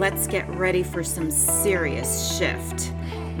let's 0.00 0.26
get 0.26 0.48
ready 0.48 0.82
for 0.82 1.04
some 1.04 1.30
serious 1.30 2.34
shift. 2.38 2.90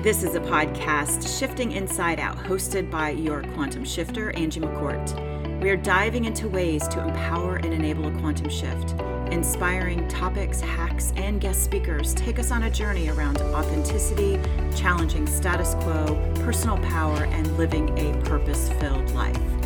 This 0.02 0.22
is 0.22 0.34
a 0.34 0.40
podcast, 0.40 1.38
Shifting 1.38 1.72
Inside 1.72 2.20
Out, 2.20 2.36
hosted 2.36 2.90
by 2.90 3.12
your 3.12 3.42
quantum 3.54 3.82
shifter, 3.82 4.30
Angie 4.32 4.60
McCourt. 4.60 5.62
We 5.62 5.70
are 5.70 5.78
diving 5.78 6.26
into 6.26 6.50
ways 6.50 6.86
to 6.88 7.00
empower 7.02 7.56
and 7.56 7.72
enable 7.72 8.08
a 8.08 8.20
quantum 8.20 8.50
shift. 8.50 8.92
Inspiring 9.32 10.06
topics, 10.08 10.60
hacks, 10.60 11.14
and 11.16 11.40
guest 11.40 11.64
speakers 11.64 12.12
take 12.12 12.38
us 12.38 12.50
on 12.50 12.64
a 12.64 12.70
journey 12.70 13.08
around 13.08 13.38
authenticity, 13.38 14.38
challenging 14.76 15.26
status 15.26 15.72
quo, 15.76 16.04
personal 16.44 16.76
power, 16.90 17.24
and 17.24 17.56
living 17.56 17.88
a 17.98 18.12
purpose 18.26 18.68
filled 18.80 19.10
life. 19.12 19.59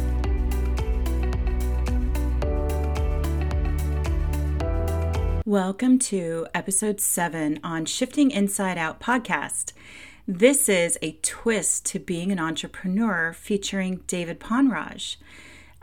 Welcome 5.47 5.99
to 5.99 6.47
episode 6.55 7.03
seven 7.03 7.61
on 7.63 7.85
Shifting 7.85 8.31
Inside 8.31 8.79
Out 8.79 8.99
podcast. 8.99 9.75
This 10.27 10.71
is 10.71 10.99
a 11.03 11.19
twist 11.21 11.85
to 11.85 11.99
being 11.99 12.33
an 12.33 12.39
entrepreneur 12.39 13.35
featuring 13.35 14.01
David 14.07 14.41
Ponraj. 14.41 15.17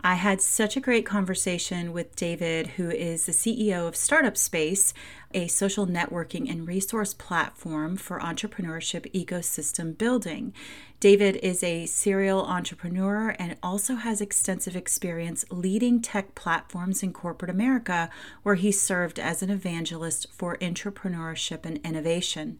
I 0.03 0.15
had 0.15 0.41
such 0.41 0.75
a 0.75 0.81
great 0.81 1.05
conversation 1.05 1.93
with 1.93 2.15
David, 2.15 2.67
who 2.69 2.89
is 2.89 3.27
the 3.27 3.31
CEO 3.31 3.87
of 3.87 3.95
Startup 3.95 4.35
Space, 4.35 4.95
a 5.31 5.47
social 5.47 5.85
networking 5.85 6.49
and 6.49 6.67
resource 6.67 7.13
platform 7.13 7.97
for 7.97 8.19
entrepreneurship 8.19 9.11
ecosystem 9.13 9.95
building. 9.95 10.53
David 10.99 11.35
is 11.43 11.61
a 11.61 11.85
serial 11.85 12.43
entrepreneur 12.43 13.35
and 13.37 13.57
also 13.61 13.93
has 13.93 14.21
extensive 14.21 14.75
experience 14.75 15.45
leading 15.51 16.01
tech 16.01 16.33
platforms 16.33 17.03
in 17.03 17.13
corporate 17.13 17.51
America, 17.51 18.09
where 18.41 18.55
he 18.55 18.71
served 18.71 19.19
as 19.19 19.43
an 19.43 19.51
evangelist 19.51 20.25
for 20.31 20.57
entrepreneurship 20.57 21.63
and 21.63 21.77
innovation. 21.85 22.59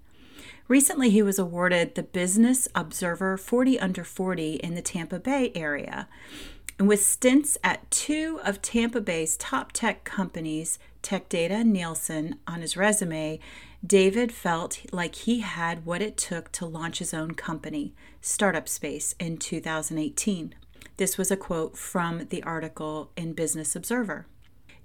Recently, 0.67 1.09
he 1.09 1.21
was 1.21 1.39
awarded 1.39 1.95
the 1.95 2.03
Business 2.03 2.67
Observer 2.75 3.35
40 3.35 3.79
Under 3.79 4.03
40 4.03 4.53
in 4.55 4.75
the 4.75 4.81
Tampa 4.81 5.19
Bay 5.19 5.51
area. 5.55 6.07
And 6.81 6.87
with 6.87 7.05
stints 7.05 7.59
at 7.63 7.91
two 7.91 8.39
of 8.43 8.59
Tampa 8.59 9.01
Bay's 9.01 9.37
top 9.37 9.71
tech 9.71 10.03
companies, 10.03 10.79
Tech 11.03 11.29
Data 11.29 11.53
and 11.53 11.71
Nielsen, 11.71 12.39
on 12.47 12.61
his 12.61 12.75
resume, 12.75 13.39
David 13.85 14.31
felt 14.31 14.81
like 14.91 15.13
he 15.13 15.41
had 15.41 15.85
what 15.85 16.01
it 16.01 16.17
took 16.17 16.51
to 16.53 16.65
launch 16.65 16.97
his 16.97 17.13
own 17.13 17.35
company, 17.35 17.93
Startup 18.19 18.67
Space, 18.67 19.13
in 19.19 19.37
2018. 19.37 20.55
This 20.97 21.19
was 21.19 21.29
a 21.29 21.37
quote 21.37 21.77
from 21.77 22.25
the 22.29 22.41
article 22.41 23.11
in 23.15 23.33
Business 23.33 23.75
Observer. 23.75 24.25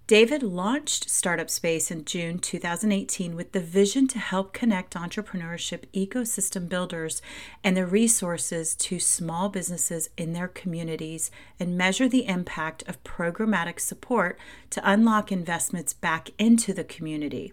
David 0.06 0.40
launched 0.40 1.10
Startup 1.10 1.50
Space 1.50 1.90
in 1.90 2.04
June 2.04 2.38
2018 2.38 3.34
with 3.34 3.50
the 3.50 3.58
vision 3.58 4.06
to 4.06 4.20
help 4.20 4.52
connect 4.52 4.94
entrepreneurship 4.94 5.82
ecosystem 5.92 6.68
builders 6.68 7.20
and 7.64 7.76
the 7.76 7.84
resources 7.84 8.77
to 8.77 9.00
small 9.00 9.48
businesses 9.48 10.08
in 10.16 10.32
their 10.32 10.46
communities 10.46 11.32
and 11.58 11.77
measure 11.77 12.08
the 12.08 12.24
impact 12.28 12.84
of 12.86 13.02
programmatic 13.02 13.80
support 13.80 14.38
to 14.70 14.80
unlock 14.88 15.32
investments 15.32 15.92
back 15.92 16.30
into 16.38 16.72
the 16.72 16.84
community. 16.84 17.52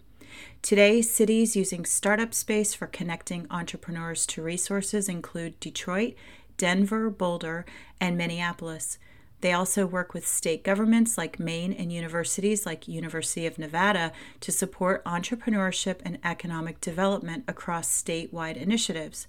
Today, 0.62 1.02
cities 1.02 1.56
using 1.56 1.86
Startup 1.86 2.36
Space 2.36 2.76
for 2.76 2.86
connecting 2.86 3.48
entrepreneurs 3.50 4.28
to 4.28 4.44
resources 4.44 5.10
include 5.10 5.60
Detroit, 5.60 6.14
Denver, 6.58 7.10
Boulder, 7.10 7.66
and 8.00 8.16
Minneapolis. 8.16 9.00
They 9.44 9.52
also 9.52 9.86
work 9.86 10.14
with 10.14 10.26
state 10.26 10.64
governments 10.64 11.18
like 11.18 11.38
Maine 11.38 11.74
and 11.74 11.92
universities 11.92 12.66
like 12.66 12.88
University 12.88 13.46
of 13.46 13.60
Nevada 13.60 14.14
to 14.40 14.54
support 14.54 15.04
entrepreneurship 15.04 15.98
and 16.06 16.18
economic 16.24 16.80
development 16.80 17.44
across 17.46 17.90
statewide 17.90 18.56
initiatives. 18.56 19.28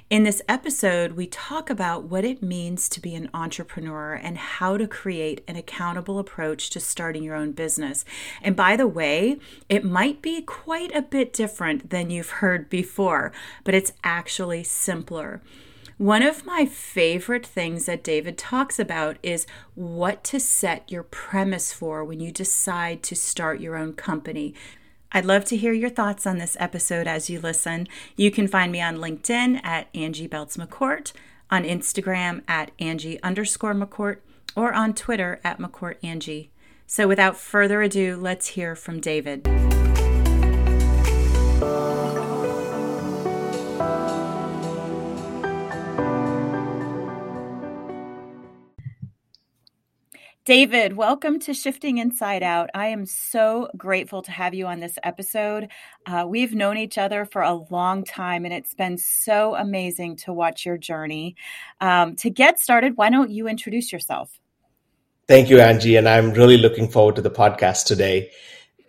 In 0.09 0.23
this 0.23 0.43
episode, 0.49 1.13
we 1.13 1.27
talk 1.27 1.69
about 1.71 2.05
what 2.05 2.25
it 2.25 2.43
means 2.43 2.89
to 2.91 3.01
be 3.01 3.15
an 3.15 3.29
entrepreneur 3.35 4.15
and 4.15 4.39
how 4.39 4.77
to 4.77 4.87
create 4.87 5.43
an 5.49 5.57
accountable 5.57 6.19
approach 6.19 6.71
to 6.71 6.81
starting 6.81 7.23
your 7.23 7.35
own 7.35 7.53
business. 7.53 8.05
And 8.43 8.55
by 8.55 8.77
the 8.77 8.87
way, 8.87 9.39
it 9.69 9.85
might 9.85 10.23
be 10.23 10.43
quite 10.43 10.95
a 10.95 11.03
bit 11.03 11.33
different 11.33 11.91
than 11.91 12.11
you've 12.11 12.31
heard 12.31 12.71
before, 12.71 13.33
but 13.65 13.75
it's 13.75 13.93
actually 14.05 14.65
simpler. 14.65 15.43
One 15.99 16.23
of 16.23 16.45
my 16.45 16.67
favorite 16.67 17.47
things 17.47 17.87
that 17.87 18.05
David 18.05 18.37
talks 18.37 18.79
about 18.79 19.17
is 19.23 19.47
what 19.75 20.23
to 20.25 20.39
set 20.39 20.93
your 20.93 21.03
premise 21.03 21.73
for 21.73 22.05
when 22.05 22.21
you 22.21 22.31
decide 22.31 23.03
to 23.05 23.17
start 23.17 23.61
your 23.61 23.77
own 23.77 23.95
company. 23.95 24.55
I'd 25.17 25.25
love 25.25 25.47
to 25.47 25.57
hear 25.57 25.73
your 25.73 25.89
thoughts 25.89 26.27
on 26.27 26.37
this 26.37 26.59
episode 26.61 27.07
as 27.07 27.31
you 27.31 27.41
listen. 27.41 27.89
You 28.17 28.31
can 28.31 28.47
find 28.47 28.71
me 28.71 28.83
on 28.83 28.99
LinkedIn 28.99 29.65
at 29.65 29.89
Angie 29.95 30.27
Belts 30.27 30.59
McCourt, 30.59 31.15
on 31.51 31.65
Instagram 31.65 32.43
at 32.47 32.71
Angie 32.79 33.19
underscore 33.23 33.73
McCourt, 33.73 34.19
or 34.55 34.75
on 34.75 34.93
Twitter 34.93 35.41
at 35.43 35.59
McCourt 35.59 35.97
Angie. 36.05 36.51
So 36.87 37.09
without 37.09 37.39
further 37.39 37.81
ado, 37.81 38.19
let's 38.21 38.49
hear 38.49 38.77
from 38.77 39.01
David. 39.01 39.45
David, 50.47 50.97
welcome 50.97 51.41
to 51.41 51.53
Shifting 51.53 51.99
Inside 51.99 52.45
Out. 52.45 52.71
I 52.73 52.87
am 52.87 53.05
so 53.05 53.69
grateful 53.77 54.23
to 54.23 54.31
have 54.31 54.55
you 54.55 54.69
on 54.69 54.79
this 54.79 54.97
episode. 55.03 55.67
Uh, 56.07 56.25
we've 56.29 56.55
known 56.55 56.77
each 56.79 56.99
other 56.99 57.25
for 57.25 57.43
a 57.43 57.55
long 57.69 58.05
time, 58.05 58.45
and 58.45 58.55
it's 58.55 58.73
been 58.73 58.97
so 58.97 59.57
amazing 59.57 60.15
to 60.19 60.33
watch 60.33 60.65
your 60.65 60.79
journey. 60.79 61.35
Um, 61.81 62.15
to 62.19 62.31
get 62.31 62.61
started, 62.61 62.93
why 62.95 63.11
don't 63.11 63.29
you 63.29 63.49
introduce 63.49 63.91
yourself? 63.91 64.39
Thank 65.27 65.51
you, 65.51 65.59
Angie, 65.59 65.97
and 65.97 66.09
I'm 66.09 66.33
really 66.33 66.59
looking 66.59 66.89
forward 66.89 67.17
to 67.17 67.23
the 67.23 67.29
podcast 67.29 67.87
today. 67.87 68.31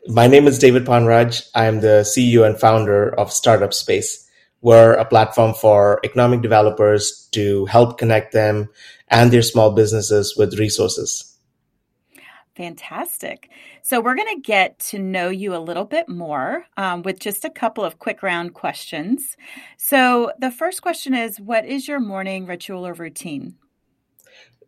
My 0.05 0.27
name 0.27 0.45
is 0.45 0.59
David 0.59 0.85
Ponraj. 0.85 1.49
I 1.55 1.65
am 1.65 1.79
the 1.79 2.05
CEO 2.05 2.45
and 2.45 2.59
founder 2.59 3.19
of 3.19 3.33
Startup 3.33 3.73
Space. 3.73 4.29
We're 4.61 4.93
a 4.93 5.05
platform 5.05 5.55
for 5.55 6.01
economic 6.03 6.43
developers 6.43 7.27
to 7.31 7.65
help 7.65 7.97
connect 7.97 8.31
them 8.31 8.69
and 9.07 9.31
their 9.31 9.41
small 9.41 9.71
businesses 9.71 10.37
with 10.37 10.59
resources. 10.59 11.33
Fantastic. 12.57 13.49
So, 13.83 14.01
we're 14.01 14.15
going 14.15 14.35
to 14.35 14.41
get 14.41 14.79
to 14.89 14.97
know 14.97 15.29
you 15.29 15.55
a 15.55 15.59
little 15.59 15.85
bit 15.85 16.09
more 16.09 16.65
um, 16.75 17.03
with 17.03 17.19
just 17.19 17.45
a 17.45 17.51
couple 17.51 17.85
of 17.85 17.99
quick 17.99 18.23
round 18.23 18.55
questions. 18.55 19.37
So, 19.77 20.31
the 20.39 20.49
first 20.49 20.81
question 20.81 21.13
is 21.13 21.39
What 21.39 21.65
is 21.65 21.87
your 21.87 21.99
morning 21.99 22.47
ritual 22.47 22.87
or 22.87 22.93
routine? 22.93 23.55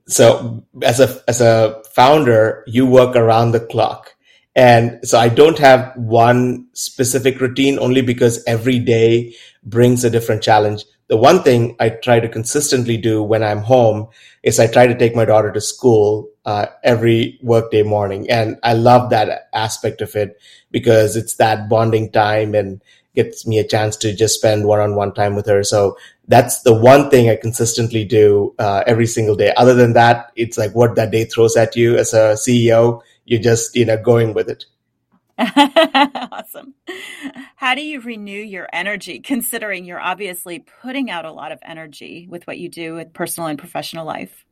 So, 0.07 0.63
as 0.83 0.99
a, 0.99 1.21
as 1.27 1.41
a 1.41 1.81
founder, 1.95 2.63
you 2.67 2.85
work 2.85 3.15
around 3.15 3.51
the 3.51 3.59
clock. 3.59 4.13
And 4.55 4.99
so 5.07 5.17
I 5.17 5.29
don't 5.29 5.57
have 5.59 5.93
one 5.95 6.67
specific 6.73 7.39
routine 7.39 7.79
only 7.79 8.01
because 8.01 8.43
every 8.45 8.77
day 8.77 9.35
brings 9.63 10.03
a 10.03 10.09
different 10.09 10.43
challenge. 10.43 10.83
The 11.07 11.17
one 11.17 11.43
thing 11.43 11.75
I 11.79 11.89
try 11.89 12.19
to 12.19 12.27
consistently 12.27 12.97
do 12.97 13.23
when 13.23 13.41
I'm 13.41 13.59
home 13.59 14.09
is 14.43 14.59
I 14.59 14.67
try 14.67 14.85
to 14.85 14.97
take 14.97 15.15
my 15.15 15.25
daughter 15.25 15.51
to 15.51 15.61
school 15.61 16.29
uh, 16.49 16.65
every 16.83 17.37
workday 17.41 17.83
morning. 17.83 18.29
And 18.29 18.57
I 18.63 18.73
love 18.73 19.09
that 19.09 19.49
aspect 19.53 20.01
of 20.01 20.15
it 20.15 20.39
because 20.71 21.15
it's 21.15 21.35
that 21.35 21.69
bonding 21.69 22.11
time 22.11 22.55
and 22.55 22.81
gets 23.15 23.45
me 23.45 23.59
a 23.59 23.67
chance 23.67 23.97
to 23.97 24.15
just 24.15 24.35
spend 24.35 24.65
one-on-one 24.65 25.13
time 25.13 25.35
with 25.35 25.47
her. 25.47 25.63
So 25.63 25.97
that's 26.27 26.61
the 26.61 26.73
one 26.73 27.09
thing 27.09 27.29
I 27.29 27.35
consistently 27.35 28.05
do 28.05 28.55
uh, 28.59 28.83
every 28.85 29.07
single 29.07 29.35
day. 29.35 29.53
Other 29.57 29.73
than 29.73 29.93
that, 29.93 30.31
it's 30.35 30.57
like 30.57 30.73
what 30.73 30.95
that 30.95 31.11
day 31.11 31.25
throws 31.25 31.57
at 31.57 31.75
you 31.75 31.97
as 31.97 32.13
a 32.13 32.33
CEO 32.33 33.01
you're 33.29 33.39
just 33.39 33.75
you 33.75 33.85
know 33.85 33.97
going 33.97 34.33
with 34.33 34.49
it 34.49 34.65
awesome 35.37 36.73
how 37.55 37.73
do 37.73 37.81
you 37.81 38.01
renew 38.01 38.41
your 38.41 38.67
energy 38.73 39.19
considering 39.19 39.85
you're 39.85 39.99
obviously 39.99 40.65
putting 40.81 41.09
out 41.09 41.23
a 41.23 41.31
lot 41.31 41.53
of 41.53 41.59
energy 41.61 42.27
with 42.29 42.45
what 42.45 42.57
you 42.57 42.67
do 42.67 42.95
with 42.95 43.13
personal 43.13 43.47
and 43.47 43.57
professional 43.57 44.05
life 44.05 44.45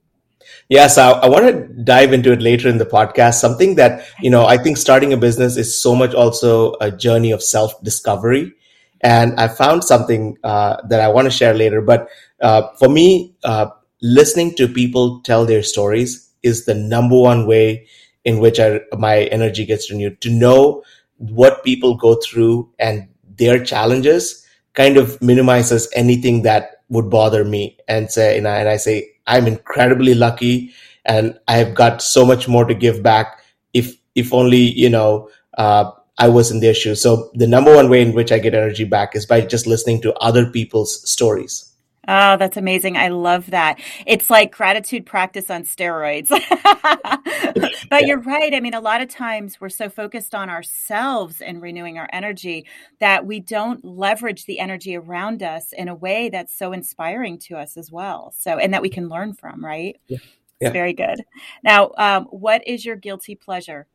Yes, 0.69 0.97
I, 0.97 1.11
I, 1.11 1.29
want 1.29 1.45
to 1.45 1.83
dive 1.83 2.11
into 2.11 2.31
it 2.33 2.41
later 2.41 2.67
in 2.67 2.77
the 2.77 2.85
podcast. 2.85 3.35
Something 3.35 3.75
that, 3.75 4.05
you 4.21 4.29
know, 4.29 4.45
I 4.45 4.57
think 4.57 4.77
starting 4.77 5.13
a 5.13 5.17
business 5.17 5.55
is 5.55 5.79
so 5.79 5.95
much 5.95 6.13
also 6.13 6.73
a 6.81 6.91
journey 6.91 7.31
of 7.31 7.41
self 7.41 7.81
discovery. 7.83 8.53
And 9.01 9.39
I 9.39 9.47
found 9.47 9.83
something 9.83 10.37
uh, 10.43 10.77
that 10.89 10.99
I 10.99 11.07
want 11.07 11.25
to 11.25 11.31
share 11.31 11.53
later. 11.53 11.81
But 11.81 12.09
uh, 12.41 12.69
for 12.79 12.89
me, 12.89 13.35
uh, 13.43 13.67
listening 14.01 14.55
to 14.55 14.67
people 14.67 15.21
tell 15.21 15.45
their 15.45 15.63
stories 15.63 16.29
is 16.43 16.65
the 16.65 16.75
number 16.75 17.17
one 17.17 17.47
way 17.47 17.87
in 18.25 18.39
which 18.39 18.59
I, 18.59 18.81
my 18.97 19.23
energy 19.25 19.65
gets 19.65 19.89
renewed. 19.89 20.19
To 20.21 20.29
know 20.29 20.83
what 21.17 21.63
people 21.63 21.95
go 21.95 22.15
through 22.15 22.69
and 22.79 23.07
their 23.37 23.63
challenges 23.63 24.45
kind 24.73 24.97
of 24.97 25.21
minimizes 25.21 25.89
anything 25.95 26.43
that 26.43 26.83
would 26.89 27.09
bother 27.09 27.43
me 27.43 27.77
and 27.87 28.11
say, 28.11 28.37
and 28.37 28.47
I, 28.47 28.57
and 28.59 28.69
I 28.69 28.77
say, 28.77 29.09
I'm 29.27 29.47
incredibly 29.47 30.13
lucky 30.13 30.73
and 31.05 31.39
I've 31.47 31.75
got 31.75 32.01
so 32.01 32.25
much 32.25 32.47
more 32.47 32.65
to 32.65 32.73
give 32.73 33.03
back 33.03 33.39
if, 33.73 33.95
if 34.15 34.33
only, 34.33 34.57
you 34.57 34.89
know, 34.89 35.29
uh, 35.57 35.91
I 36.17 36.29
was 36.29 36.51
in 36.51 36.59
their 36.59 36.73
shoes. 36.73 37.01
So 37.01 37.29
the 37.33 37.47
number 37.47 37.75
one 37.75 37.89
way 37.89 38.01
in 38.01 38.13
which 38.13 38.31
I 38.31 38.39
get 38.39 38.55
energy 38.55 38.83
back 38.85 39.15
is 39.15 39.25
by 39.25 39.41
just 39.41 39.67
listening 39.67 40.01
to 40.01 40.13
other 40.15 40.49
people's 40.49 41.07
stories. 41.09 41.66
Oh, 42.07 42.37
that's 42.37 42.55
amazing. 42.55 42.95
I 42.95 43.09
love 43.09 43.51
that. 43.51 43.79
It's 44.05 44.29
like 44.29 44.55
gratitude 44.55 45.05
practice 45.05 45.49
on 45.49 45.63
steroids. 45.63 46.29
but 47.89 48.07
you're 48.07 48.21
right. 48.21 48.53
I 48.53 48.61
mean, 48.61 48.73
a 48.73 48.79
lot 48.79 49.01
of 49.01 49.09
times 49.09 49.59
we're 49.59 49.67
so 49.67 49.89
focused 49.89 50.33
on 50.33 50.49
ourselves 50.49 51.41
and 51.41 51.61
renewing 51.61 51.97
our 51.97 52.07
energy 52.13 52.65
that 52.99 53.25
we 53.25 53.41
don't 53.41 53.83
leverage 53.83 54.45
the 54.45 54.59
energy 54.59 54.95
around 54.95 55.43
us 55.43 55.73
in 55.73 55.89
a 55.89 55.95
way 55.95 56.29
that's 56.29 56.57
so 56.57 56.71
inspiring 56.71 57.39
to 57.39 57.57
us 57.57 57.75
as 57.75 57.91
well. 57.91 58.33
So, 58.37 58.57
and 58.57 58.73
that 58.73 58.81
we 58.81 58.89
can 58.89 59.09
learn 59.09 59.33
from, 59.33 59.63
right? 59.63 59.97
Yeah. 60.07 60.19
yeah. 60.61 60.69
Very 60.69 60.93
good. 60.93 61.21
Now, 61.61 61.91
um, 61.97 62.25
what 62.25 62.65
is 62.65 62.85
your 62.85 62.95
guilty 62.95 63.35
pleasure? 63.35 63.85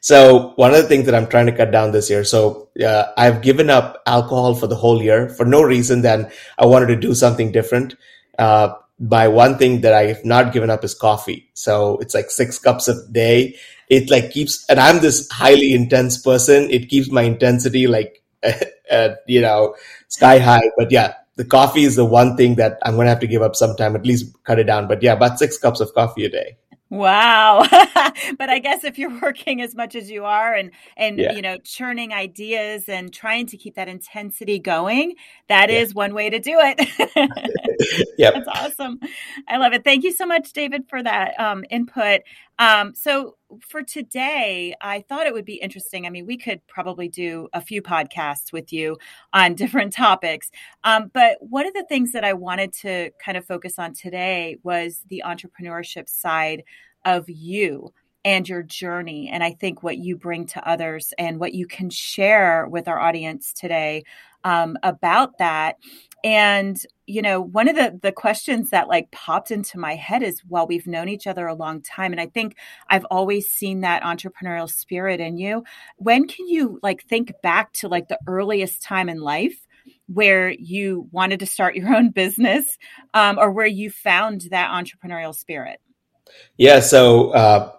So 0.00 0.52
one 0.56 0.72
of 0.72 0.82
the 0.82 0.88
things 0.88 1.06
that 1.06 1.14
I'm 1.14 1.26
trying 1.26 1.46
to 1.46 1.56
cut 1.56 1.70
down 1.70 1.92
this 1.92 2.10
year, 2.10 2.24
so 2.24 2.68
uh, 2.84 3.04
I've 3.16 3.42
given 3.42 3.70
up 3.70 4.02
alcohol 4.06 4.54
for 4.54 4.66
the 4.66 4.76
whole 4.76 5.02
year 5.02 5.28
for 5.28 5.44
no 5.44 5.62
reason 5.62 6.02
than 6.02 6.30
I 6.58 6.66
wanted 6.66 6.86
to 6.86 6.96
do 6.96 7.14
something 7.14 7.52
different. 7.52 7.94
Uh, 8.38 8.74
by 9.00 9.26
one 9.28 9.58
thing 9.58 9.80
that 9.80 9.92
I 9.92 10.04
have 10.06 10.24
not 10.24 10.52
given 10.52 10.70
up 10.70 10.84
is 10.84 10.94
coffee. 10.94 11.50
So 11.54 11.98
it's 11.98 12.14
like 12.14 12.30
six 12.30 12.58
cups 12.58 12.88
a 12.88 12.94
day. 13.10 13.56
It 13.90 14.10
like 14.10 14.30
keeps, 14.30 14.64
and 14.68 14.78
I'm 14.78 15.00
this 15.00 15.28
highly 15.30 15.74
intense 15.74 16.16
person. 16.18 16.70
It 16.70 16.88
keeps 16.88 17.10
my 17.10 17.22
intensity 17.22 17.86
like, 17.86 18.22
uh, 18.90 19.08
you 19.26 19.40
know, 19.40 19.74
sky 20.08 20.38
high. 20.38 20.70
But 20.76 20.90
yeah, 20.90 21.14
the 21.36 21.44
coffee 21.44 21.82
is 21.84 21.96
the 21.96 22.04
one 22.04 22.36
thing 22.36 22.54
that 22.54 22.78
I'm 22.82 22.94
going 22.94 23.06
to 23.06 23.10
have 23.10 23.20
to 23.20 23.26
give 23.26 23.42
up 23.42 23.56
sometime, 23.56 23.96
at 23.96 24.06
least 24.06 24.32
cut 24.44 24.58
it 24.60 24.64
down. 24.64 24.86
But 24.86 25.02
yeah, 25.02 25.12
about 25.14 25.38
six 25.38 25.58
cups 25.58 25.80
of 25.80 25.92
coffee 25.92 26.24
a 26.24 26.28
day. 26.30 26.56
Wow. 26.90 27.66
but 28.38 28.50
I 28.50 28.58
guess 28.58 28.84
if 28.84 28.98
you're 28.98 29.20
working 29.20 29.60
as 29.60 29.74
much 29.74 29.94
as 29.94 30.10
you 30.10 30.24
are 30.24 30.54
and 30.54 30.70
and 30.96 31.18
yeah. 31.18 31.32
you 31.32 31.42
know 31.42 31.56
churning 31.58 32.12
ideas 32.12 32.88
and 32.88 33.12
trying 33.12 33.46
to 33.46 33.56
keep 33.56 33.74
that 33.76 33.88
intensity 33.88 34.58
going, 34.58 35.14
that 35.48 35.70
yeah. 35.70 35.78
is 35.78 35.94
one 35.94 36.14
way 36.14 36.30
to 36.30 36.38
do 36.38 36.56
it. 36.60 36.88
yeah. 38.18 38.30
That's 38.34 38.48
awesome. 38.48 39.00
I 39.48 39.56
love 39.56 39.72
it. 39.72 39.82
Thank 39.82 40.04
you 40.04 40.12
so 40.12 40.26
much 40.26 40.52
David 40.52 40.88
for 40.88 41.02
that 41.02 41.38
um, 41.40 41.64
input. 41.70 42.20
Um, 42.58 42.94
so 42.94 43.36
for 43.60 43.82
today, 43.82 44.74
I 44.80 45.04
thought 45.08 45.26
it 45.26 45.34
would 45.34 45.44
be 45.44 45.56
interesting. 45.56 46.06
I 46.06 46.10
mean, 46.10 46.26
we 46.26 46.36
could 46.36 46.64
probably 46.66 47.08
do 47.08 47.48
a 47.52 47.60
few 47.60 47.82
podcasts 47.82 48.52
with 48.52 48.72
you 48.72 48.96
on 49.32 49.54
different 49.56 49.92
topics. 49.92 50.50
Um, 50.84 51.10
but 51.12 51.38
one 51.40 51.66
of 51.66 51.74
the 51.74 51.86
things 51.88 52.12
that 52.12 52.24
I 52.24 52.32
wanted 52.32 52.72
to 52.74 53.10
kind 53.24 53.36
of 53.36 53.46
focus 53.46 53.78
on 53.78 53.94
today 53.94 54.56
was 54.62 55.00
the 55.08 55.22
entrepreneurship 55.26 56.08
side 56.08 56.64
of 57.04 57.28
you 57.28 57.92
and 58.24 58.48
your 58.48 58.62
journey. 58.62 59.28
And 59.30 59.44
I 59.44 59.52
think 59.52 59.82
what 59.82 59.98
you 59.98 60.16
bring 60.16 60.46
to 60.46 60.68
others 60.68 61.12
and 61.18 61.38
what 61.38 61.52
you 61.52 61.66
can 61.66 61.90
share 61.90 62.66
with 62.66 62.88
our 62.88 62.98
audience 62.98 63.52
today 63.52 64.04
um, 64.44 64.78
about 64.82 65.38
that. 65.38 65.76
And, 66.24 66.80
you 67.06 67.20
know, 67.20 67.38
one 67.40 67.68
of 67.68 67.76
the, 67.76 67.98
the 68.02 68.10
questions 68.10 68.70
that 68.70 68.88
like 68.88 69.10
popped 69.10 69.50
into 69.50 69.78
my 69.78 69.94
head 69.94 70.22
is 70.22 70.40
while 70.48 70.66
we've 70.66 70.86
known 70.86 71.10
each 71.10 71.26
other 71.26 71.46
a 71.46 71.54
long 71.54 71.82
time, 71.82 72.12
and 72.12 72.20
I 72.20 72.26
think 72.26 72.56
I've 72.88 73.04
always 73.10 73.46
seen 73.48 73.82
that 73.82 74.02
entrepreneurial 74.02 74.70
spirit 74.70 75.20
in 75.20 75.36
you, 75.36 75.64
when 75.98 76.26
can 76.26 76.48
you 76.48 76.80
like 76.82 77.04
think 77.04 77.32
back 77.42 77.74
to 77.74 77.88
like 77.88 78.08
the 78.08 78.18
earliest 78.26 78.82
time 78.82 79.08
in 79.08 79.20
life? 79.20 79.66
where 80.06 80.50
you 80.50 81.08
wanted 81.12 81.40
to 81.40 81.46
start 81.46 81.74
your 81.74 81.88
own 81.94 82.10
business 82.10 82.78
um, 83.12 83.38
or 83.38 83.50
where 83.50 83.66
you 83.66 83.90
found 83.90 84.42
that 84.50 84.70
entrepreneurial 84.70 85.34
spirit? 85.34 85.80
Yeah, 86.56 86.80
so 86.80 87.30
uh, 87.30 87.72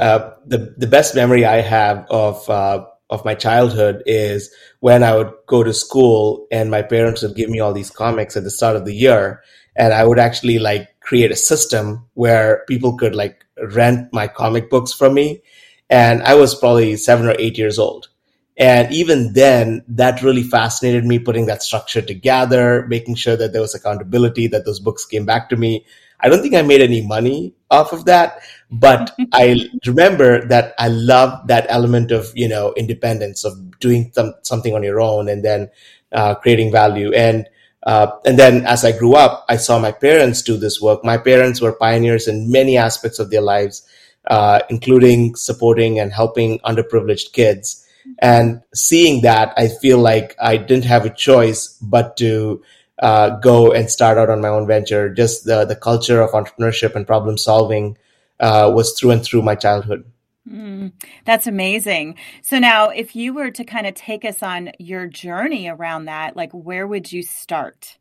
uh, 0.00 0.30
the 0.46 0.74
the 0.78 0.86
best 0.86 1.14
memory 1.14 1.44
I 1.44 1.60
have 1.60 2.06
of 2.08 2.48
uh, 2.48 2.86
of 3.12 3.24
my 3.24 3.34
childhood 3.34 4.02
is 4.06 4.50
when 4.80 5.04
I 5.04 5.14
would 5.14 5.32
go 5.46 5.62
to 5.62 5.74
school 5.74 6.48
and 6.50 6.70
my 6.70 6.82
parents 6.82 7.22
would 7.22 7.36
give 7.36 7.50
me 7.50 7.60
all 7.60 7.74
these 7.74 7.90
comics 7.90 8.36
at 8.36 8.42
the 8.42 8.50
start 8.50 8.74
of 8.74 8.86
the 8.86 8.94
year, 8.94 9.42
and 9.76 9.92
I 9.92 10.04
would 10.04 10.18
actually 10.18 10.58
like 10.58 10.88
create 11.00 11.30
a 11.30 11.36
system 11.36 12.06
where 12.14 12.64
people 12.66 12.96
could 12.96 13.14
like 13.14 13.44
rent 13.74 14.12
my 14.12 14.26
comic 14.26 14.70
books 14.70 14.92
from 14.92 15.14
me, 15.14 15.42
and 15.90 16.22
I 16.22 16.34
was 16.34 16.54
probably 16.54 16.96
seven 16.96 17.28
or 17.28 17.36
eight 17.38 17.58
years 17.58 17.78
old. 17.78 18.08
And 18.56 18.92
even 18.92 19.32
then, 19.32 19.82
that 19.88 20.22
really 20.22 20.42
fascinated 20.42 21.04
me, 21.04 21.18
putting 21.18 21.46
that 21.46 21.62
structure 21.62 22.02
together, 22.02 22.86
making 22.86 23.16
sure 23.16 23.36
that 23.36 23.52
there 23.52 23.62
was 23.62 23.74
accountability, 23.74 24.46
that 24.48 24.64
those 24.64 24.80
books 24.80 25.04
came 25.06 25.24
back 25.26 25.48
to 25.50 25.56
me. 25.56 25.84
I 26.22 26.28
don't 26.28 26.40
think 26.40 26.54
I 26.54 26.62
made 26.62 26.80
any 26.80 27.04
money 27.04 27.54
off 27.70 27.92
of 27.92 28.04
that, 28.04 28.40
but 28.70 29.14
I 29.32 29.68
remember 29.86 30.46
that 30.46 30.74
I 30.78 30.88
love 30.88 31.46
that 31.48 31.66
element 31.68 32.12
of, 32.12 32.32
you 32.34 32.48
know, 32.48 32.72
independence 32.76 33.44
of 33.44 33.78
doing 33.80 34.12
some, 34.14 34.34
something 34.42 34.74
on 34.74 34.82
your 34.82 35.00
own 35.00 35.28
and 35.28 35.44
then 35.44 35.70
uh, 36.12 36.34
creating 36.36 36.70
value. 36.70 37.12
And, 37.12 37.48
uh, 37.82 38.12
and 38.24 38.38
then 38.38 38.64
as 38.66 38.84
I 38.84 38.96
grew 38.96 39.14
up, 39.14 39.44
I 39.48 39.56
saw 39.56 39.78
my 39.78 39.92
parents 39.92 40.42
do 40.42 40.56
this 40.56 40.80
work. 40.80 41.04
My 41.04 41.18
parents 41.18 41.60
were 41.60 41.72
pioneers 41.72 42.28
in 42.28 42.50
many 42.50 42.76
aspects 42.76 43.18
of 43.18 43.30
their 43.30 43.40
lives, 43.40 43.86
uh, 44.28 44.60
including 44.70 45.34
supporting 45.34 45.98
and 45.98 46.12
helping 46.12 46.60
underprivileged 46.60 47.32
kids. 47.32 47.84
And 48.18 48.62
seeing 48.74 49.22
that, 49.22 49.52
I 49.56 49.68
feel 49.68 49.98
like 49.98 50.36
I 50.40 50.56
didn't 50.56 50.84
have 50.84 51.06
a 51.06 51.10
choice 51.10 51.78
but 51.80 52.16
to 52.18 52.62
uh, 53.02 53.30
go 53.40 53.72
and 53.72 53.90
start 53.90 54.16
out 54.16 54.30
on 54.30 54.40
my 54.40 54.48
own 54.48 54.66
venture. 54.66 55.12
Just 55.12 55.44
the 55.44 55.64
the 55.64 55.76
culture 55.76 56.22
of 56.22 56.30
entrepreneurship 56.30 56.94
and 56.94 57.06
problem 57.06 57.36
solving 57.36 57.98
uh, 58.40 58.72
was 58.74 58.98
through 58.98 59.10
and 59.10 59.22
through 59.22 59.42
my 59.42 59.54
childhood. 59.54 60.04
Mm, 60.48 60.92
that's 61.24 61.46
amazing. 61.46 62.16
So 62.42 62.58
now, 62.58 62.88
if 62.88 63.14
you 63.14 63.34
were 63.34 63.50
to 63.50 63.64
kind 63.64 63.86
of 63.86 63.94
take 63.94 64.24
us 64.24 64.42
on 64.42 64.70
your 64.78 65.06
journey 65.06 65.68
around 65.68 66.06
that, 66.06 66.36
like 66.36 66.52
where 66.52 66.86
would 66.86 67.12
you 67.12 67.22
start? 67.22 67.98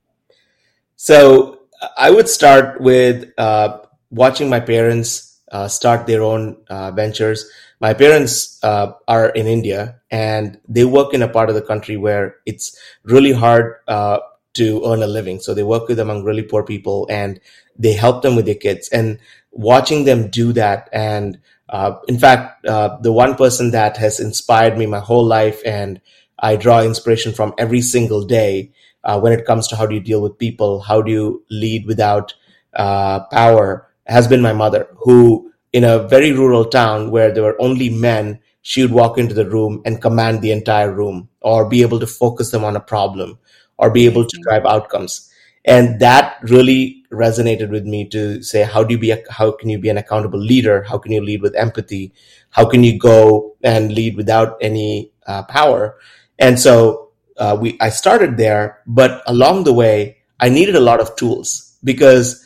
So 0.96 1.60
I 1.98 2.12
would 2.12 2.30
start 2.30 2.80
with 2.80 3.32
uh, 3.38 3.80
watching 4.12 4.50
my 4.50 4.60
parents 4.60 5.40
uh, 5.52 5.68
start 5.68 6.08
their 6.08 6.24
own 6.24 6.58
uh, 6.70 6.92
ventures. 6.92 7.50
My 7.80 7.94
parents 7.94 8.60
uh, 8.64 8.94
are 9.08 9.30
in 9.30 9.48
India 9.48 10.00
and 10.10 10.60
they 10.68 10.86
work 10.86 11.14
in 11.14 11.22
a 11.22 11.28
part 11.28 11.50
of 11.50 11.56
the 11.56 11.62
country 11.62 11.98
where 11.98 12.38
it's 12.46 12.78
really 13.04 13.34
hard 13.34 13.76
uh, 13.88 14.20
to 14.54 14.84
earn 14.86 15.02
a 15.04 15.08
living. 15.08 15.40
So 15.40 15.54
they 15.54 15.64
work 15.64 15.88
with 15.88 16.00
among 16.00 16.24
really 16.24 16.44
poor 16.44 16.64
people 16.64 17.08
and 17.10 17.40
they 17.78 17.94
help 17.94 18.22
them 18.22 18.36
with 18.36 18.46
their 18.46 18.56
kids. 18.56 18.90
And 18.90 19.20
watching 19.52 20.06
them 20.06 20.30
do 20.30 20.54
that, 20.54 20.90
and 20.92 21.40
uh, 21.70 21.96
in 22.08 22.20
fact, 22.20 22.66
uh, 22.66 22.98
the 23.02 23.12
one 23.12 23.36
person 23.36 23.72
that 23.72 23.98
has 23.98 24.20
inspired 24.20 24.78
me 24.78 24.86
my 24.86 25.00
whole 25.00 25.26
life, 25.26 25.62
and 25.66 26.02
I 26.40 26.56
draw 26.58 26.82
inspiration 26.82 27.34
from 27.34 27.54
every 27.58 27.82
single 27.82 28.26
day 28.26 28.72
uh, 29.04 29.20
when 29.20 29.34
it 29.34 29.46
comes 29.46 29.68
to 29.70 29.76
how 29.76 29.86
do 29.86 29.96
you 29.96 30.02
deal 30.02 30.22
with 30.22 30.38
people, 30.38 30.82
how 30.82 31.02
do 31.02 31.12
you 31.12 31.46
lead 31.50 31.86
without 31.86 32.34
uh, 32.74 33.22
power, 33.32 33.88
has 34.06 34.28
been 34.28 34.42
my 34.42 34.54
mother, 34.54 34.88
who 34.98 35.52
in 35.72 35.84
a 35.84 36.08
very 36.08 36.32
rural 36.32 36.66
town 36.66 37.12
where 37.12 37.34
there 37.34 37.44
were 37.44 37.62
only 37.62 37.90
men, 37.90 38.40
she 38.62 38.82
would 38.82 38.92
walk 38.92 39.18
into 39.18 39.34
the 39.34 39.50
room 39.50 39.82
and 39.86 40.02
command 40.02 40.42
the 40.42 40.52
entire 40.52 40.92
room 40.92 41.30
or 41.42 41.70
be 41.70 41.82
able 41.82 42.00
to 42.00 42.08
focus 42.08 42.52
them 42.52 42.64
on 42.64 42.76
a 42.76 42.82
problem 42.82 43.40
or 43.82 43.90
be 43.92 44.06
able 44.06 44.26
to 44.26 44.40
drive 44.44 44.66
outcomes. 44.66 45.30
And 45.66 46.00
that 46.00 46.38
really 46.44 47.04
resonated 47.12 47.70
with 47.70 47.86
me 47.86 48.08
to 48.10 48.42
say 48.42 48.64
how 48.64 48.84
do 48.84 48.94
you 48.94 49.00
be 49.00 49.12
a, 49.12 49.22
how 49.30 49.52
can 49.52 49.70
you 49.70 49.78
be 49.78 49.90
an 49.90 49.98
accountable 49.98 50.40
leader? 50.40 50.84
How 50.84 50.98
can 50.98 51.12
you 51.12 51.22
lead 51.22 51.42
with 51.42 51.56
empathy? 51.56 52.14
How 52.52 52.66
can 52.66 52.84
you 52.84 52.98
go 52.98 53.58
and 53.62 53.92
lead 53.92 54.16
without 54.16 54.58
any 54.62 55.12
uh, 55.28 55.44
power? 55.44 55.98
And 56.40 56.60
so 56.60 57.12
uh, 57.38 57.58
we 57.60 57.78
i 57.82 57.90
started 57.90 58.38
there 58.38 58.82
but 58.86 59.24
along 59.26 59.64
the 59.64 59.74
way 59.74 60.18
i 60.40 60.50
needed 60.50 60.76
a 60.76 60.80
lot 60.80 61.00
of 61.00 61.16
tools 61.16 61.78
because 61.84 62.46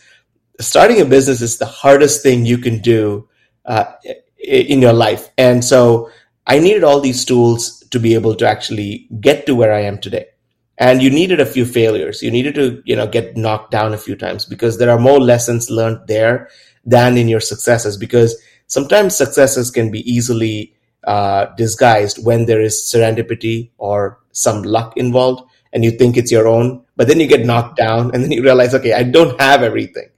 starting 0.60 1.02
a 1.02 1.06
business 1.06 1.42
is 1.42 1.58
the 1.58 1.66
hardest 1.66 2.24
thing 2.24 2.46
you 2.46 2.58
can 2.58 2.80
do 2.80 3.28
uh, 3.66 3.86
in 4.38 4.82
your 4.82 4.94
life. 4.94 5.30
And 5.38 5.64
so 5.64 6.10
i 6.48 6.60
needed 6.60 6.84
all 6.84 7.02
these 7.02 7.26
tools 7.26 7.84
to 7.92 8.00
be 8.00 8.14
able 8.14 8.36
to 8.36 8.48
actually 8.48 9.08
get 9.20 9.46
to 9.48 9.56
where 9.56 9.74
i 9.74 9.82
am 9.82 9.98
today 9.98 10.28
and 10.78 11.02
you 11.02 11.10
needed 11.10 11.40
a 11.40 11.46
few 11.46 11.66
failures. 11.66 12.22
You 12.22 12.32
needed 12.32 12.56
to 12.56 12.82
you 12.86 12.96
know 12.96 13.08
get 13.08 13.38
knocked 13.38 13.72
down 13.72 13.94
a 13.94 13.98
few 13.98 14.16
times 14.16 14.46
because 14.46 14.78
there 14.78 14.90
are 14.90 15.00
more 15.00 15.20
lessons 15.20 15.70
learned 15.70 16.08
there 16.08 16.50
than 16.86 17.18
in 17.18 17.28
your 17.28 17.40
successes 17.40 17.98
because 17.98 18.36
sometimes 18.68 19.16
successes 19.16 19.72
can 19.72 19.92
be 19.92 20.10
easily 20.10 20.74
uh, 21.06 21.46
disguised 21.56 22.24
when 22.26 22.46
there 22.46 22.62
is 22.62 22.76
serendipity 22.76 23.70
or 23.78 24.20
some 24.32 24.64
luck 24.64 24.98
involved 24.98 25.44
and 25.72 25.84
you 25.84 25.92
think 25.92 26.18
it's 26.18 26.32
your 26.32 26.48
own 26.48 26.84
but 26.96 27.08
then 27.08 27.20
you 27.20 27.28
get 27.28 27.46
knocked 27.46 27.78
down 27.78 28.12
and 28.14 28.24
then 28.24 28.32
you 28.32 28.42
realize 28.42 28.74
okay 28.74 28.94
i 28.94 29.04
don't 29.04 29.40
have 29.40 29.64
everything. 29.64 30.10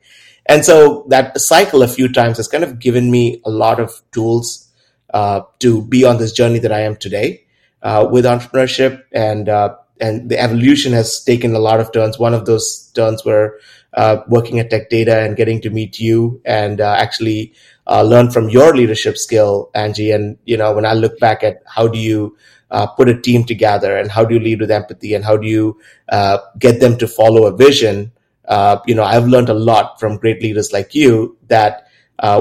And 0.49 0.63
so 0.63 1.05
that 1.09 1.37
cycle 1.41 1.83
a 1.83 1.89
few 1.89 2.07
times 2.07 2.37
has 2.37 2.47
kind 2.47 2.63
of 2.63 2.79
given 2.79 3.11
me 3.11 3.41
a 3.43 3.49
lot 3.49 3.81
of 3.81 4.01
tools 4.13 4.69
uh, 5.13 5.41
to 5.59 5.81
be 5.81 6.05
on 6.05 6.17
this 6.17 6.31
journey 6.31 6.59
that 6.59 6.71
i 6.71 6.81
am 6.81 6.95
today 6.95 7.45
uh, 7.81 8.07
with 8.09 8.25
entrepreneurship 8.25 9.03
and 9.11 9.49
uh, 9.49 9.75
and 9.99 10.29
the 10.29 10.39
evolution 10.39 10.93
has 10.93 11.23
taken 11.23 11.53
a 11.55 11.59
lot 11.59 11.79
of 11.79 11.91
turns. 11.91 12.19
One 12.19 12.33
of 12.33 12.45
those 12.45 12.91
turns 12.93 13.23
were 13.25 13.59
uh, 13.93 14.21
working 14.27 14.59
at 14.59 14.69
Tech 14.69 14.89
Data 14.89 15.19
and 15.19 15.35
getting 15.35 15.61
to 15.61 15.69
meet 15.69 15.99
you 15.99 16.41
and 16.45 16.81
uh, 16.81 16.95
actually 16.97 17.53
uh, 17.87 18.03
learn 18.03 18.31
from 18.31 18.49
your 18.49 18.75
leadership 18.75 19.17
skill, 19.17 19.69
Angie. 19.73 20.11
And 20.11 20.37
you 20.45 20.57
know, 20.57 20.73
when 20.73 20.85
I 20.85 20.93
look 20.93 21.19
back 21.19 21.43
at 21.43 21.63
how 21.65 21.87
do 21.87 21.97
you 21.97 22.37
uh, 22.69 22.87
put 22.87 23.09
a 23.09 23.19
team 23.19 23.43
together 23.43 23.97
and 23.97 24.11
how 24.11 24.25
do 24.25 24.35
you 24.35 24.39
lead 24.39 24.59
with 24.59 24.71
empathy 24.71 25.13
and 25.13 25.23
how 25.23 25.37
do 25.37 25.47
you 25.47 25.79
uh, 26.09 26.37
get 26.59 26.79
them 26.79 26.97
to 26.97 27.07
follow 27.07 27.47
a 27.47 27.55
vision, 27.55 28.11
uh, 28.47 28.79
you 28.85 28.95
know, 28.95 29.03
I've 29.03 29.27
learned 29.27 29.49
a 29.49 29.53
lot 29.53 29.99
from 29.99 30.17
great 30.17 30.41
leaders 30.41 30.71
like 30.71 30.93
you 30.93 31.37
that. 31.47 31.83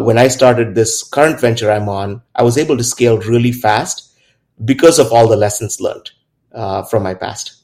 when 0.06 0.16
I 0.16 0.28
started 0.28 0.74
this 0.74 1.02
current 1.14 1.38
venture 1.38 1.70
I'm 1.70 1.88
on, 1.88 2.22
I 2.34 2.42
was 2.42 2.56
able 2.56 2.78
to 2.78 2.84
scale 2.84 3.18
really 3.18 3.52
fast 3.52 4.04
because 4.64 4.98
of 4.98 5.12
all 5.12 5.28
the 5.28 5.36
lessons 5.36 5.80
learned 5.86 6.15
from 6.84 7.02
my 7.02 7.14
past. 7.14 7.62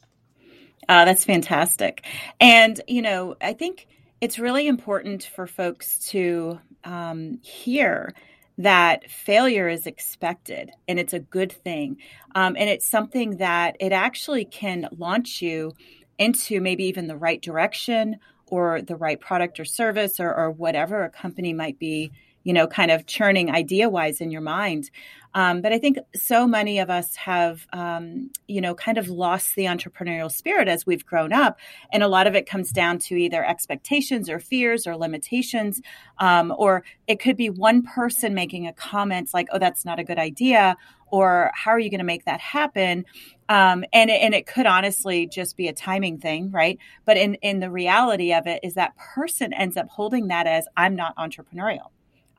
Uh, 0.87 1.05
that's 1.05 1.25
fantastic. 1.25 2.05
And, 2.39 2.79
you 2.87 3.01
know, 3.01 3.35
I 3.41 3.53
think 3.53 3.87
it's 4.21 4.39
really 4.39 4.67
important 4.67 5.23
for 5.23 5.47
folks 5.47 5.99
to 6.09 6.59
um, 6.83 7.39
hear 7.41 8.13
that 8.57 9.09
failure 9.09 9.67
is 9.67 9.87
expected 9.87 10.71
and 10.87 10.99
it's 10.99 11.13
a 11.13 11.19
good 11.19 11.51
thing. 11.51 11.97
Um, 12.35 12.55
and 12.57 12.69
it's 12.69 12.85
something 12.85 13.37
that 13.37 13.77
it 13.79 13.91
actually 13.91 14.45
can 14.45 14.87
launch 14.95 15.41
you 15.41 15.73
into 16.19 16.61
maybe 16.61 16.85
even 16.85 17.07
the 17.07 17.17
right 17.17 17.41
direction 17.41 18.17
or 18.47 18.81
the 18.81 18.95
right 18.95 19.19
product 19.19 19.59
or 19.59 19.65
service 19.65 20.19
or, 20.19 20.33
or 20.33 20.51
whatever 20.51 21.03
a 21.03 21.09
company 21.09 21.53
might 21.53 21.79
be 21.79 22.11
you 22.43 22.53
know, 22.53 22.67
kind 22.67 22.91
of 22.91 23.05
churning 23.05 23.49
idea 23.49 23.89
wise 23.89 24.21
in 24.21 24.31
your 24.31 24.41
mind. 24.41 24.89
Um, 25.35 25.61
but 25.61 25.73
I 25.73 25.79
think 25.79 25.97
so 26.15 26.47
many 26.47 26.79
of 26.79 26.89
us 26.89 27.15
have, 27.15 27.65
um, 27.73 28.29
you 28.47 28.61
know, 28.61 28.75
kind 28.75 28.97
of 28.97 29.09
lost 29.09 29.55
the 29.55 29.65
entrepreneurial 29.65 30.31
spirit 30.31 30.67
as 30.67 30.85
we've 30.85 31.05
grown 31.05 31.33
up. 31.33 31.59
And 31.91 32.03
a 32.03 32.07
lot 32.07 32.27
of 32.27 32.35
it 32.35 32.45
comes 32.45 32.71
down 32.71 32.99
to 32.99 33.15
either 33.15 33.43
expectations 33.43 34.29
or 34.29 34.39
fears 34.39 34.85
or 34.85 34.95
limitations. 34.95 35.81
Um, 36.19 36.53
or 36.55 36.83
it 37.07 37.19
could 37.19 37.37
be 37.37 37.49
one 37.49 37.83
person 37.83 38.33
making 38.33 38.67
a 38.67 38.73
comment 38.73 39.29
like, 39.33 39.47
oh, 39.51 39.59
that's 39.59 39.85
not 39.85 39.99
a 39.99 40.03
good 40.03 40.19
idea. 40.19 40.77
Or 41.07 41.51
how 41.53 41.71
are 41.71 41.79
you 41.79 41.89
going 41.89 41.99
to 41.99 42.05
make 42.05 42.25
that 42.25 42.39
happen? 42.39 43.05
Um, 43.49 43.85
and, 43.93 44.09
and 44.09 44.33
it 44.33 44.47
could 44.47 44.65
honestly 44.65 45.27
just 45.27 45.57
be 45.57 45.67
a 45.67 45.73
timing 45.73 46.19
thing, 46.19 46.51
right? 46.51 46.79
But 47.05 47.17
in, 47.17 47.35
in 47.35 47.59
the 47.59 47.69
reality 47.69 48.33
of 48.33 48.47
it 48.47 48.61
is 48.63 48.75
that 48.75 48.95
person 48.97 49.53
ends 49.53 49.77
up 49.77 49.89
holding 49.89 50.27
that 50.27 50.47
as 50.47 50.67
I'm 50.75 50.95
not 50.95 51.15
entrepreneurial 51.17 51.89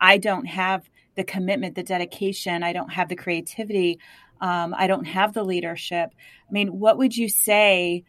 I 0.00 0.18
don't 0.18 0.44
have 0.44 0.88
the 1.14 1.24
commitment, 1.24 1.74
the 1.74 1.82
dedication, 1.82 2.62
I 2.62 2.72
don't 2.72 2.92
have 2.92 3.08
the 3.08 3.16
creativity, 3.16 3.98
um, 4.40 4.74
I 4.76 4.86
don't 4.86 5.04
have 5.04 5.32
the 5.32 5.44
leadership. 5.44 6.10
I 6.48 6.52
mean, 6.52 6.78
what 6.78 6.98
would 6.98 7.16
you 7.16 7.28
say 7.28 8.04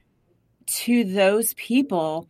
to 0.65 1.03
those 1.03 1.53
people 1.53 2.27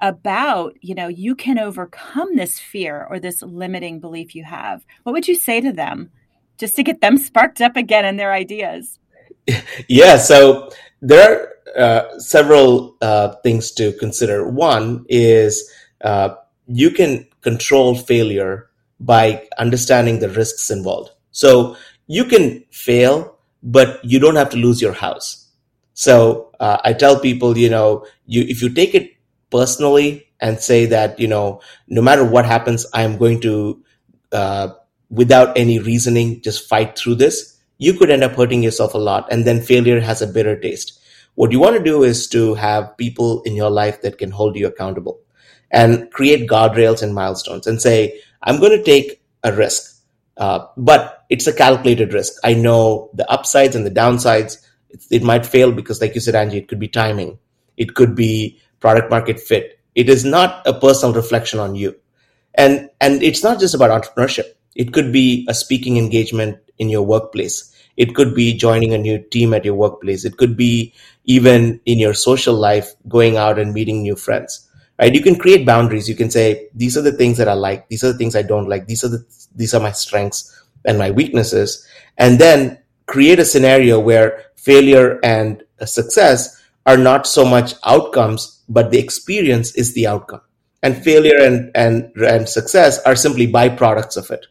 about, 0.00 0.74
you 0.80 0.94
know, 0.94 1.08
you 1.08 1.34
can 1.34 1.58
overcome 1.58 2.36
this 2.36 2.58
fear 2.58 3.06
or 3.08 3.20
this 3.20 3.42
limiting 3.42 4.00
belief 4.00 4.34
you 4.34 4.44
have? 4.44 4.84
What 5.02 5.12
would 5.12 5.28
you 5.28 5.34
say 5.34 5.60
to 5.60 5.72
them 5.72 6.10
just 6.58 6.76
to 6.76 6.82
get 6.82 7.00
them 7.00 7.16
sparked 7.28 7.60
up 7.60 7.76
again 7.76 8.04
in 8.04 8.16
their 8.16 8.32
ideas? 8.32 8.98
Yeah, 9.88 10.16
so 10.16 10.70
there 11.02 11.52
are 11.76 12.06
uh, 12.06 12.18
several 12.18 12.96
uh, 13.02 13.34
things 13.42 13.72
to 13.72 13.92
consider. 13.92 14.48
One 14.48 15.04
is 15.08 15.70
uh, 16.02 16.36
you 16.66 16.90
can 16.90 17.26
control 17.42 17.94
failure 17.94 18.70
by 19.04 19.46
understanding 19.58 20.18
the 20.18 20.28
risks 20.30 20.70
involved. 20.70 21.10
So 21.30 21.76
you 22.06 22.24
can 22.24 22.64
fail, 22.70 23.36
but 23.62 24.04
you 24.04 24.18
don't 24.18 24.36
have 24.36 24.50
to 24.50 24.56
lose 24.56 24.80
your 24.80 24.92
house. 24.92 25.48
So 25.94 26.50
uh, 26.60 26.78
I 26.84 26.92
tell 26.92 27.20
people, 27.20 27.56
you 27.56 27.70
know, 27.70 28.06
you 28.26 28.42
if 28.48 28.62
you 28.62 28.68
take 28.72 28.94
it 28.94 29.12
personally 29.50 30.26
and 30.40 30.58
say 30.60 30.86
that, 30.86 31.18
you 31.20 31.28
know, 31.28 31.60
no 31.88 32.02
matter 32.02 32.24
what 32.24 32.44
happens, 32.44 32.86
I 32.92 33.02
am 33.02 33.16
going 33.16 33.40
to, 33.42 33.82
uh, 34.32 34.68
without 35.10 35.56
any 35.56 35.78
reasoning, 35.78 36.42
just 36.42 36.68
fight 36.68 36.98
through 36.98 37.16
this. 37.16 37.56
You 37.78 37.94
could 37.94 38.10
end 38.10 38.24
up 38.24 38.32
hurting 38.32 38.62
yourself 38.62 38.94
a 38.94 38.98
lot, 38.98 39.30
and 39.30 39.44
then 39.44 39.60
failure 39.60 40.00
has 40.00 40.22
a 40.22 40.26
bitter 40.26 40.58
taste. 40.58 41.00
What 41.34 41.52
you 41.52 41.60
want 41.60 41.76
to 41.76 41.82
do 41.82 42.02
is 42.04 42.28
to 42.28 42.54
have 42.54 42.96
people 42.96 43.42
in 43.42 43.56
your 43.56 43.70
life 43.70 44.02
that 44.02 44.18
can 44.18 44.30
hold 44.30 44.56
you 44.56 44.66
accountable 44.66 45.20
and 45.70 46.10
create 46.12 46.48
guardrails 46.48 47.02
and 47.02 47.14
milestones 47.14 47.66
and 47.66 47.82
say, 47.82 48.20
I'm 48.44 48.60
going 48.60 48.76
to 48.76 48.82
take 48.84 49.22
a 49.42 49.52
risk, 49.52 50.02
uh, 50.36 50.66
but 50.76 51.24
it's 51.30 51.46
a 51.46 51.52
calculated 51.52 52.12
risk. 52.12 52.34
I 52.44 52.54
know 52.54 53.10
the 53.14 53.28
upsides 53.30 53.74
and 53.74 53.86
the 53.86 53.90
downsides. 53.90 54.58
It, 54.90 55.04
it 55.10 55.22
might 55.22 55.46
fail 55.46 55.72
because, 55.72 56.00
like 56.00 56.14
you 56.14 56.20
said, 56.20 56.34
Angie, 56.34 56.58
it 56.58 56.68
could 56.68 56.78
be 56.78 56.88
timing, 56.88 57.38
it 57.76 57.94
could 57.94 58.14
be 58.14 58.60
product 58.80 59.10
market 59.10 59.40
fit. 59.40 59.80
It 59.94 60.08
is 60.08 60.24
not 60.24 60.66
a 60.66 60.78
personal 60.78 61.14
reflection 61.14 61.58
on 61.58 61.74
you, 61.74 61.96
and 62.54 62.90
and 63.00 63.22
it's 63.22 63.42
not 63.42 63.58
just 63.60 63.74
about 63.74 63.90
entrepreneurship. 63.90 64.46
It 64.76 64.92
could 64.92 65.12
be 65.12 65.46
a 65.48 65.54
speaking 65.54 65.96
engagement 65.96 66.58
in 66.78 66.90
your 66.90 67.02
workplace. 67.02 67.70
It 67.96 68.14
could 68.14 68.34
be 68.34 68.56
joining 68.56 68.92
a 68.92 68.98
new 68.98 69.18
team 69.18 69.54
at 69.54 69.64
your 69.64 69.76
workplace. 69.76 70.24
It 70.24 70.36
could 70.36 70.56
be 70.56 70.92
even 71.24 71.80
in 71.86 71.98
your 71.98 72.12
social 72.12 72.54
life, 72.54 72.92
going 73.08 73.36
out 73.36 73.58
and 73.58 73.72
meeting 73.72 74.02
new 74.02 74.16
friends 74.16 74.63
right? 74.98 75.14
You 75.14 75.22
can 75.22 75.36
create 75.36 75.66
boundaries. 75.66 76.08
You 76.08 76.14
can 76.14 76.30
say, 76.30 76.68
these 76.74 76.96
are 76.96 77.02
the 77.02 77.12
things 77.12 77.38
that 77.38 77.48
I 77.48 77.54
like. 77.54 77.88
These 77.88 78.04
are 78.04 78.12
the 78.12 78.18
things 78.18 78.36
I 78.36 78.42
don't 78.42 78.68
like. 78.68 78.86
These 78.86 79.04
are 79.04 79.08
the, 79.08 79.24
these 79.54 79.74
are 79.74 79.80
my 79.80 79.92
strengths 79.92 80.64
and 80.84 80.98
my 80.98 81.10
weaknesses. 81.10 81.86
And 82.18 82.38
then 82.38 82.78
create 83.06 83.38
a 83.38 83.44
scenario 83.44 83.98
where 83.98 84.44
failure 84.56 85.20
and 85.22 85.62
success 85.84 86.62
are 86.86 86.96
not 86.96 87.26
so 87.26 87.44
much 87.44 87.74
outcomes, 87.84 88.62
but 88.68 88.90
the 88.90 88.98
experience 88.98 89.74
is 89.74 89.94
the 89.94 90.06
outcome. 90.06 90.40
And 90.82 91.02
failure 91.02 91.38
and, 91.40 91.70
and, 91.74 92.12
and 92.16 92.48
success 92.48 93.00
are 93.04 93.16
simply 93.16 93.50
byproducts 93.50 94.16
of 94.16 94.30
it. 94.30 94.46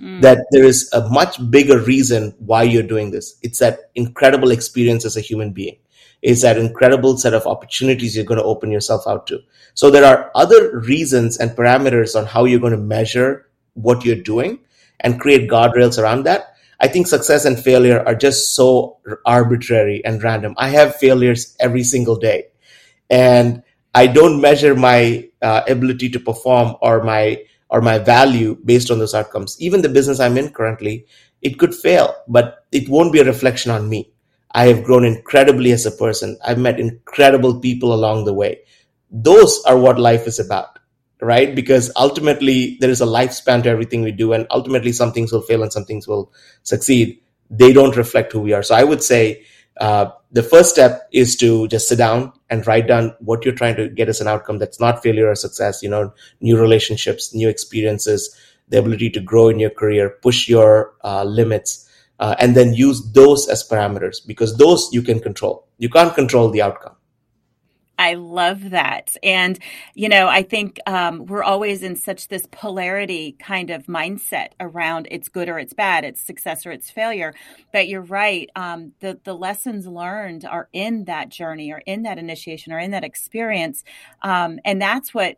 Mm. 0.00 0.20
That 0.20 0.38
there 0.50 0.64
is 0.64 0.90
a 0.92 1.08
much 1.08 1.38
bigger 1.50 1.78
reason 1.78 2.34
why 2.38 2.64
you're 2.64 2.82
doing 2.82 3.12
this. 3.12 3.38
It's 3.42 3.60
that 3.60 3.90
incredible 3.94 4.50
experience 4.50 5.06
as 5.06 5.16
a 5.16 5.20
human 5.20 5.52
being 5.52 5.78
is 6.22 6.42
that 6.42 6.58
incredible 6.58 7.16
set 7.16 7.34
of 7.34 7.46
opportunities 7.46 8.16
you're 8.16 8.24
going 8.24 8.40
to 8.40 8.44
open 8.44 8.70
yourself 8.70 9.06
out 9.06 9.26
to. 9.26 9.40
So 9.74 9.90
there 9.90 10.04
are 10.04 10.30
other 10.34 10.78
reasons 10.78 11.36
and 11.36 11.50
parameters 11.50 12.16
on 12.16 12.26
how 12.26 12.44
you're 12.44 12.60
going 12.60 12.72
to 12.72 12.78
measure 12.78 13.48
what 13.74 14.04
you're 14.04 14.16
doing 14.16 14.60
and 15.00 15.20
create 15.20 15.50
guardrails 15.50 16.02
around 16.02 16.24
that. 16.24 16.54
I 16.80 16.88
think 16.88 17.06
success 17.06 17.44
and 17.44 17.58
failure 17.58 18.02
are 18.06 18.14
just 18.14 18.54
so 18.54 18.98
arbitrary 19.24 20.04
and 20.04 20.22
random. 20.22 20.54
I 20.58 20.68
have 20.70 20.96
failures 20.96 21.56
every 21.60 21.84
single 21.84 22.16
day 22.16 22.46
and 23.08 23.62
I 23.94 24.06
don't 24.06 24.40
measure 24.40 24.74
my 24.74 25.28
uh, 25.40 25.62
ability 25.68 26.10
to 26.10 26.20
perform 26.20 26.76
or 26.82 27.02
my 27.02 27.42
or 27.70 27.80
my 27.80 27.98
value 27.98 28.56
based 28.64 28.90
on 28.90 28.98
those 28.98 29.14
outcomes. 29.14 29.56
Even 29.60 29.82
the 29.82 29.88
business 29.88 30.20
I'm 30.20 30.36
in 30.38 30.50
currently, 30.50 31.06
it 31.42 31.58
could 31.58 31.74
fail, 31.74 32.14
but 32.28 32.64
it 32.70 32.88
won't 32.88 33.12
be 33.12 33.20
a 33.20 33.24
reflection 33.24 33.70
on 33.72 33.88
me. 33.88 34.12
I 34.56 34.68
have 34.68 34.84
grown 34.84 35.04
incredibly 35.04 35.70
as 35.72 35.84
a 35.84 35.90
person. 35.90 36.38
I've 36.42 36.58
met 36.58 36.80
incredible 36.80 37.60
people 37.60 37.92
along 37.92 38.24
the 38.24 38.32
way. 38.32 38.60
Those 39.10 39.62
are 39.64 39.78
what 39.78 39.98
life 39.98 40.26
is 40.26 40.38
about, 40.38 40.78
right? 41.20 41.54
Because 41.54 41.92
ultimately 41.94 42.78
there 42.80 42.88
is 42.88 43.02
a 43.02 43.06
lifespan 43.06 43.62
to 43.64 43.68
everything 43.68 44.00
we 44.00 44.12
do, 44.12 44.32
and 44.32 44.46
ultimately 44.50 44.92
some 44.92 45.12
things 45.12 45.30
will 45.30 45.42
fail 45.42 45.62
and 45.62 45.70
some 45.70 45.84
things 45.84 46.08
will 46.08 46.32
succeed. 46.62 47.20
They 47.50 47.74
don't 47.74 47.98
reflect 47.98 48.32
who 48.32 48.40
we 48.40 48.54
are. 48.54 48.62
So 48.62 48.74
I 48.74 48.82
would 48.82 49.02
say 49.02 49.44
uh, 49.78 50.06
the 50.32 50.42
first 50.42 50.70
step 50.70 51.06
is 51.12 51.36
to 51.36 51.68
just 51.68 51.86
sit 51.86 51.98
down 51.98 52.32
and 52.48 52.66
write 52.66 52.88
down 52.88 53.14
what 53.20 53.44
you're 53.44 53.54
trying 53.54 53.76
to 53.76 53.90
get 53.90 54.08
as 54.08 54.22
an 54.22 54.26
outcome 54.26 54.58
that's 54.58 54.80
not 54.80 55.02
failure 55.02 55.28
or 55.28 55.34
success, 55.34 55.82
you 55.82 55.90
know, 55.90 56.14
new 56.40 56.58
relationships, 56.58 57.34
new 57.34 57.50
experiences, 57.50 58.34
the 58.70 58.78
ability 58.78 59.10
to 59.10 59.20
grow 59.20 59.50
in 59.50 59.58
your 59.58 59.70
career, 59.70 60.16
push 60.22 60.48
your 60.48 60.94
uh, 61.04 61.24
limits 61.24 61.85
uh, 62.18 62.34
and 62.38 62.54
then 62.56 62.74
use 62.74 63.12
those 63.12 63.48
as 63.48 63.66
parameters 63.68 64.26
because 64.26 64.56
those 64.56 64.88
you 64.92 65.02
can 65.02 65.20
control. 65.20 65.68
You 65.78 65.88
can't 65.88 66.14
control 66.14 66.50
the 66.50 66.62
outcome. 66.62 66.96
I 67.98 68.14
love 68.14 68.70
that. 68.70 69.16
And, 69.22 69.58
you 69.94 70.08
know, 70.08 70.28
I 70.28 70.42
think 70.42 70.78
um, 70.86 71.24
we're 71.26 71.42
always 71.42 71.82
in 71.82 71.96
such 71.96 72.28
this 72.28 72.46
polarity 72.50 73.36
kind 73.38 73.70
of 73.70 73.86
mindset 73.86 74.48
around 74.60 75.08
it's 75.10 75.28
good 75.28 75.48
or 75.48 75.58
it's 75.58 75.72
bad, 75.72 76.04
it's 76.04 76.20
success 76.20 76.66
or 76.66 76.72
it's 76.72 76.90
failure. 76.90 77.34
But 77.72 77.88
you're 77.88 78.02
right. 78.02 78.50
Um, 78.54 78.92
the, 79.00 79.18
the 79.24 79.34
lessons 79.34 79.86
learned 79.86 80.44
are 80.44 80.68
in 80.72 81.04
that 81.04 81.30
journey 81.30 81.72
or 81.72 81.82
in 81.86 82.02
that 82.02 82.18
initiation 82.18 82.72
or 82.72 82.78
in 82.78 82.90
that 82.90 83.04
experience. 83.04 83.82
Um, 84.20 84.58
and 84.64 84.80
that's 84.80 85.14
what 85.14 85.36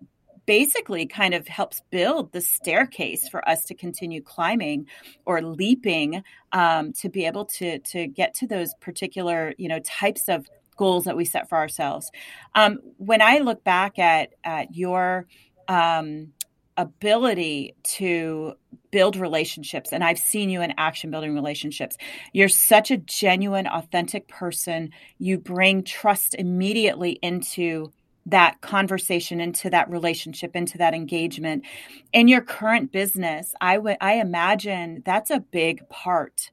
basically 0.48 1.04
kind 1.04 1.34
of 1.34 1.46
helps 1.46 1.82
build 1.90 2.32
the 2.32 2.40
staircase 2.40 3.28
for 3.28 3.46
us 3.46 3.66
to 3.66 3.74
continue 3.74 4.22
climbing 4.22 4.86
or 5.26 5.42
leaping 5.42 6.22
um, 6.52 6.90
to 6.94 7.10
be 7.10 7.26
able 7.26 7.44
to 7.44 7.78
to 7.80 8.06
get 8.06 8.32
to 8.32 8.46
those 8.46 8.72
particular 8.80 9.52
you 9.58 9.68
know 9.68 9.78
types 9.80 10.26
of 10.26 10.48
goals 10.78 11.04
that 11.04 11.18
we 11.18 11.26
set 11.26 11.50
for 11.50 11.58
ourselves. 11.58 12.10
Um, 12.54 12.78
when 12.96 13.20
I 13.20 13.38
look 13.40 13.62
back 13.62 13.98
at 13.98 14.30
at 14.42 14.74
your 14.74 15.26
um, 15.68 16.32
ability 16.78 17.74
to 17.82 18.54
build 18.90 19.16
relationships 19.16 19.92
and 19.92 20.02
I've 20.02 20.18
seen 20.18 20.48
you 20.48 20.62
in 20.62 20.72
action 20.78 21.10
building 21.10 21.34
relationships. 21.34 21.98
You're 22.32 22.48
such 22.48 22.90
a 22.90 22.96
genuine, 22.96 23.66
authentic 23.66 24.28
person. 24.28 24.92
You 25.18 25.36
bring 25.36 25.82
trust 25.82 26.34
immediately 26.34 27.18
into 27.20 27.92
that 28.30 28.60
conversation 28.60 29.40
into 29.40 29.70
that 29.70 29.90
relationship 29.90 30.54
into 30.54 30.78
that 30.78 30.94
engagement. 30.94 31.64
In 32.12 32.28
your 32.28 32.40
current 32.40 32.92
business 32.92 33.54
i 33.60 33.78
would 33.78 33.96
i 34.00 34.14
imagine 34.14 35.02
that's 35.04 35.30
a 35.30 35.40
big 35.40 35.88
part 35.88 36.50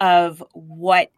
of 0.00 0.42
what 0.52 1.10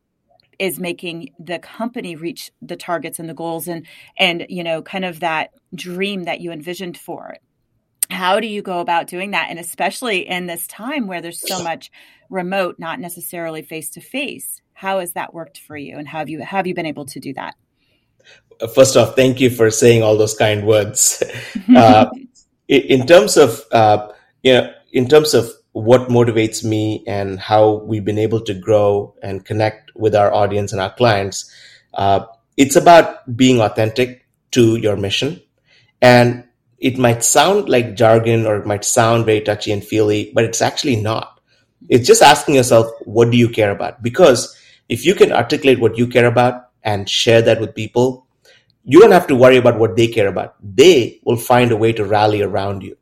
is 0.59 0.79
making 0.79 1.31
the 1.39 1.59
company 1.59 2.17
reach 2.17 2.51
the 2.61 2.77
targets 2.77 3.19
and 3.19 3.29
the 3.29 3.35
goals 3.35 3.67
and 3.67 3.87
and 4.19 4.47
you 4.49 4.63
know 4.63 4.83
kind 4.83 5.05
of 5.05 5.21
that 5.21 5.51
dream 5.75 6.25
that 6.25 6.41
you 6.41 6.53
envisioned 6.53 6.99
for 6.99 7.31
it. 7.31 7.43
How 8.11 8.41
do 8.41 8.47
you 8.47 8.61
go 8.61 8.81
about 8.81 9.07
doing 9.07 9.31
that? 9.31 9.49
And 9.51 9.59
especially 9.59 10.29
in 10.29 10.47
this 10.47 10.67
time 10.67 11.07
where 11.07 11.21
there's 11.21 11.47
so 11.47 11.63
much 11.63 11.91
remote 12.29 12.77
not 12.79 12.99
necessarily 13.01 13.63
face 13.63 13.91
to 13.91 14.01
face 14.01 14.61
how 14.81 15.01
has 15.01 15.13
that 15.13 15.35
worked 15.35 15.59
for 15.59 15.77
you? 15.77 15.99
And 15.99 16.09
have 16.09 16.31
you 16.31 16.41
have 16.41 16.67
you 16.67 16.75
been 16.75 16.87
able 16.87 17.05
to 17.07 17.21
do 17.21 17.35
that 17.35 17.55
first 18.69 18.97
off 18.97 19.17
thank 19.17 19.41
you 19.41 19.51
for 19.51 19.71
saying 19.71 20.03
all 20.03 20.17
those 20.17 20.35
kind 20.35 20.67
words 20.67 21.23
uh, 21.77 22.07
in 22.69 23.07
terms 23.07 23.37
of 23.37 23.63
uh, 23.73 24.09
you 24.43 24.53
know 24.53 24.73
in 24.93 25.09
terms 25.09 25.35
of 25.35 25.51
what 25.73 26.09
motivates 26.09 26.65
me 26.65 27.05
and 27.07 27.39
how 27.39 27.75
we've 27.85 28.05
been 28.05 28.19
able 28.19 28.41
to 28.41 28.55
grow 28.55 29.15
and 29.23 29.45
connect 29.45 29.95
with 29.95 30.15
our 30.15 30.33
audience 30.33 30.73
and 30.73 30.81
our 30.81 30.93
clients. 30.95 31.51
Uh, 31.95 32.27
it's 32.57 32.77
about 32.77 33.37
being 33.37 33.61
authentic 33.61 34.27
to 34.51 34.77
your 34.77 34.97
mission. 34.97 35.41
And 36.03 36.45
it 36.79 36.99
might 36.99 37.23
sound 37.23 37.69
like 37.69 37.95
jargon 37.95 38.47
or 38.47 38.57
it 38.57 38.67
might 38.67 38.85
sound 38.85 39.27
very 39.27 39.41
touchy 39.41 39.71
and 39.71 39.85
feely, 39.85 40.33
but 40.35 40.45
it's 40.45 40.63
actually 40.63 40.97
not. 40.97 41.41
It's 41.89 42.07
just 42.07 42.23
asking 42.23 42.57
yourself, 42.57 42.91
what 43.03 43.31
do 43.31 43.37
you 43.37 43.49
care 43.49 43.71
about? 43.71 44.03
Because 44.03 44.57
if 44.89 45.05
you 45.05 45.15
can 45.15 45.33
articulate 45.33 45.79
what 45.79 45.99
you 45.99 46.07
care 46.09 46.27
about 46.27 46.71
and 46.83 47.09
share 47.09 47.43
that 47.43 47.61
with 47.61 47.75
people, 47.75 48.27
you 48.85 49.01
don't 49.01 49.13
have 49.13 49.27
to 49.29 49.37
worry 49.37 49.57
about 49.57 49.79
what 49.79 49.97
they 49.97 50.09
care 50.09 50.29
about. 50.29 50.57
They 50.63 51.21
will 51.25 51.37
find 51.37 51.71
a 51.71 51.77
way 51.77 51.93
to 51.93 52.05
rally 52.05 52.43
around 52.43 52.83
you. 52.83 52.97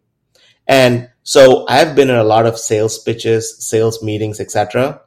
And 0.66 1.10
so 1.22 1.66
I've 1.68 1.94
been 1.94 2.10
in 2.10 2.16
a 2.16 2.24
lot 2.24 2.46
of 2.46 2.58
sales 2.58 2.98
pitches, 2.98 3.56
sales 3.66 4.02
meetings, 4.02 4.40
etc. 4.40 5.00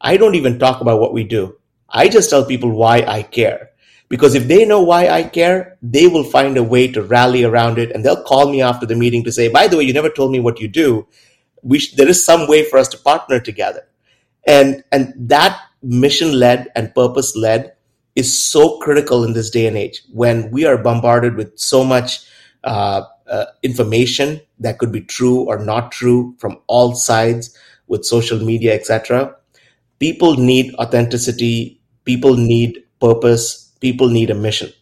I 0.00 0.16
don't 0.16 0.34
even 0.34 0.58
talk 0.58 0.80
about 0.80 1.00
what 1.00 1.12
we 1.12 1.24
do. 1.24 1.56
I 1.88 2.08
just 2.08 2.30
tell 2.30 2.44
people 2.44 2.70
why 2.70 3.04
I 3.06 3.22
care. 3.22 3.70
Because 4.08 4.34
if 4.34 4.48
they 4.48 4.64
know 4.64 4.82
why 4.82 5.08
I 5.08 5.22
care, 5.22 5.76
they 5.82 6.06
will 6.06 6.24
find 6.24 6.56
a 6.56 6.62
way 6.62 6.88
to 6.88 7.02
rally 7.02 7.44
around 7.44 7.78
it 7.78 7.92
and 7.92 8.04
they'll 8.04 8.22
call 8.22 8.50
me 8.50 8.62
after 8.62 8.86
the 8.86 8.96
meeting 8.96 9.24
to 9.24 9.32
say, 9.32 9.48
by 9.48 9.68
the 9.68 9.76
way, 9.76 9.84
you 9.84 9.92
never 9.92 10.08
told 10.08 10.32
me 10.32 10.40
what 10.40 10.60
you 10.60 10.68
do. 10.68 11.06
Sh- 11.76 11.92
there 11.92 12.08
is 12.08 12.24
some 12.24 12.48
way 12.48 12.64
for 12.64 12.78
us 12.78 12.88
to 12.88 12.98
partner 12.98 13.38
together. 13.38 13.86
And, 14.46 14.82
and 14.92 15.12
that 15.28 15.60
mission 15.82 16.38
led 16.38 16.68
and 16.74 16.94
purpose 16.94 17.36
led 17.36 17.74
is 18.18 18.36
so 18.36 18.78
critical 18.78 19.22
in 19.24 19.32
this 19.32 19.48
day 19.48 19.66
and 19.66 19.76
age 19.76 20.02
when 20.12 20.50
we 20.50 20.64
are 20.64 20.76
bombarded 20.76 21.36
with 21.36 21.56
so 21.56 21.84
much 21.84 22.20
uh, 22.64 23.02
uh, 23.30 23.44
information 23.62 24.40
that 24.58 24.78
could 24.78 24.90
be 24.90 25.00
true 25.00 25.42
or 25.42 25.58
not 25.58 25.92
true 25.92 26.34
from 26.38 26.58
all 26.66 26.94
sides 26.94 27.56
with 27.86 28.04
social 28.04 28.40
media, 28.40 28.74
etc. 28.74 29.36
People 30.00 30.36
need 30.36 30.74
authenticity. 30.74 31.80
People 32.04 32.36
need 32.36 32.82
purpose. 33.00 33.72
People 33.80 34.08
need 34.08 34.30
a 34.30 34.34
mission 34.34 34.72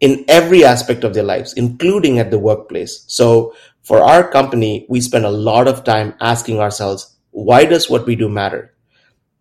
in 0.00 0.24
every 0.28 0.64
aspect 0.64 1.04
of 1.04 1.14
their 1.14 1.22
lives, 1.22 1.52
including 1.54 2.18
at 2.18 2.32
the 2.32 2.38
workplace. 2.38 3.04
So 3.06 3.54
for 3.82 4.02
our 4.02 4.28
company, 4.28 4.86
we 4.88 5.00
spend 5.00 5.24
a 5.24 5.30
lot 5.30 5.68
of 5.68 5.84
time 5.84 6.14
asking 6.20 6.58
ourselves, 6.58 7.16
why 7.30 7.64
does 7.64 7.88
what 7.88 8.06
we 8.06 8.16
do 8.16 8.28
matter? 8.28 8.74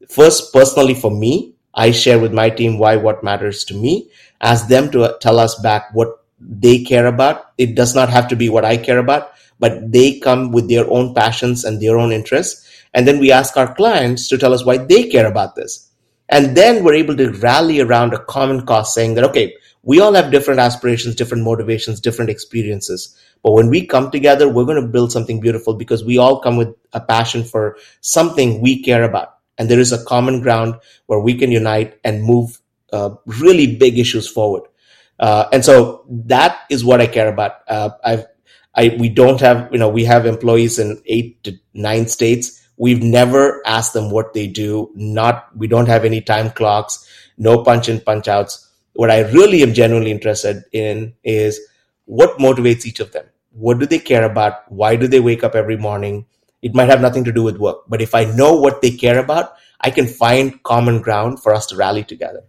First, 0.10 0.54
personally 0.54 0.94
for 0.94 1.10
me, 1.10 1.55
I 1.76 1.92
share 1.92 2.20
with 2.20 2.34
my 2.34 2.50
team 2.50 2.80
why 2.80 2.96
what 2.96 3.24
matters 3.24 3.66
to 3.66 3.74
me, 3.76 4.10
ask 4.42 4.68
them 4.68 4.90
to 4.92 5.18
tell 5.20 5.40
us 5.40 5.60
back 5.60 5.94
what 5.94 6.24
they 6.40 6.84
care 6.84 7.08
about. 7.08 7.52
It 7.58 7.76
does 7.76 7.94
not 7.94 8.10
have 8.10 8.28
to 8.30 8.36
be 8.36 8.50
what 8.50 8.66
I 8.66 8.78
care 8.78 9.00
about, 9.00 9.32
but 9.60 9.92
they 9.92 10.20
come 10.20 10.52
with 10.52 10.70
their 10.70 10.90
own 10.90 11.14
passions 11.14 11.66
and 11.66 11.82
their 11.82 11.98
own 11.98 12.12
interests. 12.12 12.66
And 12.94 13.08
then 13.08 13.20
we 13.20 13.32
ask 13.32 13.58
our 13.58 13.74
clients 13.76 14.30
to 14.30 14.38
tell 14.38 14.54
us 14.54 14.66
why 14.66 14.78
they 14.78 15.10
care 15.10 15.28
about 15.28 15.56
this. 15.56 15.92
And 16.30 16.56
then 16.58 16.84
we're 16.84 16.96
able 16.96 17.16
to 17.18 17.32
rally 17.34 17.82
around 17.82 18.14
a 18.14 18.24
common 18.24 18.66
cause 18.66 18.94
saying 18.94 19.16
that, 19.16 19.26
okay, 19.26 19.54
we 19.84 20.00
all 20.00 20.14
have 20.14 20.32
different 20.32 20.60
aspirations, 20.60 21.16
different 21.16 21.44
motivations, 21.44 22.00
different 22.00 22.32
experiences. 22.32 23.16
But 23.44 23.52
when 23.52 23.70
we 23.70 23.86
come 23.86 24.10
together, 24.10 24.50
we're 24.50 24.66
going 24.66 24.82
to 24.82 24.88
build 24.88 25.12
something 25.12 25.40
beautiful 25.40 25.76
because 25.76 26.04
we 26.04 26.18
all 26.18 26.40
come 26.40 26.58
with 26.58 26.76
a 26.94 27.00
passion 27.00 27.44
for 27.44 27.78
something 28.02 28.62
we 28.62 28.82
care 28.82 29.04
about. 29.04 29.35
And 29.58 29.70
there 29.70 29.80
is 29.80 29.92
a 29.92 30.04
common 30.04 30.42
ground 30.42 30.76
where 31.06 31.20
we 31.20 31.34
can 31.36 31.52
unite 31.52 32.00
and 32.04 32.24
move 32.24 32.60
uh, 32.92 33.16
really 33.26 33.78
big 33.78 33.98
issues 33.98 34.28
forward. 34.28 34.64
Uh, 35.20 35.46
and 35.54 35.64
so 35.64 36.06
that 36.10 36.60
is 36.70 36.84
what 36.84 37.02
I 37.02 37.08
care 37.08 37.30
about. 37.30 37.54
Uh, 37.68 37.90
I've, 38.04 38.26
I, 38.76 38.96
we 39.00 39.08
don't 39.08 39.40
have, 39.40 39.70
you 39.72 39.80
know, 39.80 39.88
we 39.88 40.04
have 40.04 40.26
employees 40.26 40.80
in 40.80 41.02
eight 41.06 41.42
to 41.46 41.58
nine 41.74 42.08
states. 42.08 42.62
We've 42.78 43.02
never 43.02 43.66
asked 43.66 43.94
them 43.94 44.12
what 44.12 44.34
they 44.34 44.48
do. 44.48 44.92
Not, 44.96 45.48
we 45.56 45.68
don't 45.68 45.88
have 45.88 46.04
any 46.04 46.20
time 46.20 46.52
clocks, 46.52 47.08
no 47.38 47.64
punch 47.64 47.88
in, 47.88 48.02
punch 48.02 48.28
outs. 48.28 48.70
What 48.94 49.10
I 49.10 49.22
really 49.32 49.64
am 49.64 49.74
genuinely 49.74 50.12
interested 50.12 50.64
in 50.74 51.14
is 51.24 51.60
what 52.04 52.38
motivates 52.38 52.86
each 52.86 53.00
of 53.00 53.14
them. 53.14 53.26
What 53.52 53.80
do 53.80 53.86
they 53.86 54.00
care 54.00 54.26
about? 54.26 54.70
Why 54.70 54.98
do 54.98 55.08
they 55.08 55.22
wake 55.22 55.44
up 55.46 55.56
every 55.56 55.78
morning? 55.78 56.26
It 56.62 56.74
might 56.74 56.90
have 56.90 57.02
nothing 57.02 57.24
to 57.26 57.32
do 57.32 57.44
with 57.44 57.58
work, 57.58 57.84
but 57.88 58.02
if 58.02 58.16
I 58.16 58.26
know 58.26 58.54
what 58.56 58.82
they 58.82 58.92
care 58.92 59.20
about, 59.20 59.54
I 59.82 59.92
can 59.92 60.08
find 60.08 60.62
common 60.64 61.02
ground 61.02 61.42
for 61.42 61.54
us 61.54 61.68
to 61.68 61.76
rally 61.76 62.04
together. 62.04 62.44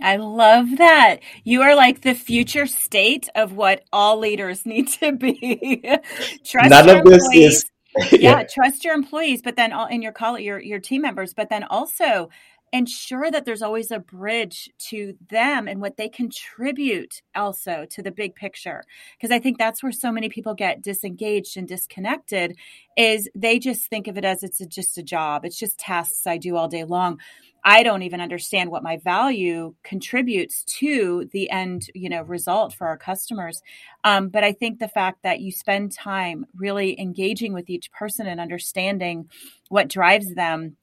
I 0.00 0.16
love 0.16 0.76
that. 0.78 1.18
You 1.44 1.62
are 1.62 1.74
like 1.74 2.02
the 2.02 2.14
future 2.14 2.66
state 2.66 3.28
of 3.34 3.52
what 3.52 3.84
all 3.92 4.18
leaders 4.18 4.64
need 4.64 4.88
to 5.00 5.12
be. 5.12 5.82
trust 6.44 6.70
None 6.70 6.86
your 6.86 6.98
of 6.98 7.04
this 7.04 7.24
employees. 7.24 7.64
is 7.64 7.70
yeah, 8.20 8.38
yeah, 8.38 8.44
trust 8.44 8.84
your 8.84 8.94
employees, 8.94 9.42
but 9.42 9.56
then 9.56 9.72
all 9.72 9.86
in 9.86 10.02
your 10.02 10.12
call 10.12 10.38
your 10.38 10.60
your 10.60 10.78
team 10.78 11.02
members, 11.02 11.34
but 11.34 11.48
then 11.48 11.64
also 11.64 12.28
ensure 12.72 13.30
that 13.30 13.44
there's 13.44 13.62
always 13.62 13.90
a 13.90 13.98
bridge 13.98 14.70
to 14.78 15.14
them 15.30 15.68
and 15.68 15.80
what 15.80 15.96
they 15.96 16.08
contribute 16.08 17.22
also 17.34 17.86
to 17.90 18.02
the 18.02 18.10
big 18.10 18.34
picture. 18.34 18.82
Because 19.16 19.34
i 19.34 19.38
think 19.38 19.58
that's 19.58 19.82
where 19.82 19.92
so 19.92 20.12
many 20.12 20.28
people 20.28 20.54
get 20.54 20.82
disengaged 20.82 21.56
and 21.56 21.68
disconnected 21.68 22.56
is 22.96 23.28
they 23.34 23.58
just 23.58 23.88
think 23.88 24.06
of 24.08 24.18
it 24.18 24.24
as 24.24 24.42
it's 24.42 24.60
a, 24.60 24.66
just 24.66 24.98
a 24.98 25.02
job. 25.02 25.44
It's 25.44 25.58
just 25.58 25.78
tasks 25.78 26.26
i 26.26 26.36
do 26.36 26.56
all 26.56 26.68
day 26.68 26.84
long. 26.84 27.18
I 27.64 27.82
don't 27.82 28.02
even 28.02 28.20
understand 28.20 28.70
what 28.70 28.82
my 28.82 28.98
value 28.98 29.74
contributes 29.82 30.64
to 30.78 31.28
the 31.32 31.50
end, 31.50 31.90
you 31.94 32.08
know, 32.08 32.22
result 32.22 32.72
for 32.72 32.86
our 32.86 32.96
customers. 32.96 33.62
Um, 34.04 34.28
but 34.28 34.44
I 34.44 34.52
think 34.52 34.78
the 34.78 34.88
fact 34.88 35.22
that 35.22 35.40
you 35.40 35.52
spend 35.52 35.92
time 35.92 36.46
really 36.56 36.98
engaging 37.00 37.52
with 37.52 37.68
each 37.68 37.90
person 37.92 38.26
and 38.26 38.40
understanding 38.40 39.28
what 39.68 39.88
drives 39.88 40.34
them 40.34 40.76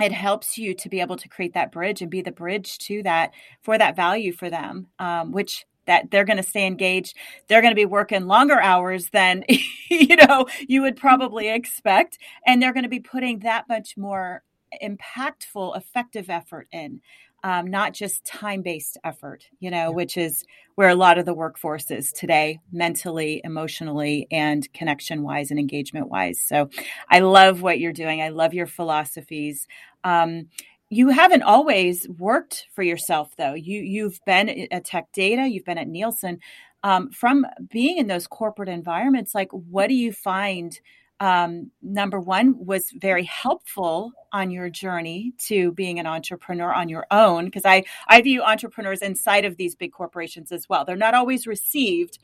it 0.00 0.12
helps 0.12 0.58
you 0.58 0.74
to 0.74 0.88
be 0.88 1.00
able 1.00 1.16
to 1.16 1.28
create 1.28 1.54
that 1.54 1.72
bridge 1.72 2.02
and 2.02 2.10
be 2.10 2.20
the 2.20 2.32
bridge 2.32 2.78
to 2.78 3.02
that 3.04 3.32
for 3.62 3.78
that 3.78 3.96
value 3.96 4.32
for 4.32 4.50
them 4.50 4.88
um, 4.98 5.32
which 5.32 5.64
that 5.86 6.10
they're 6.10 6.24
going 6.24 6.38
to 6.38 6.42
stay 6.42 6.66
engaged. 6.66 7.16
They're 7.46 7.60
going 7.60 7.72
to 7.72 7.76
be 7.76 7.84
working 7.84 8.26
longer 8.26 8.60
hours 8.60 9.10
than 9.10 9.44
you 9.90 10.16
know 10.16 10.46
you 10.66 10.82
would 10.82 10.96
probably 10.96 11.48
expect 11.48 12.18
and 12.46 12.62
they're 12.62 12.72
going 12.72 12.84
to 12.84 12.88
be 12.88 13.00
putting 13.00 13.40
that 13.40 13.68
much 13.68 13.96
more 13.96 14.42
impactful, 14.82 15.76
effective 15.76 16.30
effort 16.30 16.68
in, 16.72 17.00
um, 17.44 17.66
not 17.66 17.92
just 17.92 18.24
time 18.24 18.62
based 18.62 18.96
effort, 19.04 19.46
you 19.60 19.70
know, 19.70 19.92
which 19.92 20.16
is 20.16 20.44
where 20.76 20.88
a 20.88 20.94
lot 20.94 21.18
of 21.18 21.26
the 21.26 21.34
workforce 21.34 21.90
is 21.90 22.10
today, 22.10 22.58
mentally, 22.72 23.42
emotionally, 23.44 24.26
and 24.30 24.72
connection 24.72 25.22
wise 25.22 25.50
and 25.50 25.60
engagement 25.60 26.08
wise. 26.08 26.40
So 26.40 26.70
I 27.10 27.20
love 27.20 27.60
what 27.60 27.78
you're 27.78 27.92
doing. 27.92 28.22
I 28.22 28.30
love 28.30 28.54
your 28.54 28.66
philosophies. 28.66 29.68
Um, 30.04 30.48
you 30.88 31.10
haven't 31.10 31.42
always 31.42 32.08
worked 32.08 32.66
for 32.72 32.82
yourself 32.82 33.34
though 33.36 33.54
you 33.54 33.80
you've 33.80 34.20
been 34.26 34.68
at 34.70 34.84
tech 34.84 35.10
data 35.12 35.48
you've 35.48 35.64
been 35.64 35.78
at 35.78 35.88
nielsen 35.88 36.38
um, 36.84 37.10
from 37.10 37.46
being 37.70 37.96
in 37.96 38.06
those 38.06 38.26
corporate 38.26 38.68
environments 38.68 39.34
like 39.34 39.50
what 39.50 39.88
do 39.88 39.94
you 39.94 40.12
find 40.12 40.78
um, 41.24 41.70
number 41.80 42.20
one 42.20 42.66
was 42.66 42.90
very 42.90 43.24
helpful 43.24 44.12
on 44.30 44.50
your 44.50 44.68
journey 44.68 45.32
to 45.38 45.72
being 45.72 45.98
an 45.98 46.06
entrepreneur 46.06 46.70
on 46.70 46.90
your 46.90 47.06
own 47.10 47.46
because 47.46 47.64
I, 47.64 47.84
I 48.06 48.20
view 48.20 48.42
entrepreneurs 48.42 49.00
inside 49.00 49.46
of 49.46 49.56
these 49.56 49.74
big 49.74 49.90
corporations 49.90 50.52
as 50.52 50.68
well. 50.68 50.84
They're 50.84 50.96
not 50.96 51.14
always 51.14 51.46
received. 51.46 52.18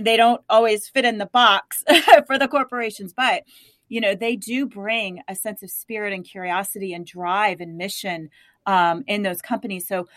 They 0.00 0.16
don't 0.16 0.40
always 0.48 0.88
fit 0.88 1.04
in 1.04 1.18
the 1.18 1.26
box 1.26 1.84
for 2.26 2.38
the 2.38 2.48
corporations 2.48 3.12
but 3.12 3.42
you 3.88 4.00
know 4.00 4.14
they 4.14 4.34
do 4.34 4.64
bring 4.64 5.20
a 5.28 5.34
sense 5.34 5.62
of 5.62 5.70
spirit 5.70 6.14
and 6.14 6.24
curiosity 6.24 6.94
and 6.94 7.04
drive 7.04 7.60
and 7.60 7.76
mission 7.76 8.30
um, 8.64 9.04
in 9.06 9.22
those 9.24 9.42
companies. 9.42 9.86
So 9.86 10.08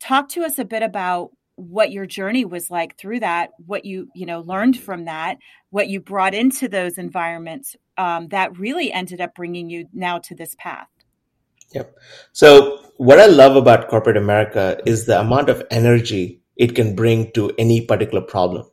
talk 0.00 0.30
to 0.30 0.42
us 0.42 0.58
a 0.58 0.64
bit 0.64 0.82
about 0.82 1.32
what 1.56 1.92
your 1.92 2.06
journey 2.06 2.44
was 2.44 2.70
like 2.70 2.96
through 2.96 3.20
that, 3.20 3.50
what 3.64 3.84
you 3.84 4.08
you 4.14 4.26
know 4.26 4.40
learned 4.40 4.78
from 4.78 5.04
that, 5.04 5.38
what 5.70 5.88
you 5.88 6.00
brought 6.00 6.34
into 6.34 6.68
those 6.68 6.98
environments 6.98 7.76
um, 7.96 8.28
that 8.28 8.58
really 8.58 8.92
ended 8.92 9.20
up 9.20 9.34
bringing 9.34 9.70
you 9.70 9.86
now 9.92 10.18
to 10.18 10.34
this 10.34 10.54
path. 10.58 10.88
Yep. 11.72 11.96
So 12.32 12.80
what 12.96 13.18
I 13.18 13.26
love 13.26 13.56
about 13.56 13.88
corporate 13.88 14.16
America 14.16 14.78
is 14.86 15.06
the 15.06 15.20
amount 15.20 15.48
of 15.48 15.62
energy 15.70 16.40
it 16.56 16.74
can 16.74 16.94
bring 16.94 17.32
to 17.32 17.50
any 17.58 17.84
particular 17.84 18.24
problem 18.24 18.66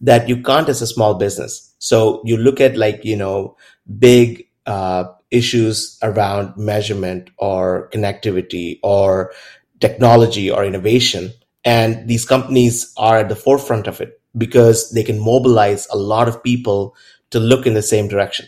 that 0.00 0.28
you 0.28 0.42
can't 0.42 0.68
as 0.68 0.82
a 0.82 0.86
small 0.86 1.14
business. 1.14 1.74
So 1.78 2.22
you 2.24 2.36
look 2.36 2.60
at 2.60 2.76
like 2.76 3.04
you 3.04 3.16
know 3.16 3.56
big 3.98 4.48
uh, 4.66 5.04
issues 5.30 5.98
around 6.02 6.56
measurement 6.56 7.30
or 7.38 7.90
connectivity 7.92 8.78
or 8.82 9.32
technology 9.80 10.50
or 10.50 10.64
innovation 10.64 11.32
and 11.64 12.06
these 12.08 12.24
companies 12.24 12.92
are 12.96 13.18
at 13.18 13.28
the 13.28 13.36
forefront 13.36 13.86
of 13.86 14.00
it 14.00 14.20
because 14.36 14.90
they 14.90 15.02
can 15.02 15.18
mobilize 15.18 15.86
a 15.90 15.96
lot 15.96 16.28
of 16.28 16.42
people 16.42 16.94
to 17.30 17.38
look 17.38 17.66
in 17.66 17.74
the 17.74 17.82
same 17.82 18.08
direction. 18.08 18.46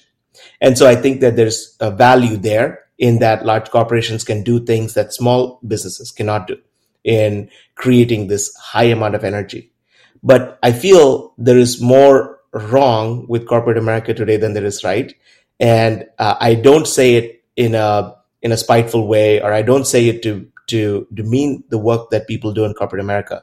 And 0.61 0.77
so 0.77 0.87
I 0.87 0.97
think 0.97 1.21
that 1.21 1.37
there's 1.37 1.77
a 1.81 1.91
value 1.91 2.37
there 2.37 2.85
in 2.99 3.19
that 3.19 3.45
large 3.45 3.71
corporations 3.71 4.25
can 4.25 4.43
do 4.43 4.65
things 4.65 4.95
that 4.95 5.13
small 5.13 5.61
businesses 5.67 6.11
cannot 6.11 6.47
do 6.47 6.57
in 7.05 7.51
creating 7.75 8.27
this 8.27 8.55
high 8.57 8.85
amount 8.85 9.15
of 9.15 9.25
energy. 9.25 9.73
But 10.23 10.59
I 10.63 10.73
feel 10.73 11.35
there 11.39 11.59
is 11.59 11.81
more 11.81 12.41
wrong 12.53 13.27
with 13.29 13.47
corporate 13.47 13.79
America 13.79 14.15
today 14.15 14.37
than 14.37 14.55
there 14.55 14.65
is 14.65 14.83
right. 14.83 15.15
And 15.61 16.07
uh, 16.19 16.37
I 16.41 16.55
don't 16.55 16.87
say 16.87 17.15
it 17.15 17.45
in 17.55 17.75
a 17.75 18.17
in 18.43 18.53
a 18.53 18.57
spiteful 18.57 19.07
way, 19.07 19.41
or 19.41 19.53
I 19.53 19.63
don't 19.63 19.87
say 19.87 20.09
it 20.09 20.23
to 20.23 20.47
to 20.69 21.07
demean 21.13 21.65
the 21.69 21.79
work 21.79 22.11
that 22.11 22.27
people 22.27 22.53
do 22.53 22.65
in 22.65 22.75
corporate 22.75 23.01
America. 23.01 23.43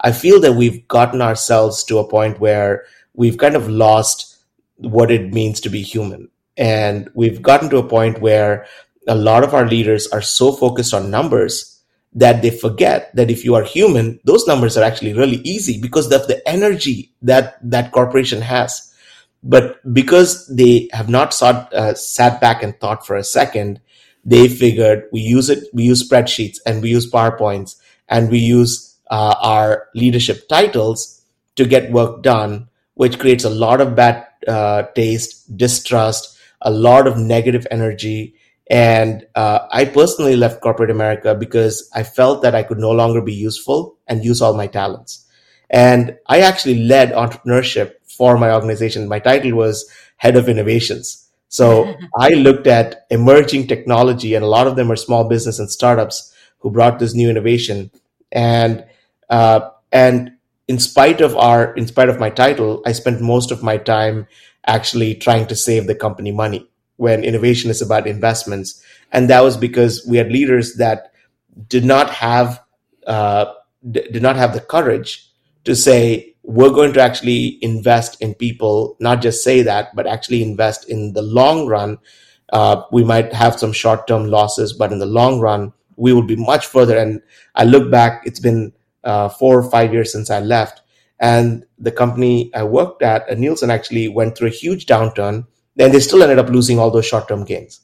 I 0.00 0.12
feel 0.12 0.40
that 0.40 0.54
we've 0.54 0.86
gotten 0.88 1.20
ourselves 1.20 1.84
to 1.84 1.98
a 1.98 2.08
point 2.08 2.40
where 2.40 2.84
we've 3.14 3.38
kind 3.38 3.56
of 3.56 3.68
lost 3.68 4.38
what 4.76 5.10
it 5.10 5.32
means 5.32 5.60
to 5.60 5.68
be 5.68 5.82
human. 5.82 6.28
And 6.56 7.10
we've 7.14 7.42
gotten 7.42 7.70
to 7.70 7.78
a 7.78 7.88
point 7.88 8.20
where 8.20 8.66
a 9.06 9.14
lot 9.14 9.44
of 9.44 9.54
our 9.54 9.66
leaders 9.66 10.06
are 10.08 10.22
so 10.22 10.52
focused 10.52 10.94
on 10.94 11.10
numbers 11.10 11.80
that 12.12 12.42
they 12.42 12.50
forget 12.50 13.14
that 13.14 13.30
if 13.30 13.44
you 13.44 13.54
are 13.54 13.62
human, 13.62 14.20
those 14.24 14.46
numbers 14.46 14.76
are 14.76 14.82
actually 14.84 15.12
really 15.12 15.36
easy 15.36 15.80
because 15.80 16.10
of 16.12 16.26
the 16.26 16.46
energy 16.48 17.12
that 17.22 17.56
that 17.62 17.92
corporation 17.92 18.40
has. 18.40 18.92
But 19.42 19.80
because 19.94 20.46
they 20.48 20.88
have 20.92 21.08
not 21.08 21.32
sought, 21.32 21.72
uh, 21.72 21.94
sat 21.94 22.40
back 22.40 22.62
and 22.62 22.78
thought 22.78 23.06
for 23.06 23.16
a 23.16 23.24
second, 23.24 23.80
they 24.24 24.48
figured 24.48 25.04
we 25.12 25.20
use 25.20 25.48
it, 25.50 25.64
we 25.72 25.84
use 25.84 26.06
spreadsheets 26.06 26.58
and 26.66 26.82
we 26.82 26.90
use 26.90 27.10
PowerPoints 27.10 27.76
and 28.08 28.30
we 28.30 28.38
use 28.38 28.98
uh, 29.10 29.34
our 29.40 29.88
leadership 29.94 30.48
titles 30.48 31.22
to 31.56 31.64
get 31.64 31.90
work 31.90 32.22
done, 32.22 32.68
which 32.94 33.18
creates 33.18 33.44
a 33.44 33.50
lot 33.50 33.80
of 33.80 33.94
bad 33.94 34.26
uh, 34.46 34.82
taste, 34.94 35.56
distrust, 35.56 36.38
a 36.60 36.70
lot 36.70 37.06
of 37.06 37.16
negative 37.16 37.66
energy. 37.70 38.34
And 38.70 39.26
uh, 39.34 39.60
I 39.70 39.84
personally 39.84 40.36
left 40.36 40.60
corporate 40.60 40.90
America 40.90 41.34
because 41.34 41.90
I 41.94 42.02
felt 42.02 42.42
that 42.42 42.54
I 42.54 42.62
could 42.62 42.78
no 42.78 42.90
longer 42.90 43.20
be 43.20 43.34
useful 43.34 43.98
and 44.06 44.24
use 44.24 44.40
all 44.40 44.54
my 44.54 44.66
talents. 44.66 45.26
And 45.70 46.18
I 46.26 46.40
actually 46.40 46.84
led 46.84 47.12
entrepreneurship 47.12 47.92
for 48.06 48.36
my 48.38 48.52
organization. 48.52 49.08
My 49.08 49.18
title 49.18 49.52
was 49.52 49.90
head 50.16 50.36
of 50.36 50.48
innovations. 50.48 51.19
So 51.50 51.94
I 52.18 52.30
looked 52.30 52.66
at 52.66 53.06
emerging 53.10 53.68
technology, 53.68 54.34
and 54.34 54.44
a 54.44 54.48
lot 54.48 54.66
of 54.68 54.76
them 54.76 54.90
are 54.90 54.96
small 54.96 55.24
business 55.28 55.58
and 55.60 55.70
startups 55.70 56.34
who 56.60 56.70
brought 56.70 56.98
this 56.98 57.14
new 57.14 57.30
innovation. 57.30 57.90
And 58.32 58.86
uh, 59.28 59.70
and 59.92 60.32
in 60.68 60.78
spite 60.78 61.20
of 61.20 61.36
our, 61.36 61.74
in 61.74 61.86
spite 61.86 62.08
of 62.08 62.20
my 62.20 62.30
title, 62.30 62.82
I 62.86 62.92
spent 62.92 63.20
most 63.20 63.50
of 63.50 63.62
my 63.62 63.76
time 63.76 64.26
actually 64.66 65.14
trying 65.16 65.46
to 65.48 65.56
save 65.56 65.86
the 65.86 65.94
company 65.94 66.32
money 66.32 66.68
when 66.96 67.24
innovation 67.24 67.70
is 67.70 67.82
about 67.82 68.06
investments. 68.06 68.82
And 69.12 69.28
that 69.30 69.42
was 69.42 69.56
because 69.56 70.06
we 70.08 70.16
had 70.18 70.30
leaders 70.30 70.76
that 70.76 71.12
did 71.68 71.84
not 71.84 72.10
have 72.10 72.62
uh, 73.06 73.52
d- 73.90 74.08
did 74.12 74.22
not 74.22 74.36
have 74.36 74.54
the 74.54 74.60
courage 74.60 75.26
to 75.64 75.74
say 75.74 76.29
we're 76.50 76.70
going 76.70 76.92
to 76.92 77.00
actually 77.00 77.58
invest 77.62 78.20
in 78.20 78.34
people, 78.34 78.96
not 78.98 79.22
just 79.22 79.44
say 79.44 79.62
that, 79.62 79.94
but 79.94 80.08
actually 80.08 80.42
invest 80.42 80.90
in 80.90 81.12
the 81.12 81.22
long 81.22 81.68
run. 81.68 81.96
Uh, 82.52 82.82
we 82.90 83.04
might 83.04 83.32
have 83.32 83.56
some 83.56 83.72
short 83.72 84.08
term 84.08 84.26
losses, 84.26 84.72
but 84.72 84.90
in 84.90 84.98
the 84.98 85.06
long 85.06 85.38
run, 85.38 85.72
we 85.94 86.12
will 86.12 86.26
be 86.26 86.34
much 86.34 86.66
further. 86.66 86.98
And 86.98 87.22
I 87.54 87.62
look 87.62 87.88
back, 87.88 88.22
it's 88.24 88.40
been 88.40 88.72
uh, 89.04 89.28
four 89.28 89.60
or 89.60 89.70
five 89.70 89.92
years 89.92 90.10
since 90.10 90.28
I 90.28 90.40
left. 90.40 90.82
And 91.20 91.64
the 91.78 91.92
company 91.92 92.52
I 92.52 92.64
worked 92.64 93.02
at, 93.02 93.30
uh, 93.30 93.34
Nielsen, 93.34 93.70
actually 93.70 94.08
went 94.08 94.36
through 94.36 94.48
a 94.48 94.58
huge 94.62 94.86
downturn. 94.86 95.46
Then 95.76 95.92
they 95.92 96.00
still 96.00 96.20
ended 96.20 96.40
up 96.40 96.48
losing 96.48 96.80
all 96.80 96.90
those 96.90 97.06
short 97.06 97.28
term 97.28 97.44
gains. 97.44 97.80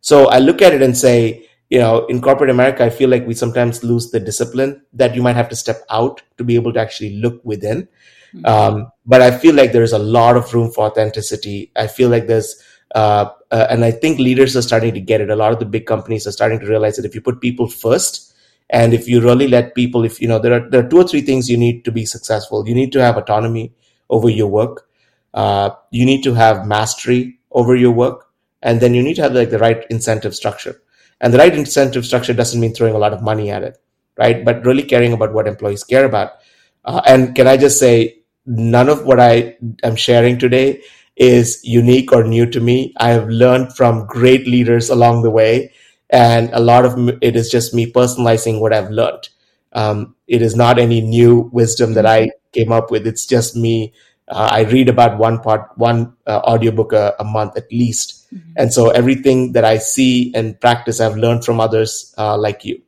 So 0.00 0.26
I 0.26 0.40
look 0.40 0.62
at 0.62 0.74
it 0.74 0.82
and 0.82 0.98
say, 0.98 1.46
you 1.70 1.78
know, 1.78 2.04
in 2.06 2.20
corporate 2.20 2.50
America, 2.50 2.84
I 2.84 2.90
feel 2.90 3.08
like 3.08 3.26
we 3.26 3.34
sometimes 3.34 3.84
lose 3.84 4.10
the 4.10 4.20
discipline 4.20 4.82
that 4.92 5.14
you 5.14 5.22
might 5.22 5.36
have 5.36 5.48
to 5.50 5.56
step 5.56 5.82
out 5.88 6.20
to 6.36 6.44
be 6.44 6.56
able 6.56 6.72
to 6.72 6.80
actually 6.80 7.16
look 7.16 7.40
within. 7.44 7.88
Mm-hmm. 8.34 8.46
Um, 8.46 8.92
but 9.06 9.22
I 9.22 9.30
feel 9.30 9.54
like 9.54 9.72
there's 9.72 9.92
a 9.92 9.98
lot 9.98 10.36
of 10.36 10.52
room 10.52 10.72
for 10.72 10.86
authenticity. 10.86 11.70
I 11.76 11.86
feel 11.86 12.08
like 12.08 12.26
there's, 12.26 12.60
uh, 12.94 13.30
uh, 13.52 13.66
and 13.70 13.84
I 13.84 13.92
think 13.92 14.18
leaders 14.18 14.56
are 14.56 14.62
starting 14.62 14.94
to 14.94 15.00
get 15.00 15.20
it. 15.20 15.30
A 15.30 15.36
lot 15.36 15.52
of 15.52 15.60
the 15.60 15.64
big 15.64 15.86
companies 15.86 16.26
are 16.26 16.32
starting 16.32 16.58
to 16.58 16.66
realize 16.66 16.96
that 16.96 17.04
if 17.04 17.14
you 17.14 17.20
put 17.20 17.40
people 17.40 17.68
first, 17.68 18.34
and 18.70 18.94
if 18.94 19.08
you 19.08 19.20
really 19.20 19.48
let 19.48 19.74
people, 19.74 20.04
if 20.04 20.20
you 20.20 20.28
know, 20.28 20.38
there 20.38 20.52
are 20.52 20.70
there 20.70 20.84
are 20.84 20.88
two 20.88 20.98
or 20.98 21.06
three 21.06 21.22
things 21.22 21.50
you 21.50 21.56
need 21.56 21.84
to 21.84 21.90
be 21.90 22.06
successful. 22.06 22.68
You 22.68 22.74
need 22.74 22.92
to 22.92 23.00
have 23.00 23.16
autonomy 23.16 23.72
over 24.08 24.28
your 24.28 24.46
work. 24.46 24.88
Uh, 25.34 25.70
you 25.90 26.06
need 26.06 26.22
to 26.22 26.34
have 26.34 26.66
mastery 26.66 27.40
over 27.50 27.74
your 27.74 27.90
work, 27.90 28.26
and 28.62 28.80
then 28.80 28.94
you 28.94 29.02
need 29.02 29.14
to 29.14 29.22
have 29.22 29.32
like 29.32 29.50
the 29.50 29.58
right 29.58 29.84
incentive 29.90 30.36
structure. 30.36 30.80
And 31.20 31.32
the 31.34 31.38
right 31.38 31.54
incentive 31.54 32.06
structure 32.06 32.32
doesn't 32.32 32.60
mean 32.60 32.74
throwing 32.74 32.94
a 32.94 32.98
lot 32.98 33.12
of 33.12 33.22
money 33.22 33.50
at 33.50 33.62
it, 33.62 33.78
right? 34.16 34.44
But 34.44 34.64
really 34.64 34.82
caring 34.82 35.12
about 35.12 35.32
what 35.34 35.46
employees 35.46 35.84
care 35.84 36.04
about. 36.04 36.32
Uh, 36.84 37.02
and 37.06 37.34
can 37.34 37.46
I 37.46 37.56
just 37.56 37.78
say, 37.78 38.18
none 38.46 38.88
of 38.88 39.04
what 39.04 39.20
I 39.20 39.56
am 39.82 39.96
sharing 39.96 40.38
today 40.38 40.82
is 41.16 41.60
unique 41.62 42.12
or 42.12 42.24
new 42.24 42.46
to 42.46 42.60
me. 42.60 42.94
I 42.96 43.10
have 43.10 43.28
learned 43.28 43.76
from 43.76 44.06
great 44.06 44.46
leaders 44.46 44.88
along 44.88 45.22
the 45.22 45.30
way, 45.30 45.72
and 46.08 46.50
a 46.52 46.60
lot 46.60 46.84
of 46.86 46.96
it 47.20 47.36
is 47.36 47.50
just 47.50 47.74
me 47.74 47.92
personalizing 47.92 48.60
what 48.60 48.72
I've 48.72 48.90
learned. 48.90 49.28
Um, 49.72 50.16
it 50.26 50.42
is 50.42 50.56
not 50.56 50.78
any 50.78 51.00
new 51.00 51.50
wisdom 51.52 51.94
that 51.94 52.06
I 52.06 52.30
came 52.52 52.72
up 52.72 52.90
with. 52.90 53.06
It's 53.06 53.26
just 53.26 53.54
me. 53.54 53.92
Uh, 54.30 54.48
I 54.50 54.62
read 54.62 54.88
about 54.88 55.18
one 55.18 55.40
part, 55.40 55.76
one 55.76 56.14
uh, 56.26 56.40
audiobook 56.44 56.92
a, 56.92 57.14
a 57.18 57.24
month 57.24 57.56
at 57.56 57.70
least 57.72 58.20
Mm-hmm. 58.34 58.52
And 58.56 58.72
so 58.72 58.90
everything 58.90 59.52
that 59.52 59.64
I 59.64 59.78
see 59.78 60.32
and 60.34 60.58
practice, 60.60 61.00
I've 61.00 61.16
learned 61.16 61.44
from 61.44 61.60
others 61.60 62.14
uh, 62.16 62.36
like 62.36 62.64
you. 62.64 62.82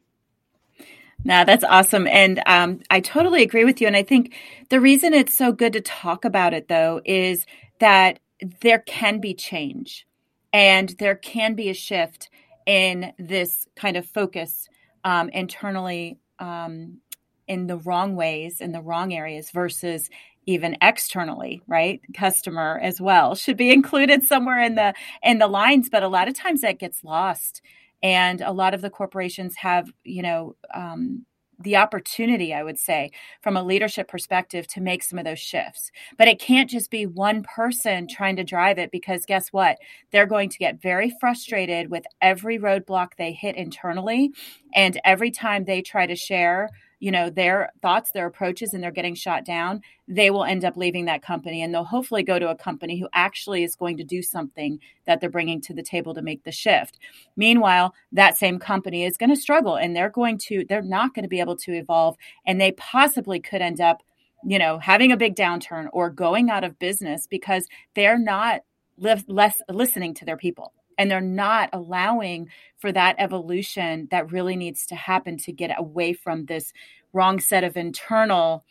Now 1.25 1.45
that's 1.45 1.65
awesome. 1.65 2.07
And 2.07 2.43
um, 2.47 2.81
I 2.91 3.01
totally 3.01 3.43
agree 3.43 3.65
with 3.65 3.81
you. 3.81 3.87
And 3.87 3.97
I 3.97 4.03
think 4.03 4.35
the 4.71 4.81
reason 4.81 5.15
it's 5.15 5.37
so 5.37 5.53
good 5.53 5.73
to 5.75 5.81
talk 5.81 6.25
about 6.25 6.53
it, 6.55 6.69
though, 6.69 7.01
is 7.05 7.47
that 7.79 8.19
there 8.61 8.81
can 8.81 9.21
be 9.21 9.35
change 9.35 10.07
and 10.53 10.91
there 10.99 11.15
can 11.15 11.55
be 11.55 11.69
a 11.71 11.75
shift 11.75 12.29
in 12.67 13.13
this 13.19 13.67
kind 13.77 13.97
of 13.97 14.07
focus 14.07 14.69
um, 15.05 15.29
internally 15.29 16.19
um, 16.39 16.99
in 17.47 17.67
the 17.67 17.77
wrong 17.77 18.17
ways, 18.17 18.61
in 18.61 18.73
the 18.73 18.81
wrong 18.81 19.13
areas 19.13 19.51
versus 19.51 20.11
even 20.47 20.77
externally 20.83 21.63
right? 21.67 22.01
Customer 22.15 22.79
as 22.83 23.01
well 23.01 23.35
should 23.35 23.57
be 23.57 23.71
included 23.79 24.25
somewhere 24.25 24.63
in 24.63 24.75
the 24.75 24.95
in 25.23 25.39
the 25.39 25.49
lines 25.49 25.89
but 25.89 26.03
a 26.03 26.09
lot 26.09 26.29
of 26.29 26.35
times 26.35 26.61
that 26.63 26.79
gets 26.79 27.05
lost. 27.05 27.63
And 28.03 28.41
a 28.41 28.53
lot 28.53 28.75
of 28.75 28.83
the 28.83 28.91
corporations 28.91 29.57
have 29.57 29.93
you 30.05 30.23
know 30.23 30.57
um, 30.75 31.25
the 31.61 31.77
opportunity 31.77 32.53
i 32.53 32.63
would 32.63 32.79
say 32.79 33.11
from 33.41 33.57
a 33.57 33.63
leadership 33.63 34.09
perspective 34.09 34.67
to 34.67 34.81
make 34.81 35.03
some 35.03 35.19
of 35.19 35.25
those 35.25 35.39
shifts. 35.39 35.91
But 36.19 36.29
it 36.29 36.41
can't 36.41 36.69
just 36.71 36.91
be 36.91 37.07
one 37.07 37.43
person 37.43 38.09
trying 38.09 38.37
to 38.37 38.45
drive 38.45 38.79
it 38.79 38.91
because 38.91 39.27
guess 39.27 39.49
what? 39.49 39.79
They're 40.11 40.27
going 40.27 40.49
to 40.51 40.59
get 40.59 40.83
very 40.83 41.13
frustrated 41.21 41.91
with 41.91 42.05
every 42.21 42.59
roadblock 42.59 43.11
they 43.17 43.33
hit 43.33 43.57
internally. 43.57 44.33
And 44.75 45.01
every 45.05 45.31
time 45.31 45.65
they 45.65 45.83
try 45.83 46.07
to 46.07 46.17
share 46.17 46.71
you 47.03 47.11
know 47.11 47.29
their 47.29 47.73
thoughts 47.83 48.13
their 48.13 48.27
approaches 48.27 48.73
and 48.73 48.83
they're 48.83 48.93
getting 48.93 49.17
shot 49.17 49.45
down 49.45 49.83
they 50.07 50.31
will 50.31 50.45
end 50.45 50.65
up 50.65 50.77
leaving 50.77 51.05
that 51.07 51.21
company 51.21 51.61
and 51.61 51.75
they'll 51.75 51.83
hopefully 51.83 52.23
go 52.23 52.39
to 52.39 52.49
a 52.49 52.55
company 52.55 52.99
who 52.99 53.09
actually 53.13 53.65
is 53.65 53.75
going 53.75 53.97
to 53.97 54.05
do 54.05 54.23
something 54.23 54.79
that 55.05 55.21
they're 55.21 55.29
bringing 55.29 55.61
to 55.61 55.75
the 55.75 55.83
table 55.83 56.15
to 56.15 56.23
make 56.23 56.45
the 56.45 56.53
shift. 56.53 56.99
Meanwhile 57.37 57.93
that 58.13 58.39
same 58.39 58.61
company 58.61 59.05
is 59.05 59.17
going 59.17 59.31
to 59.31 59.37
struggle 59.37 59.75
and 59.77 59.97
they're 59.97 60.11
going 60.11 60.39
to 60.47 60.65
they're 60.69 60.81
not 60.81 61.13
going 61.13 61.25
to 61.25 61.29
be 61.29 61.41
able 61.41 61.57
to 61.57 61.73
evolve 61.73 62.17
and 62.47 62.61
they 62.61 62.73
possibly 62.73 63.41
could 63.41 63.63
end 63.63 63.81
up 63.81 64.03
you 64.45 64.59
know 64.59 64.79
having 64.79 65.11
a 65.11 65.17
big 65.17 65.35
downturn 65.35 65.89
or 65.93 66.09
going 66.09 66.51
out 66.51 66.63
of 66.63 66.79
business 66.79 67.27
because 67.27 67.67
they're 67.95 68.19
not 68.19 68.61
less 68.99 69.61
listening 69.69 70.15
to 70.15 70.25
their 70.25 70.37
people 70.37 70.73
and 70.99 71.11
they're 71.11 71.21
not 71.21 71.71
allowing 71.73 72.49
for 72.79 72.93
that 72.93 73.17
evolution 73.19 74.09
that 74.11 74.33
really 74.33 74.57
needs 74.57 74.87
to 74.87 74.95
happen 74.95 75.37
to 75.39 75.53
get 75.53 75.75
away 75.79 76.13
from 76.13 76.47
this 76.47 76.73
wrong 77.13 77.41
set 77.41 77.65
of 77.65 77.77
internal 77.77 78.65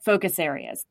focus 0.00 0.38
areas, 0.38 0.84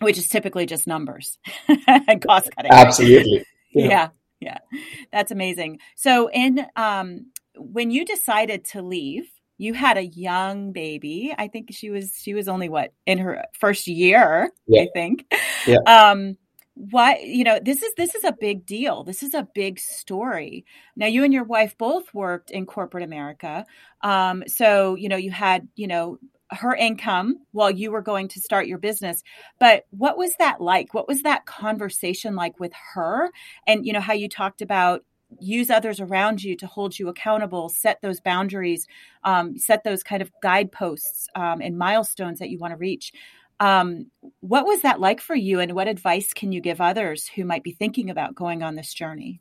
which 0.00 0.18
is 0.18 0.28
typically 0.28 0.66
just 0.66 0.86
numbers 0.86 1.38
and 1.86 2.24
cost 2.26 2.50
cutting. 2.56 2.72
Absolutely. 2.72 3.44
Yeah. 3.72 4.08
yeah. 4.40 4.58
yeah. 4.72 4.78
That's 5.12 5.30
amazing. 5.30 5.78
So 5.94 6.30
in 6.30 6.66
um 6.76 7.26
when 7.56 7.90
you 7.90 8.04
decided 8.04 8.64
to 8.66 8.82
leave, 8.82 9.30
you 9.58 9.72
had 9.72 9.96
a 9.96 10.04
young 10.04 10.72
baby. 10.72 11.34
I 11.36 11.48
think 11.48 11.68
she 11.72 11.90
was 11.90 12.12
she 12.20 12.34
was 12.34 12.48
only 12.48 12.68
what 12.68 12.92
in 13.06 13.18
her 13.18 13.44
first 13.58 13.86
year, 13.86 14.50
yeah. 14.66 14.82
I 14.82 14.88
think. 14.92 15.32
Yeah. 15.66 15.78
Um 15.86 16.36
why 16.76 17.18
you 17.24 17.42
know 17.42 17.58
this 17.60 17.82
is 17.82 17.94
this 17.94 18.14
is 18.14 18.22
a 18.22 18.36
big 18.38 18.66
deal. 18.66 19.02
This 19.02 19.22
is 19.22 19.32
a 19.32 19.48
big 19.54 19.78
story. 19.80 20.66
Now 20.94 21.06
you 21.06 21.24
and 21.24 21.32
your 21.32 21.44
wife 21.44 21.76
both 21.78 22.12
worked 22.12 22.50
in 22.50 22.66
corporate 22.66 23.02
america. 23.02 23.64
Um, 24.02 24.44
so 24.46 24.94
you 24.94 25.08
know 25.08 25.16
you 25.16 25.30
had 25.30 25.66
you 25.74 25.86
know 25.86 26.18
her 26.50 26.74
income 26.74 27.38
while 27.52 27.70
you 27.70 27.90
were 27.90 28.02
going 28.02 28.28
to 28.28 28.40
start 28.40 28.68
your 28.68 28.78
business. 28.78 29.22
But 29.58 29.86
what 29.90 30.16
was 30.16 30.36
that 30.36 30.60
like? 30.60 30.94
What 30.94 31.08
was 31.08 31.22
that 31.22 31.46
conversation 31.46 32.36
like 32.36 32.60
with 32.60 32.72
her? 32.94 33.30
And 33.66 33.84
you 33.86 33.92
know 33.94 34.00
how 34.00 34.12
you 34.12 34.28
talked 34.28 34.60
about 34.60 35.02
use 35.40 35.70
others 35.70 35.98
around 35.98 36.44
you 36.44 36.54
to 36.56 36.66
hold 36.66 36.96
you 36.98 37.08
accountable 37.08 37.68
set 37.68 38.00
those 38.00 38.20
boundaries 38.20 38.86
um, 39.24 39.58
set 39.58 39.82
those 39.82 40.04
kind 40.04 40.22
of 40.22 40.30
guideposts 40.40 41.26
um, 41.34 41.60
and 41.60 41.76
milestones 41.76 42.38
that 42.38 42.48
you 42.48 42.58
want 42.58 42.70
to 42.70 42.76
reach 42.76 43.12
um, 43.60 44.10
what 44.40 44.66
was 44.66 44.82
that 44.82 45.00
like 45.00 45.20
for 45.20 45.34
you, 45.34 45.60
and 45.60 45.72
what 45.72 45.88
advice 45.88 46.32
can 46.32 46.52
you 46.52 46.60
give 46.60 46.80
others 46.80 47.28
who 47.34 47.44
might 47.44 47.62
be 47.62 47.72
thinking 47.72 48.10
about 48.10 48.34
going 48.34 48.62
on 48.62 48.74
this 48.74 48.92
journey? 48.92 49.40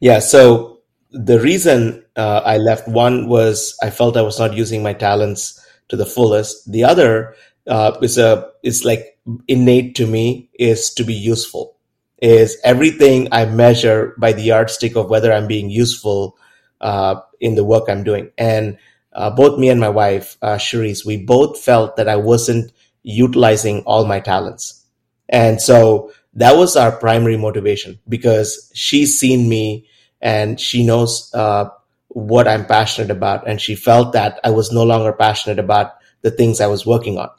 Yeah, 0.00 0.18
so 0.18 0.80
the 1.10 1.40
reason 1.40 2.04
uh, 2.16 2.42
I 2.44 2.58
left 2.58 2.88
one 2.88 3.28
was 3.28 3.76
I 3.82 3.90
felt 3.90 4.16
I 4.16 4.22
was 4.22 4.38
not 4.38 4.54
using 4.54 4.82
my 4.82 4.92
talents 4.92 5.64
to 5.88 5.96
the 5.96 6.06
fullest. 6.06 6.70
The 6.70 6.84
other 6.84 7.34
uh, 7.66 7.96
is 8.02 8.18
a 8.18 8.50
is 8.62 8.84
like 8.84 9.18
innate 9.48 9.94
to 9.96 10.06
me 10.06 10.50
is 10.58 10.92
to 10.94 11.04
be 11.04 11.14
useful. 11.14 11.76
Is 12.22 12.58
everything 12.64 13.28
I 13.32 13.46
measure 13.46 14.14
by 14.18 14.32
the 14.32 14.42
yardstick 14.42 14.96
of 14.96 15.08
whether 15.08 15.32
I'm 15.32 15.46
being 15.46 15.70
useful 15.70 16.36
uh, 16.80 17.20
in 17.40 17.54
the 17.54 17.64
work 17.64 17.84
I'm 17.88 18.04
doing, 18.04 18.30
and 18.36 18.76
uh, 19.12 19.30
both 19.30 19.58
me 19.58 19.68
and 19.68 19.80
my 19.80 19.88
wife, 19.88 20.36
uh, 20.42 20.56
Cherise, 20.56 21.04
we 21.04 21.16
both 21.16 21.58
felt 21.58 21.96
that 21.96 22.08
I 22.08 22.16
wasn't 22.16 22.72
utilizing 23.02 23.82
all 23.86 24.04
my 24.04 24.20
talents. 24.20 24.84
And 25.28 25.60
so 25.60 26.12
that 26.34 26.56
was 26.56 26.76
our 26.76 26.92
primary 26.92 27.36
motivation 27.36 27.98
because 28.08 28.70
she's 28.74 29.18
seen 29.18 29.48
me 29.48 29.88
and 30.20 30.60
she 30.60 30.84
knows 30.84 31.30
uh, 31.34 31.70
what 32.08 32.46
I'm 32.46 32.66
passionate 32.66 33.10
about. 33.10 33.48
And 33.48 33.60
she 33.60 33.74
felt 33.74 34.12
that 34.12 34.40
I 34.44 34.50
was 34.50 34.72
no 34.72 34.84
longer 34.84 35.12
passionate 35.12 35.58
about 35.58 35.94
the 36.22 36.30
things 36.30 36.60
I 36.60 36.66
was 36.66 36.84
working 36.84 37.18
on. 37.18 37.30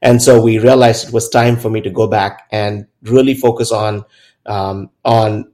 And 0.00 0.22
so 0.22 0.40
we 0.40 0.58
realized 0.58 1.08
it 1.08 1.14
was 1.14 1.28
time 1.28 1.56
for 1.56 1.70
me 1.70 1.80
to 1.80 1.90
go 1.90 2.06
back 2.06 2.46
and 2.52 2.86
really 3.02 3.34
focus 3.34 3.72
on 3.72 4.04
um, 4.46 4.90
on 5.04 5.52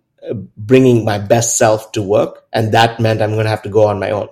bringing 0.57 1.05
my 1.05 1.19
best 1.19 1.59
self 1.59 1.93
to 1.93 2.03
work, 2.03 2.47
and 2.53 2.73
that 2.73 3.01
meant 3.01 3.21
I'm 3.21 3.33
going 3.33 3.45
to 3.45 3.51
have 3.51 3.63
to 3.63 3.69
go 3.69 3.87
on 3.87 3.99
my 3.99 4.11
own. 4.11 4.29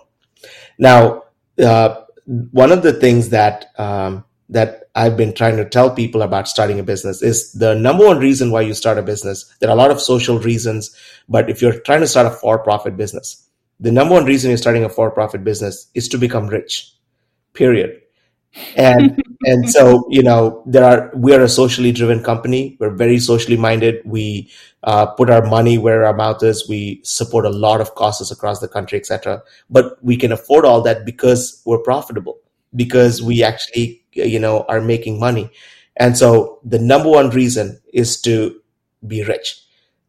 Now, 0.79 1.25
uh, 1.59 2.03
one 2.25 2.73
of 2.73 2.83
the 2.83 2.93
things 2.93 3.31
that 3.31 3.67
um, 3.77 4.25
that 4.53 4.91
I've 4.95 5.17
been 5.17 5.33
trying 5.33 5.57
to 5.57 5.65
tell 5.65 5.91
people 5.91 6.21
about 6.21 6.47
starting 6.47 6.79
a 6.79 6.83
business 6.83 7.23
is 7.23 7.53
the 7.53 7.75
number 7.75 8.05
one 8.05 8.19
reason 8.19 8.51
why 8.51 8.61
you 8.61 8.75
start 8.75 8.99
a 8.99 9.03
business. 9.03 9.53
There 9.61 9.71
are 9.71 9.73
a 9.73 9.77
lot 9.77 9.91
of 9.91 10.01
social 10.01 10.39
reasons, 10.39 10.95
but 11.27 11.49
if 11.49 11.63
you're 11.63 11.81
trying 11.81 12.01
to 12.01 12.07
start 12.07 12.27
a 12.27 12.31
for 12.31 12.59
profit 12.59 12.97
business, 12.97 13.49
the 13.81 13.91
number 13.91 14.15
one 14.15 14.27
reason 14.27 14.51
you're 14.51 14.59
starting 14.59 14.85
a 14.85 14.91
for 14.91 15.11
profit 15.11 15.43
business 15.43 15.89
is 15.95 16.07
to 16.09 16.19
become 16.19 16.49
rich, 16.49 16.93
period. 17.55 18.03
And, 18.77 19.23
and 19.45 19.71
so, 19.71 20.07
you 20.11 20.23
know, 20.23 20.63
there 20.67 20.85
are, 20.85 21.11
we 21.15 21.35
are 21.35 21.41
a 21.41 21.49
socially 21.49 21.91
driven 21.91 22.23
company. 22.23 22.77
We're 22.79 22.95
very 22.95 23.19
socially 23.21 23.57
minded. 23.57 24.03
We 24.05 24.51
uh, 24.83 25.07
put 25.07 25.31
our 25.31 25.47
money 25.47 25.79
where 25.79 26.05
our 26.05 26.15
mouth 26.15 26.43
is. 26.43 26.69
We 26.69 27.01
support 27.05 27.47
a 27.47 27.51
lot 27.51 27.81
of 27.81 27.95
causes 27.95 28.31
across 28.31 28.61
the 28.61 28.69
country, 28.69 28.99
etc. 28.99 29.43
But 29.71 29.97
we 30.05 30.19
can 30.19 30.31
afford 30.31 30.67
all 30.67 30.83
that 30.83 31.07
because 31.07 31.63
we're 31.65 31.79
profitable 31.79 32.42
because 32.75 33.23
we 33.23 33.43
actually 33.43 34.03
you 34.13 34.39
know 34.39 34.65
are 34.69 34.81
making 34.81 35.19
money. 35.19 35.51
And 35.97 36.17
so 36.17 36.59
the 36.65 36.79
number 36.79 37.09
one 37.09 37.31
reason 37.31 37.81
is 37.93 38.21
to 38.23 38.61
be 39.07 39.23
rich. 39.25 39.61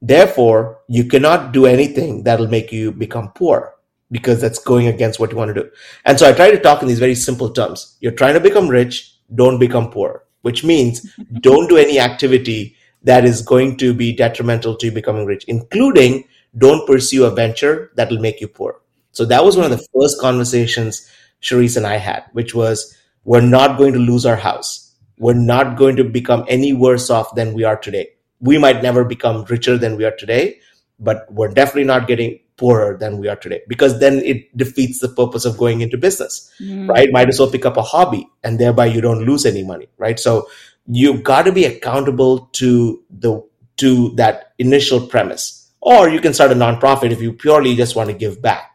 Therefore 0.01 0.79
you 0.87 1.05
cannot 1.05 1.53
do 1.53 1.65
anything 1.65 2.23
that'll 2.23 2.47
make 2.47 2.71
you 2.71 2.91
become 2.91 3.31
poor 3.33 3.73
because 4.11 4.39
that's 4.39 4.59
going 4.59 4.87
against 4.87 5.19
what 5.19 5.31
you 5.31 5.37
want 5.37 5.53
to 5.53 5.63
do. 5.63 5.69
And 6.05 6.19
so 6.19 6.29
i 6.29 6.33
try 6.33 6.51
to 6.51 6.59
talk 6.59 6.81
in 6.81 6.87
these 6.87 6.99
very 6.99 7.15
simple 7.15 7.49
terms. 7.49 7.97
You're 7.99 8.11
trying 8.11 8.35
to 8.35 8.39
become 8.39 8.67
rich 8.67 9.09
don't 9.33 9.57
become 9.59 9.89
poor 9.89 10.23
which 10.41 10.63
means 10.63 11.09
don't 11.41 11.69
do 11.69 11.77
any 11.77 11.99
activity 11.99 12.75
that 13.03 13.25
is 13.25 13.41
going 13.41 13.77
to 13.77 13.93
be 13.93 14.13
detrimental 14.13 14.75
to 14.75 14.87
you 14.87 14.91
becoming 14.91 15.25
rich 15.25 15.45
including 15.45 16.25
don't 16.57 16.85
pursue 16.85 17.25
a 17.25 17.31
venture 17.31 17.91
that 17.95 18.09
will 18.09 18.19
make 18.19 18.39
you 18.39 18.47
poor. 18.47 18.79
So 19.11 19.25
that 19.25 19.43
was 19.43 19.55
one 19.55 19.65
of 19.65 19.71
the 19.71 19.85
first 19.93 20.19
conversations 20.19 21.09
Cherise 21.43 21.77
and 21.77 21.85
I 21.85 21.97
had, 21.97 22.23
which 22.31 22.55
was 22.55 22.97
we're 23.25 23.41
not 23.41 23.77
going 23.77 23.93
to 23.93 23.99
lose 23.99 24.25
our 24.25 24.35
house. 24.35 24.95
We're 25.17 25.33
not 25.33 25.77
going 25.77 25.95
to 25.97 26.03
become 26.03 26.45
any 26.47 26.73
worse 26.73 27.09
off 27.09 27.35
than 27.35 27.53
we 27.53 27.63
are 27.63 27.77
today. 27.77 28.09
We 28.39 28.57
might 28.57 28.81
never 28.81 29.03
become 29.03 29.45
richer 29.45 29.77
than 29.77 29.95
we 29.95 30.05
are 30.05 30.15
today, 30.15 30.59
but 30.99 31.31
we're 31.31 31.49
definitely 31.49 31.85
not 31.85 32.07
getting 32.07 32.39
poorer 32.57 32.97
than 32.97 33.17
we 33.17 33.27
are 33.27 33.35
today 33.35 33.61
because 33.67 33.99
then 33.99 34.19
it 34.19 34.55
defeats 34.55 34.99
the 34.99 35.07
purpose 35.07 35.45
of 35.45 35.57
going 35.57 35.81
into 35.81 35.97
business, 35.97 36.51
mm. 36.61 36.87
right? 36.87 37.09
Might 37.11 37.29
as 37.29 37.39
well 37.39 37.49
pick 37.49 37.65
up 37.65 37.77
a 37.77 37.81
hobby 37.81 38.27
and 38.43 38.59
thereby 38.59 38.85
you 38.87 39.01
don't 39.01 39.25
lose 39.25 39.45
any 39.45 39.63
money, 39.63 39.87
right? 39.97 40.19
So 40.19 40.47
you've 40.87 41.23
got 41.23 41.43
to 41.43 41.51
be 41.51 41.65
accountable 41.65 42.49
to 42.53 43.03
the 43.09 43.43
to 43.77 44.11
that 44.15 44.53
initial 44.59 45.07
premise. 45.07 45.71
Or 45.81 46.07
you 46.09 46.21
can 46.21 46.33
start 46.33 46.51
a 46.51 46.55
nonprofit 46.55 47.11
if 47.11 47.21
you 47.21 47.33
purely 47.33 47.75
just 47.75 47.95
want 47.95 48.09
to 48.09 48.15
give 48.15 48.41
back 48.41 48.72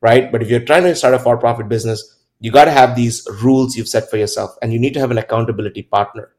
right? 0.00 0.30
But 0.30 0.42
if 0.42 0.50
you're 0.50 0.60
trying 0.60 0.84
to 0.84 0.94
start 0.94 1.14
a 1.14 1.18
for-profit 1.18 1.68
business, 1.68 2.16
you 2.40 2.52
got 2.52 2.66
to 2.66 2.70
have 2.70 2.94
these 2.94 3.26
rules 3.42 3.76
you've 3.76 3.88
set 3.88 4.10
for 4.10 4.16
yourself, 4.16 4.56
and 4.62 4.72
you 4.72 4.78
need 4.78 4.94
to 4.94 5.00
have 5.00 5.10
an 5.10 5.18
accountability 5.18 5.82
partner. 5.82 6.30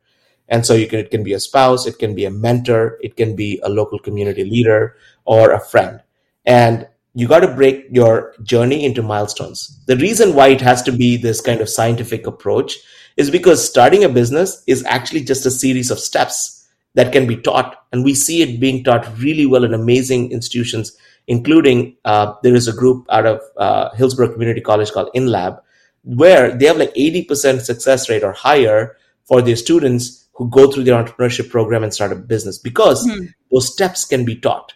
And 0.48 0.66
so 0.66 0.74
you 0.74 0.88
can 0.88 1.00
it 1.00 1.12
can 1.12 1.24
be 1.24 1.34
a 1.34 1.40
spouse, 1.40 1.86
it 1.86 2.00
can 2.00 2.16
be 2.16 2.26
a 2.26 2.32
mentor, 2.32 2.98
it 3.02 3.16
can 3.16 3.36
be 3.36 3.60
a 3.64 3.70
local 3.70 4.00
community 4.00 4.44
leader 4.44 4.96
or 5.26 5.52
a 5.52 5.60
friend. 5.60 6.02
And 6.46 6.88
you 7.14 7.28
got 7.28 7.42
to 7.42 7.54
break 7.54 7.86
your 7.92 8.34
journey 8.44 8.86
into 8.86 9.02
milestones. 9.04 9.80
The 9.86 9.98
reason 9.98 10.34
why 10.34 10.48
it 10.48 10.62
has 10.62 10.82
to 10.84 10.92
be 10.92 11.18
this 11.18 11.42
kind 11.42 11.62
of 11.62 11.70
scientific 11.70 12.26
approach 12.26 12.78
is 13.18 13.30
because 13.30 13.68
starting 13.68 14.04
a 14.04 14.10
business 14.10 14.64
is 14.66 14.84
actually 14.86 15.22
just 15.22 15.46
a 15.46 15.52
series 15.52 15.92
of 15.92 16.00
steps 16.00 16.68
that 16.96 17.12
can 17.12 17.28
be 17.28 17.36
taught. 17.36 17.76
And 17.92 18.04
we 18.04 18.16
see 18.16 18.42
it 18.42 18.60
being 18.60 18.84
taught 18.84 19.18
really 19.20 19.46
well 19.46 19.64
in 19.64 19.74
amazing 19.74 20.32
institutions 20.32 20.98
including 21.30 21.96
uh, 22.06 22.34
there 22.42 22.56
is 22.56 22.68
a 22.68 22.74
group 22.74 23.06
out 23.12 23.26
of 23.28 23.40
uh, 23.56 23.92
Hillsborough 23.96 24.34
Community 24.34 24.62
College 24.62 24.92
called 24.92 25.10
InLab, 25.16 25.62
where 26.04 26.58
they 26.58 26.66
have 26.66 26.78
like 26.78 26.94
80% 26.96 27.62
success 27.62 28.10
rate 28.10 28.24
or 28.24 28.34
higher 28.34 28.98
for 29.26 29.42
their 29.42 29.56
students 29.56 30.28
who 30.34 30.50
go 30.50 30.72
through 30.72 30.86
their 30.86 31.02
entrepreneurship 31.02 31.52
program 31.52 31.84
and 31.84 31.94
start 31.94 32.12
a 32.12 32.16
business 32.16 32.58
because 32.58 33.06
mm-hmm. 33.06 33.26
those 33.52 33.72
steps 33.72 34.06
can 34.06 34.26
be 34.26 34.36
taught. 34.36 34.74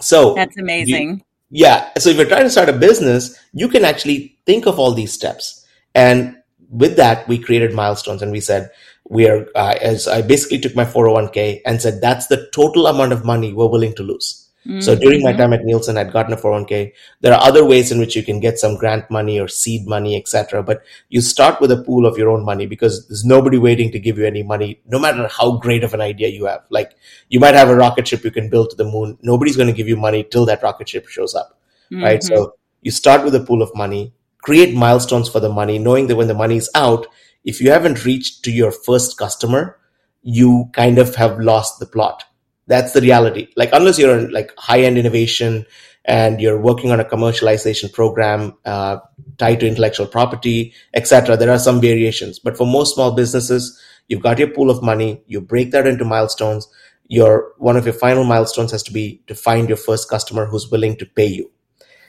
So 0.00 0.34
that's 0.34 0.58
amazing. 0.58 1.22
You, 1.50 1.62
yeah. 1.62 1.90
So 1.96 2.10
if 2.10 2.16
you're 2.16 2.26
trying 2.26 2.42
to 2.42 2.50
start 2.50 2.68
a 2.68 2.72
business, 2.72 3.38
you 3.52 3.68
can 3.68 3.84
actually 3.84 4.36
think 4.46 4.66
of 4.66 4.80
all 4.80 4.92
these 4.92 5.12
steps. 5.12 5.64
And 5.94 6.36
with 6.68 6.96
that, 6.96 7.28
we 7.28 7.38
created 7.38 7.72
milestones 7.72 8.20
and 8.20 8.32
we 8.32 8.40
said, 8.40 8.70
we 9.08 9.28
are, 9.28 9.46
uh, 9.54 9.76
as 9.80 10.08
I 10.08 10.22
basically 10.22 10.58
took 10.58 10.74
my 10.74 10.84
401k 10.84 11.60
and 11.64 11.80
said, 11.80 12.00
that's 12.00 12.26
the 12.26 12.48
total 12.52 12.88
amount 12.88 13.12
of 13.12 13.24
money 13.24 13.52
we're 13.52 13.70
willing 13.70 13.94
to 13.94 14.02
lose. 14.02 14.45
Mm-hmm. 14.66 14.80
So 14.80 14.96
during 14.96 15.22
my 15.22 15.32
time 15.32 15.52
at 15.52 15.64
Nielsen, 15.64 15.96
I'd 15.96 16.12
gotten 16.12 16.32
a 16.32 16.36
401k. 16.36 16.92
There 17.20 17.32
are 17.32 17.40
other 17.40 17.64
ways 17.64 17.92
in 17.92 18.00
which 18.00 18.16
you 18.16 18.24
can 18.24 18.40
get 18.40 18.58
some 18.58 18.76
grant 18.76 19.08
money 19.10 19.38
or 19.38 19.46
seed 19.46 19.86
money, 19.86 20.16
etc. 20.16 20.62
But 20.64 20.82
you 21.08 21.20
start 21.20 21.60
with 21.60 21.70
a 21.70 21.82
pool 21.82 22.04
of 22.04 22.18
your 22.18 22.30
own 22.30 22.44
money 22.44 22.66
because 22.66 23.06
there's 23.06 23.24
nobody 23.24 23.58
waiting 23.58 23.92
to 23.92 24.00
give 24.00 24.18
you 24.18 24.26
any 24.26 24.42
money, 24.42 24.80
no 24.86 24.98
matter 24.98 25.28
how 25.28 25.58
great 25.58 25.84
of 25.84 25.94
an 25.94 26.00
idea 26.00 26.28
you 26.28 26.46
have. 26.46 26.64
Like 26.70 26.96
you 27.28 27.38
might 27.38 27.54
have 27.54 27.68
a 27.68 27.76
rocket 27.76 28.08
ship 28.08 28.24
you 28.24 28.32
can 28.32 28.50
build 28.50 28.70
to 28.70 28.76
the 28.76 28.84
moon. 28.84 29.16
Nobody's 29.22 29.56
going 29.56 29.68
to 29.68 29.72
give 29.72 29.88
you 29.88 29.96
money 29.96 30.24
till 30.24 30.46
that 30.46 30.64
rocket 30.64 30.88
ship 30.88 31.06
shows 31.06 31.34
up, 31.34 31.60
mm-hmm. 31.92 32.02
right? 32.02 32.22
So 32.22 32.54
you 32.82 32.90
start 32.90 33.24
with 33.24 33.36
a 33.36 33.40
pool 33.40 33.62
of 33.62 33.70
money, 33.76 34.14
create 34.42 34.74
milestones 34.74 35.28
for 35.28 35.38
the 35.38 35.52
money, 35.52 35.78
knowing 35.78 36.08
that 36.08 36.16
when 36.16 36.28
the 36.28 36.34
money 36.34 36.56
is 36.56 36.70
out, 36.74 37.06
if 37.44 37.60
you 37.60 37.70
haven't 37.70 38.04
reached 38.04 38.42
to 38.44 38.50
your 38.50 38.72
first 38.72 39.16
customer, 39.16 39.78
you 40.22 40.70
kind 40.72 40.98
of 40.98 41.14
have 41.14 41.38
lost 41.38 41.78
the 41.78 41.86
plot 41.86 42.24
that's 42.66 42.92
the 42.92 43.00
reality. 43.00 43.48
Like 43.56 43.70
unless 43.72 43.98
you're 43.98 44.18
in 44.18 44.30
like 44.30 44.52
high 44.58 44.80
end 44.80 44.98
innovation 44.98 45.66
and 46.04 46.40
you're 46.40 46.60
working 46.60 46.90
on 46.90 47.00
a 47.00 47.04
commercialization 47.04 47.92
program 47.92 48.56
uh, 48.64 48.98
tied 49.38 49.60
to 49.60 49.66
intellectual 49.66 50.06
property, 50.06 50.72
etc., 50.94 51.36
there 51.36 51.50
are 51.50 51.58
some 51.58 51.80
variations. 51.80 52.38
But 52.38 52.56
for 52.56 52.66
most 52.66 52.94
small 52.94 53.12
businesses, 53.12 53.80
you've 54.08 54.22
got 54.22 54.38
your 54.38 54.48
pool 54.48 54.70
of 54.70 54.82
money. 54.82 55.22
You 55.26 55.40
break 55.40 55.70
that 55.72 55.86
into 55.86 56.04
milestones. 56.04 56.68
Your 57.08 57.52
one 57.58 57.76
of 57.76 57.84
your 57.84 57.94
final 57.94 58.24
milestones 58.24 58.72
has 58.72 58.82
to 58.84 58.92
be 58.92 59.22
to 59.28 59.34
find 59.34 59.68
your 59.68 59.76
first 59.76 60.08
customer 60.08 60.46
who's 60.46 60.70
willing 60.70 60.96
to 60.96 61.06
pay 61.06 61.26
you. 61.26 61.50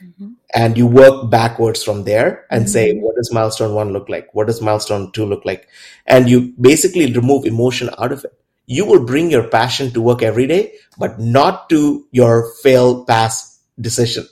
Mm-hmm. 0.00 0.28
and 0.54 0.78
you 0.78 0.86
work 0.86 1.28
backwards 1.28 1.82
from 1.82 2.04
there 2.04 2.46
and 2.52 2.66
mm-hmm. 2.66 2.70
say 2.70 2.94
what 3.00 3.16
does 3.16 3.32
milestone 3.32 3.74
1 3.74 3.92
look 3.92 4.08
like 4.08 4.32
what 4.32 4.46
does 4.46 4.62
milestone 4.62 5.10
2 5.10 5.26
look 5.26 5.44
like 5.44 5.66
and 6.06 6.30
you 6.30 6.54
basically 6.60 7.12
remove 7.12 7.44
emotion 7.44 7.90
out 7.98 8.12
of 8.12 8.24
it 8.24 8.38
you 8.68 8.84
will 8.84 9.04
bring 9.04 9.30
your 9.30 9.48
passion 9.48 9.90
to 9.92 10.00
work 10.00 10.22
every 10.22 10.46
day 10.46 10.74
but 10.98 11.18
not 11.18 11.68
to 11.70 12.06
your 12.10 12.52
fail 12.62 13.04
pass 13.04 13.60
decision. 13.80 14.26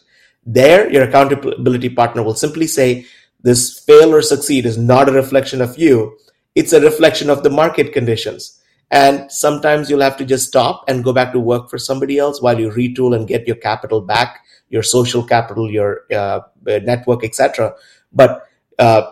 There 0.44 0.90
your 0.92 1.04
accountability 1.04 1.88
partner 1.88 2.22
will 2.22 2.34
simply 2.34 2.66
say 2.66 3.06
this 3.40 3.78
fail 3.80 4.14
or 4.14 4.22
succeed 4.22 4.66
is 4.66 4.78
not 4.78 5.08
a 5.08 5.12
reflection 5.12 5.60
of 5.60 5.78
you. 5.78 6.16
It's 6.54 6.72
a 6.72 6.80
reflection 6.80 7.30
of 7.30 7.42
the 7.42 7.50
market 7.50 7.92
conditions. 7.92 8.60
And 8.90 9.30
sometimes 9.32 9.90
you'll 9.90 10.00
have 10.08 10.16
to 10.18 10.24
just 10.24 10.46
stop 10.46 10.84
and 10.88 11.02
go 11.02 11.12
back 11.12 11.32
to 11.32 11.40
work 11.40 11.68
for 11.68 11.78
somebody 11.78 12.18
else 12.18 12.40
while 12.40 12.58
you 12.58 12.70
retool 12.70 13.16
and 13.16 13.26
get 13.26 13.46
your 13.46 13.56
capital 13.56 14.00
back 14.00 14.42
your 14.68 14.82
social 14.82 15.22
capital, 15.22 15.70
your 15.70 16.02
uh, 16.14 16.40
network, 16.64 17.24
etc. 17.24 17.74
But 18.12 18.46
uh, 18.78 19.10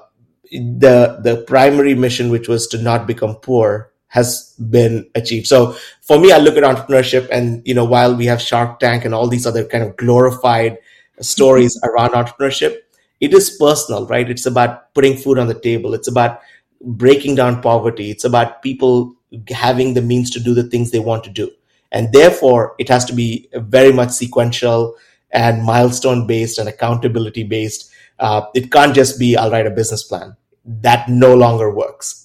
the 0.51 1.21
the 1.23 1.45
primary 1.47 1.95
mission, 1.95 2.31
which 2.31 2.49
was 2.49 2.67
to 2.69 2.79
not 2.83 3.07
become 3.07 3.37
poor, 3.37 3.93
has 4.14 4.55
been 4.70 5.11
achieved. 5.16 5.48
So 5.48 5.77
for 6.03 6.20
me, 6.20 6.31
I 6.31 6.38
look 6.38 6.57
at 6.57 6.62
entrepreneurship, 6.62 7.29
and 7.33 7.66
you 7.66 7.74
know, 7.74 7.85
while 7.85 8.14
we 8.14 8.27
have 8.27 8.40
Shark 8.40 8.79
Tank 8.79 9.05
and 9.05 9.12
all 9.12 9.27
these 9.27 9.44
other 9.44 9.64
kind 9.64 9.83
of 9.83 9.96
glorified 9.96 10.79
stories 11.20 11.77
mm-hmm. 11.77 11.90
around 11.90 12.11
entrepreneurship, 12.11 12.77
it 13.20 13.35
is 13.35 13.57
personal, 13.59 14.07
right? 14.07 14.31
It's 14.31 14.46
about 14.46 14.94
putting 14.94 15.16
food 15.16 15.37
on 15.37 15.48
the 15.48 15.59
table. 15.59 15.94
It's 15.94 16.07
about 16.07 16.38
breaking 16.81 17.35
down 17.35 17.61
poverty. 17.61 18.12
It's 18.12 18.22
about 18.22 18.62
people 18.62 19.16
having 19.48 19.94
the 19.94 20.03
means 20.03 20.31
to 20.31 20.40
do 20.40 20.55
the 20.55 20.68
things 20.70 20.92
they 20.92 21.00
want 21.00 21.24
to 21.24 21.31
do. 21.31 21.50
And 21.90 22.12
therefore, 22.12 22.77
it 22.79 22.88
has 22.90 23.05
to 23.07 23.12
be 23.12 23.48
very 23.55 23.92
much 23.92 24.11
sequential 24.11 24.94
and 25.33 25.64
milestone 25.64 26.29
based 26.29 26.61
and 26.61 26.68
accountability 26.68 27.42
based. 27.42 27.90
Uh, 28.20 28.42
it 28.55 28.70
can't 28.70 28.94
just 28.94 29.18
be, 29.18 29.37
I'll 29.37 29.50
write 29.50 29.66
a 29.66 29.70
business 29.70 30.05
plan. 30.05 30.37
That 30.64 31.09
no 31.09 31.35
longer 31.35 31.74
works. 31.74 32.24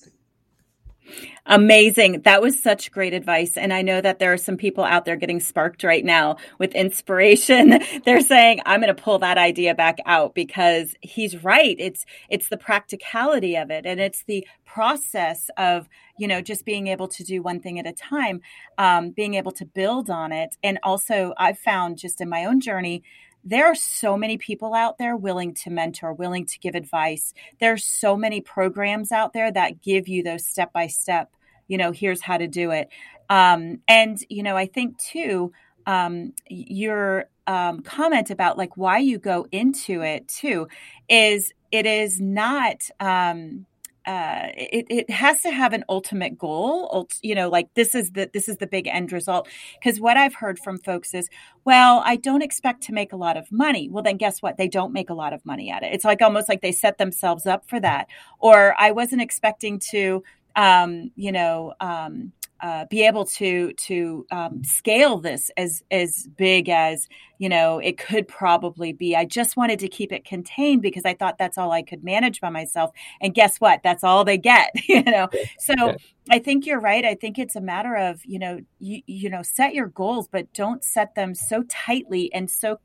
Amazing. 1.51 2.21
That 2.21 2.43
was 2.43 2.61
such 2.61 2.91
great 2.91 3.15
advice. 3.15 3.57
And 3.57 3.73
I 3.73 3.81
know 3.81 4.01
that 4.01 4.19
there 4.19 4.31
are 4.31 4.37
some 4.37 4.55
people 4.55 4.83
out 4.83 5.05
there 5.05 5.15
getting 5.15 5.39
sparked 5.39 5.83
right 5.83 6.05
now 6.05 6.37
with 6.59 6.75
inspiration. 6.75 7.79
They're 8.05 8.21
saying, 8.21 8.61
I'm 8.67 8.81
going 8.81 8.95
to 8.95 9.01
pull 9.01 9.17
that 9.19 9.39
idea 9.39 9.73
back 9.73 9.97
out 10.05 10.35
because 10.35 10.93
he's 11.01 11.43
right. 11.43 11.75
It's, 11.79 12.05
it's 12.29 12.49
the 12.49 12.57
practicality 12.57 13.57
of 13.57 13.71
it 13.71 13.87
and 13.87 13.99
it's 13.99 14.23
the 14.25 14.47
process 14.63 15.49
of, 15.57 15.89
you 16.19 16.27
know, 16.27 16.39
just 16.39 16.65
being 16.65 16.85
able 16.85 17.07
to 17.07 17.23
do 17.23 17.41
one 17.41 17.59
thing 17.59 17.79
at 17.79 17.87
a 17.87 17.93
time, 17.93 18.41
um, 18.77 19.09
being 19.09 19.33
able 19.33 19.53
to 19.53 19.65
build 19.65 20.11
on 20.11 20.31
it. 20.31 20.55
And 20.61 20.77
also 20.83 21.33
I've 21.35 21.57
found 21.57 21.97
just 21.97 22.21
in 22.21 22.29
my 22.29 22.45
own 22.45 22.61
journey, 22.61 23.01
there 23.43 23.65
are 23.65 23.75
so 23.75 24.15
many 24.15 24.37
people 24.37 24.75
out 24.75 24.99
there 24.99 25.15
willing 25.17 25.55
to 25.55 25.71
mentor, 25.71 26.13
willing 26.13 26.45
to 26.45 26.59
give 26.59 26.75
advice. 26.75 27.33
There's 27.59 27.83
so 27.83 28.15
many 28.15 28.39
programs 28.39 29.11
out 29.11 29.33
there 29.33 29.51
that 29.51 29.81
give 29.81 30.07
you 30.07 30.21
those 30.21 30.45
step 30.45 30.71
by 30.71 30.85
step 30.85 31.31
you 31.69 31.77
know 31.77 31.91
here's 31.93 32.21
how 32.21 32.37
to 32.37 32.47
do 32.47 32.71
it. 32.71 32.89
Um, 33.29 33.79
and 33.87 34.17
you 34.27 34.43
know 34.43 34.57
i 34.57 34.65
think 34.65 34.97
too 34.97 35.53
um, 35.85 36.33
your 36.47 37.25
um, 37.47 37.81
comment 37.81 38.29
about 38.29 38.57
like 38.57 38.77
why 38.77 38.99
you 38.99 39.17
go 39.17 39.47
into 39.51 40.01
it 40.01 40.27
too 40.27 40.67
is 41.09 41.51
it 41.71 41.87
is 41.87 42.21
not 42.21 42.81
um, 42.99 43.65
uh, 44.05 44.49
it, 44.55 44.85
it 44.89 45.09
has 45.09 45.41
to 45.41 45.51
have 45.51 45.73
an 45.73 45.83
ultimate 45.89 46.37
goal 46.37 47.07
you 47.21 47.35
know 47.35 47.49
like 47.49 47.71
this 47.75 47.93
is 47.93 48.11
the 48.11 48.29
this 48.33 48.49
is 48.49 48.57
the 48.57 48.67
big 48.67 48.87
end 48.87 49.11
result. 49.11 49.47
Because 49.79 49.99
what 49.99 50.17
i've 50.17 50.33
heard 50.33 50.57
from 50.59 50.77
folks 50.79 51.13
is 51.13 51.29
well 51.65 52.01
i 52.05 52.15
don't 52.15 52.41
expect 52.41 52.81
to 52.83 52.93
make 52.93 53.13
a 53.13 53.17
lot 53.17 53.37
of 53.37 53.51
money. 53.51 53.89
Well 53.89 54.03
then 54.03 54.17
guess 54.17 54.41
what? 54.41 54.57
They 54.57 54.67
don't 54.67 54.93
make 54.93 55.09
a 55.09 55.15
lot 55.15 55.33
of 55.33 55.45
money 55.45 55.69
at 55.69 55.83
it. 55.83 55.93
It's 55.93 56.05
like 56.05 56.21
almost 56.21 56.49
like 56.49 56.61
they 56.61 56.71
set 56.71 56.97
themselves 56.97 57.45
up 57.45 57.67
for 57.67 57.79
that. 57.79 58.07
Or 58.39 58.75
i 58.79 58.91
wasn't 58.91 59.21
expecting 59.21 59.79
to 59.91 60.23
um, 60.59 61.11
you 61.15 61.31
know, 61.31 61.73
um, 61.79 62.33
uh, 62.61 62.83
be 62.89 63.05
able 63.07 63.23
to 63.23 63.71
to 63.73 64.25
um, 64.31 64.61
scale 64.65 65.17
this 65.17 65.49
as 65.55 65.81
as 65.89 66.27
big 66.35 66.67
as 66.67 67.07
you 67.37 67.47
know 67.47 67.79
it 67.79 67.97
could 67.97 68.27
probably 68.27 68.91
be. 68.91 69.15
I 69.15 69.23
just 69.23 69.55
wanted 69.55 69.79
to 69.79 69.87
keep 69.87 70.11
it 70.11 70.25
contained 70.25 70.81
because 70.81 71.05
I 71.05 71.13
thought 71.13 71.37
that's 71.37 71.57
all 71.57 71.71
I 71.71 71.81
could 71.81 72.03
manage 72.03 72.41
by 72.41 72.49
myself. 72.49 72.91
And 73.21 73.33
guess 73.33 73.61
what? 73.61 73.79
That's 73.81 74.03
all 74.03 74.25
they 74.25 74.37
get. 74.37 74.71
You 74.89 75.03
know, 75.03 75.29
so 75.59 75.95
I 76.31 76.39
think 76.39 76.65
you're 76.65 76.79
right. 76.79 77.05
I 77.05 77.13
think 77.13 77.37
it's 77.37 77.55
a 77.55 77.61
matter 77.61 77.95
of 77.95 78.19
you 78.25 78.39
know 78.39 78.59
you 78.79 79.01
you 79.05 79.29
know 79.29 79.43
set 79.43 79.73
your 79.73 79.87
goals, 79.87 80.27
but 80.27 80.51
don't 80.51 80.83
set 80.83 81.15
them 81.15 81.33
so 81.35 81.63
tightly 81.69 82.33
and 82.33 82.49
so 82.49 82.79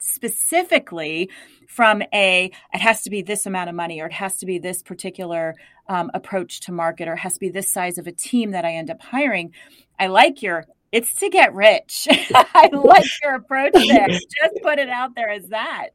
specifically 0.00 1.30
from 1.68 2.02
a 2.12 2.50
it 2.72 2.80
has 2.80 3.02
to 3.02 3.10
be 3.10 3.22
this 3.22 3.46
amount 3.46 3.68
of 3.68 3.76
money 3.76 4.00
or 4.00 4.06
it 4.06 4.12
has 4.12 4.36
to 4.38 4.46
be 4.46 4.58
this 4.58 4.82
particular 4.82 5.54
um, 5.88 6.10
approach 6.14 6.60
to 6.60 6.72
market 6.72 7.06
or 7.06 7.12
it 7.12 7.18
has 7.18 7.34
to 7.34 7.40
be 7.40 7.48
this 7.48 7.70
size 7.70 7.98
of 7.98 8.06
a 8.06 8.12
team 8.12 8.50
that 8.50 8.64
i 8.64 8.72
end 8.72 8.90
up 8.90 9.00
hiring. 9.00 9.52
I 9.98 10.08
like 10.08 10.42
your 10.42 10.66
it's 10.92 11.14
to 11.16 11.28
get 11.28 11.54
rich. 11.54 12.08
I 12.34 12.68
like 12.72 13.04
your 13.22 13.34
approach 13.36 13.72
there. 13.88 14.08
Just 14.08 14.62
put 14.62 14.78
it 14.78 14.88
out 14.88 15.14
there 15.14 15.30
as 15.30 15.46
that. 15.48 15.90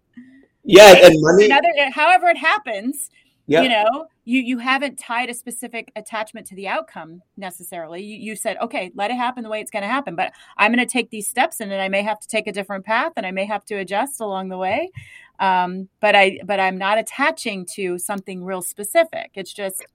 Yeah 0.63 0.95
and 0.95 1.15
money 1.19 1.45
Another, 1.45 1.69
however 1.91 2.27
it 2.27 2.37
happens 2.37 3.09
Yep. 3.47 3.63
You 3.63 3.69
know, 3.69 4.07
you 4.23 4.41
you 4.41 4.57
haven't 4.57 4.97
tied 4.97 5.29
a 5.29 5.33
specific 5.33 5.91
attachment 5.95 6.47
to 6.47 6.55
the 6.55 6.67
outcome 6.67 7.21
necessarily. 7.37 8.03
You, 8.03 8.17
you 8.17 8.35
said, 8.35 8.57
okay, 8.59 8.91
let 8.95 9.11
it 9.11 9.17
happen 9.17 9.43
the 9.43 9.49
way 9.49 9.61
it's 9.61 9.69
going 9.69 9.83
to 9.83 9.87
happen, 9.87 10.15
but 10.15 10.33
I'm 10.57 10.73
going 10.73 10.85
to 10.85 10.91
take 10.91 11.11
these 11.11 11.27
steps, 11.27 11.59
and 11.59 11.71
then 11.71 11.79
I 11.79 11.87
may 11.87 12.01
have 12.01 12.19
to 12.19 12.27
take 12.27 12.47
a 12.47 12.51
different 12.51 12.85
path, 12.85 13.13
and 13.17 13.25
I 13.25 13.31
may 13.31 13.45
have 13.45 13.63
to 13.65 13.75
adjust 13.75 14.19
along 14.19 14.49
the 14.49 14.57
way. 14.57 14.91
Um, 15.39 15.89
but 15.99 16.15
I 16.15 16.39
but 16.43 16.59
I'm 16.59 16.77
not 16.77 16.97
attaching 16.97 17.67
to 17.75 17.99
something 17.99 18.43
real 18.43 18.63
specific. 18.63 19.31
It's 19.35 19.53
just 19.53 19.85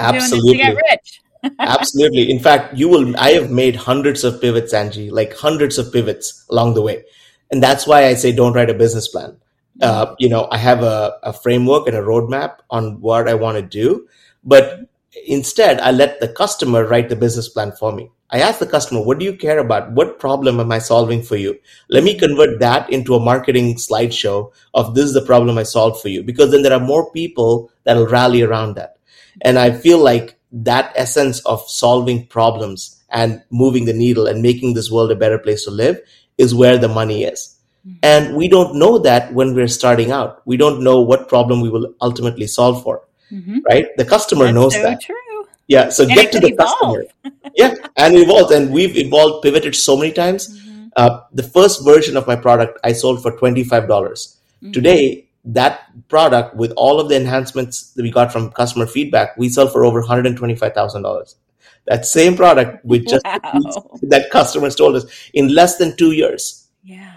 absolutely 0.00 0.56
get 0.56 0.76
rich. 0.90 1.22
absolutely. 1.60 2.28
In 2.28 2.40
fact, 2.40 2.76
you 2.76 2.88
will. 2.88 3.16
I 3.16 3.30
have 3.32 3.52
made 3.52 3.76
hundreds 3.76 4.24
of 4.24 4.40
pivots, 4.40 4.74
Angie, 4.74 5.10
like 5.10 5.32
hundreds 5.32 5.78
of 5.78 5.92
pivots 5.92 6.44
along 6.50 6.74
the 6.74 6.82
way, 6.82 7.04
and 7.52 7.62
that's 7.62 7.86
why 7.86 8.06
I 8.06 8.14
say 8.14 8.32
don't 8.32 8.52
write 8.52 8.68
a 8.68 8.74
business 8.74 9.06
plan 9.06 9.39
uh, 9.80 10.14
you 10.18 10.28
know, 10.28 10.48
I 10.50 10.58
have 10.58 10.82
a, 10.82 11.18
a 11.22 11.32
framework 11.32 11.86
and 11.86 11.96
a 11.96 12.02
roadmap 12.02 12.58
on 12.70 13.00
what 13.00 13.28
I 13.28 13.34
want 13.34 13.56
to 13.56 13.62
do, 13.62 14.08
but 14.44 14.80
instead 15.26 15.80
I 15.80 15.90
let 15.90 16.20
the 16.20 16.28
customer 16.28 16.86
write 16.86 17.08
the 17.08 17.16
business 17.16 17.48
plan 17.48 17.72
for 17.72 17.92
me. 17.92 18.10
I 18.32 18.40
ask 18.40 18.60
the 18.60 18.66
customer, 18.66 19.02
what 19.02 19.18
do 19.18 19.24
you 19.24 19.36
care 19.36 19.58
about? 19.58 19.90
What 19.92 20.20
problem 20.20 20.60
am 20.60 20.70
I 20.70 20.78
solving 20.78 21.20
for 21.20 21.36
you? 21.36 21.58
Let 21.88 22.04
me 22.04 22.16
convert 22.16 22.60
that 22.60 22.88
into 22.92 23.16
a 23.16 23.20
marketing 23.20 23.74
slideshow 23.74 24.52
of 24.72 24.94
this 24.94 25.06
is 25.06 25.14
the 25.14 25.22
problem 25.22 25.58
I 25.58 25.64
solved 25.64 26.00
for 26.00 26.08
you, 26.08 26.22
because 26.22 26.52
then 26.52 26.62
there 26.62 26.72
are 26.72 26.78
more 26.80 27.10
people 27.12 27.72
that'll 27.82 28.06
rally 28.06 28.42
around 28.42 28.76
that. 28.76 28.98
And 29.40 29.58
I 29.58 29.72
feel 29.72 29.98
like 29.98 30.38
that 30.52 30.92
essence 30.94 31.40
of 31.44 31.68
solving 31.68 32.26
problems 32.26 33.02
and 33.10 33.42
moving 33.50 33.86
the 33.86 33.92
needle 33.92 34.28
and 34.28 34.42
making 34.42 34.74
this 34.74 34.90
world 34.92 35.10
a 35.10 35.16
better 35.16 35.38
place 35.38 35.64
to 35.64 35.72
live 35.72 36.00
is 36.38 36.54
where 36.54 36.78
the 36.78 36.88
money 36.88 37.24
is. 37.24 37.56
Mm-hmm. 37.86 37.98
And 38.02 38.36
we 38.36 38.48
don't 38.48 38.76
know 38.76 38.98
that 38.98 39.32
when 39.32 39.54
we're 39.54 39.68
starting 39.68 40.10
out. 40.10 40.42
We 40.44 40.56
don't 40.56 40.82
know 40.82 41.00
what 41.00 41.28
problem 41.28 41.60
we 41.60 41.70
will 41.70 41.94
ultimately 42.00 42.46
solve 42.46 42.82
for. 42.82 43.02
Mm-hmm. 43.32 43.58
Right? 43.68 43.86
The 43.96 44.04
customer 44.04 44.44
That's 44.44 44.54
knows 44.54 44.74
so 44.74 44.82
that. 44.82 45.00
True. 45.00 45.46
Yeah. 45.68 45.88
So 45.88 46.02
and 46.04 46.12
get 46.12 46.32
to 46.32 46.40
the 46.40 46.48
evolve. 46.48 47.06
customer. 47.22 47.32
yeah. 47.54 47.74
And 47.96 48.16
evolve. 48.16 48.50
And 48.50 48.72
we've 48.72 48.96
evolved, 48.96 49.42
pivoted 49.42 49.74
so 49.74 49.96
many 49.96 50.12
times. 50.12 50.48
Mm-hmm. 50.48 50.88
Uh, 50.96 51.20
the 51.32 51.42
first 51.42 51.84
version 51.84 52.16
of 52.16 52.26
my 52.26 52.36
product 52.36 52.78
I 52.84 52.92
sold 52.92 53.22
for 53.22 53.36
25. 53.36 53.88
dollars 53.88 54.36
mm-hmm. 54.62 54.72
Today, 54.72 55.26
that 55.44 55.86
product 56.08 56.56
with 56.56 56.72
all 56.76 57.00
of 57.00 57.08
the 57.08 57.16
enhancements 57.16 57.92
that 57.92 58.02
we 58.02 58.10
got 58.10 58.32
from 58.32 58.50
customer 58.50 58.86
feedback, 58.86 59.36
we 59.36 59.48
sell 59.48 59.68
for 59.68 59.84
over 59.84 60.02
$125,000. 60.02 61.34
That 61.86 62.04
same 62.04 62.36
product 62.36 62.84
with 62.84 63.06
just 63.08 63.24
wow. 63.24 63.40
that 64.02 64.30
customers 64.30 64.74
told 64.74 64.96
us 64.96 65.06
in 65.32 65.54
less 65.54 65.76
than 65.76 65.96
two 65.96 66.12
years. 66.12 66.68
Yeah. 66.84 67.09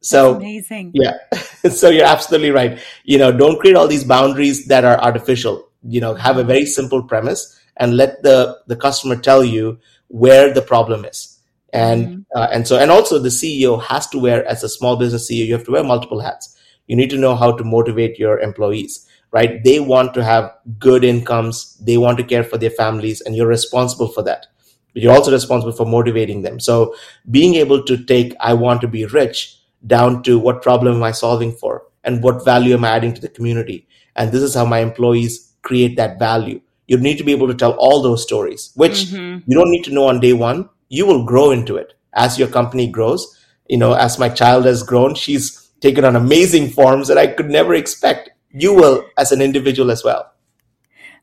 So 0.00 0.32
That's 0.32 0.42
amazing. 0.42 0.92
Yeah. 0.94 1.18
so 1.70 1.90
you're 1.90 2.06
absolutely 2.06 2.50
right. 2.50 2.78
You 3.04 3.18
know, 3.18 3.32
don't 3.32 3.58
create 3.60 3.76
all 3.76 3.86
these 3.86 4.04
boundaries 4.04 4.66
that 4.66 4.84
are 4.84 4.98
artificial. 5.00 5.68
You 5.82 6.00
know, 6.00 6.14
have 6.14 6.36
a 6.36 6.44
very 6.44 6.66
simple 6.66 7.02
premise 7.02 7.58
and 7.76 7.96
let 7.96 8.22
the 8.22 8.58
the 8.66 8.76
customer 8.76 9.16
tell 9.16 9.42
you 9.44 9.78
where 10.08 10.52
the 10.52 10.62
problem 10.62 11.04
is. 11.04 11.38
And 11.72 12.06
mm-hmm. 12.06 12.38
uh, 12.38 12.48
and 12.52 12.66
so 12.66 12.78
and 12.78 12.90
also 12.90 13.18
the 13.18 13.28
CEO 13.28 13.82
has 13.82 14.06
to 14.08 14.18
wear 14.18 14.46
as 14.46 14.62
a 14.62 14.68
small 14.68 14.96
business 14.96 15.30
CEO, 15.30 15.46
you 15.46 15.54
have 15.54 15.64
to 15.64 15.72
wear 15.72 15.84
multiple 15.84 16.20
hats. 16.20 16.56
You 16.86 16.96
need 16.96 17.10
to 17.10 17.18
know 17.18 17.36
how 17.36 17.52
to 17.52 17.62
motivate 17.62 18.18
your 18.18 18.40
employees, 18.40 19.06
right? 19.30 19.62
They 19.62 19.78
want 19.78 20.12
to 20.14 20.24
have 20.24 20.52
good 20.78 21.04
incomes, 21.04 21.76
they 21.76 21.96
want 21.96 22.18
to 22.18 22.24
care 22.24 22.42
for 22.42 22.58
their 22.58 22.70
families, 22.70 23.20
and 23.20 23.36
you're 23.36 23.46
responsible 23.46 24.08
for 24.08 24.22
that. 24.24 24.46
But 24.92 25.02
you're 25.02 25.12
also 25.12 25.30
responsible 25.30 25.72
for 25.72 25.86
motivating 25.86 26.42
them. 26.42 26.58
So 26.58 26.96
being 27.30 27.54
able 27.54 27.84
to 27.84 28.04
take 28.04 28.34
I 28.40 28.54
want 28.54 28.80
to 28.80 28.88
be 28.88 29.06
rich 29.06 29.59
down 29.86 30.22
to 30.24 30.38
what 30.38 30.62
problem 30.62 30.96
am 30.96 31.02
I 31.02 31.12
solving 31.12 31.52
for 31.52 31.84
and 32.04 32.22
what 32.22 32.44
value 32.44 32.74
am 32.74 32.84
I 32.84 32.90
adding 32.90 33.14
to 33.14 33.20
the 33.20 33.28
community. 33.28 33.86
And 34.16 34.32
this 34.32 34.42
is 34.42 34.54
how 34.54 34.64
my 34.64 34.80
employees 34.80 35.52
create 35.62 35.96
that 35.96 36.18
value. 36.18 36.60
You 36.86 36.98
need 36.98 37.18
to 37.18 37.24
be 37.24 37.32
able 37.32 37.48
to 37.48 37.54
tell 37.54 37.72
all 37.72 38.02
those 38.02 38.22
stories, 38.22 38.72
which 38.74 39.04
mm-hmm. 39.04 39.48
you 39.50 39.56
don't 39.56 39.70
need 39.70 39.84
to 39.84 39.94
know 39.94 40.08
on 40.08 40.20
day 40.20 40.32
one. 40.32 40.68
You 40.88 41.06
will 41.06 41.24
grow 41.24 41.50
into 41.52 41.76
it 41.76 41.94
as 42.14 42.38
your 42.38 42.48
company 42.48 42.88
grows. 42.88 43.36
You 43.68 43.78
know, 43.78 43.92
as 43.92 44.18
my 44.18 44.28
child 44.28 44.64
has 44.64 44.82
grown, 44.82 45.14
she's 45.14 45.70
taken 45.80 46.04
on 46.04 46.16
amazing 46.16 46.70
forms 46.70 47.08
that 47.08 47.18
I 47.18 47.28
could 47.28 47.48
never 47.48 47.74
expect. 47.74 48.30
You 48.50 48.74
will 48.74 49.04
as 49.16 49.30
an 49.30 49.40
individual 49.40 49.90
as 49.90 50.02
well. 50.02 50.32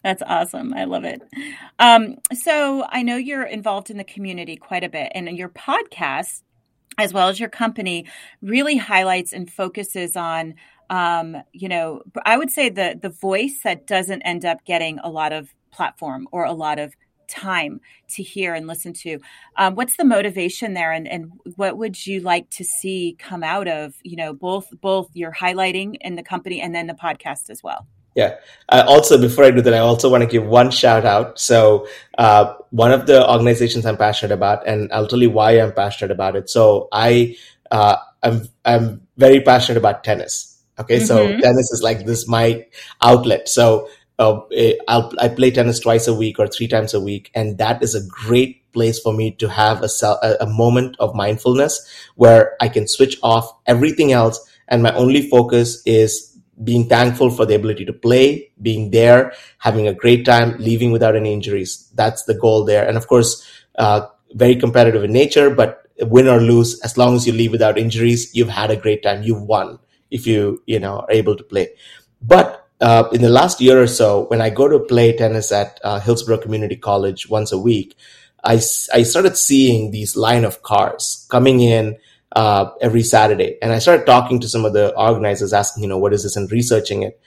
That's 0.03 0.23
awesome. 0.25 0.73
I 0.73 0.85
love 0.85 1.03
it. 1.03 1.21
Um, 1.79 2.17
so 2.33 2.85
I 2.87 3.03
know 3.03 3.17
you're 3.17 3.43
involved 3.43 3.89
in 3.89 3.97
the 3.97 4.05
community 4.05 4.55
quite 4.55 4.83
a 4.83 4.89
bit, 4.89 5.11
and 5.13 5.27
your 5.37 5.49
podcast, 5.49 6.43
as 6.97 7.13
well 7.13 7.29
as 7.29 7.39
your 7.39 7.49
company, 7.49 8.05
really 8.41 8.77
highlights 8.77 9.33
and 9.33 9.51
focuses 9.51 10.15
on 10.15 10.55
um, 10.89 11.35
you 11.51 11.67
know, 11.67 12.01
I 12.25 12.37
would 12.37 12.51
say 12.51 12.69
the 12.69 12.97
the 12.99 13.09
voice 13.09 13.59
that 13.63 13.87
doesn't 13.87 14.21
end 14.21 14.45
up 14.45 14.63
getting 14.65 14.99
a 14.99 15.09
lot 15.09 15.33
of 15.33 15.53
platform 15.71 16.27
or 16.31 16.45
a 16.45 16.53
lot 16.53 16.79
of 16.79 16.95
time 17.27 17.81
to 18.07 18.23
hear 18.23 18.53
and 18.53 18.67
listen 18.67 18.93
to. 18.93 19.19
Um, 19.57 19.75
what's 19.75 19.97
the 19.97 20.05
motivation 20.05 20.73
there, 20.73 20.93
and, 20.93 21.07
and 21.07 21.31
what 21.55 21.77
would 21.77 22.05
you 22.07 22.21
like 22.21 22.49
to 22.51 22.63
see 22.63 23.17
come 23.19 23.43
out 23.43 23.67
of 23.67 23.95
you 24.03 24.15
know 24.15 24.33
both 24.33 24.67
both 24.81 25.09
your 25.13 25.33
highlighting 25.33 25.97
in 26.01 26.15
the 26.15 26.23
company 26.23 26.61
and 26.61 26.73
then 26.73 26.87
the 26.87 26.93
podcast 26.93 27.49
as 27.49 27.61
well? 27.61 27.85
Yeah. 28.17 28.37
Uh, 28.67 28.83
also, 28.87 29.21
before 29.21 29.45
I 29.45 29.51
do 29.51 29.61
that, 29.61 29.75
I 29.75 29.77
also 29.77 30.09
want 30.09 30.23
to 30.23 30.27
give 30.27 30.43
one 30.43 30.71
shout 30.71 31.05
out. 31.05 31.39
So, 31.39 31.87
uh, 32.17 32.55
one 32.71 32.91
of 32.91 33.05
the 33.05 33.29
organizations 33.29 33.85
I'm 33.85 33.95
passionate 33.95 34.33
about, 34.33 34.67
and 34.67 34.91
I'll 34.91 35.07
tell 35.07 35.21
you 35.21 35.29
why 35.29 35.51
I'm 35.51 35.71
passionate 35.71 36.11
about 36.11 36.35
it. 36.35 36.49
So, 36.49 36.89
I 36.91 37.37
uh, 37.69 37.97
I'm 38.23 38.49
I'm 38.65 39.07
very 39.17 39.41
passionate 39.41 39.77
about 39.77 40.03
tennis. 40.03 40.59
Okay, 40.79 40.97
mm-hmm. 40.97 41.05
so 41.05 41.27
tennis 41.39 41.71
is 41.71 41.81
like 41.83 42.05
this 42.05 42.27
my 42.27 42.65
outlet. 43.01 43.47
So 43.47 43.87
uh, 44.19 44.41
eh, 44.51 44.73
I'll, 44.87 45.13
I 45.19 45.27
play 45.27 45.51
tennis 45.51 45.79
twice 45.79 46.07
a 46.07 46.13
week 46.13 46.39
or 46.39 46.47
three 46.47 46.67
times 46.67 46.93
a 46.93 46.99
week, 46.99 47.29
and 47.35 47.57
that 47.59 47.83
is 47.83 47.95
a 47.95 48.05
great 48.07 48.71
place 48.73 48.99
for 48.99 49.13
me 49.13 49.31
to 49.35 49.49
have 49.49 49.83
a, 49.83 49.89
a 50.41 50.47
moment 50.47 50.95
of 50.99 51.15
mindfulness 51.15 51.87
where 52.15 52.55
I 52.59 52.69
can 52.69 52.87
switch 52.87 53.17
off 53.21 53.51
everything 53.65 54.11
else, 54.11 54.39
and 54.67 54.81
my 54.81 54.93
only 54.93 55.29
focus 55.29 55.81
is 55.85 56.26
being 56.63 56.89
thankful 56.89 57.29
for 57.29 57.45
the 57.45 57.55
ability 57.55 57.85
to 57.85 57.93
play, 57.93 58.51
being 58.61 58.91
there, 58.91 59.33
having 59.59 59.87
a 59.87 59.93
great 59.93 60.25
time, 60.25 60.55
leaving 60.57 60.91
without 60.91 61.15
any 61.15 61.33
injuries. 61.33 61.89
That's 61.95 62.23
the 62.23 62.33
goal 62.33 62.65
there, 62.65 62.87
and 62.87 62.97
of 62.97 63.07
course, 63.07 63.45
uh, 63.77 64.07
very 64.33 64.55
competitive 64.55 65.03
in 65.03 65.13
nature, 65.13 65.49
but 65.49 65.87
win 66.01 66.27
or 66.27 66.39
lose, 66.39 66.79
as 66.81 66.97
long 66.97 67.15
as 67.15 67.25
you 67.25 67.33
leave 67.33 67.51
without 67.51 67.77
injuries, 67.77 68.29
you've 68.33 68.49
had 68.49 68.71
a 68.71 68.75
great 68.75 69.03
time. 69.03 69.23
You've 69.23 69.43
won 69.43 69.79
if 70.09 70.25
you 70.25 70.61
you 70.65 70.79
know 70.79 70.99
are 70.99 71.11
able 71.11 71.35
to 71.35 71.43
play. 71.43 71.69
But 72.21 72.67
uh, 72.81 73.09
in 73.11 73.21
the 73.21 73.29
last 73.29 73.61
year 73.61 73.81
or 73.81 73.87
so, 73.87 74.25
when 74.25 74.41
I 74.41 74.49
go 74.49 74.67
to 74.67 74.79
play 74.79 75.15
tennis 75.15 75.51
at 75.51 75.79
uh, 75.83 75.99
Hillsborough 75.99 76.39
Community 76.39 76.75
College 76.75 77.29
once 77.29 77.51
a 77.51 77.57
week, 77.57 77.95
I, 78.43 78.53
I 78.93 79.03
started 79.03 79.35
seeing 79.35 79.91
these 79.91 80.15
line 80.15 80.45
of 80.45 80.61
cars 80.61 81.25
coming 81.29 81.59
in 81.59 81.97
uh, 82.35 82.71
every 82.81 83.03
Saturday. 83.03 83.57
And 83.61 83.71
I 83.71 83.79
started 83.79 84.05
talking 84.05 84.39
to 84.41 84.49
some 84.49 84.65
of 84.65 84.73
the 84.73 84.95
organizers, 84.95 85.53
asking, 85.53 85.83
you 85.83 85.89
know, 85.89 85.97
what 85.97 86.13
is 86.13 86.23
this, 86.23 86.35
and 86.35 86.51
researching 86.51 87.03
it. 87.03 87.19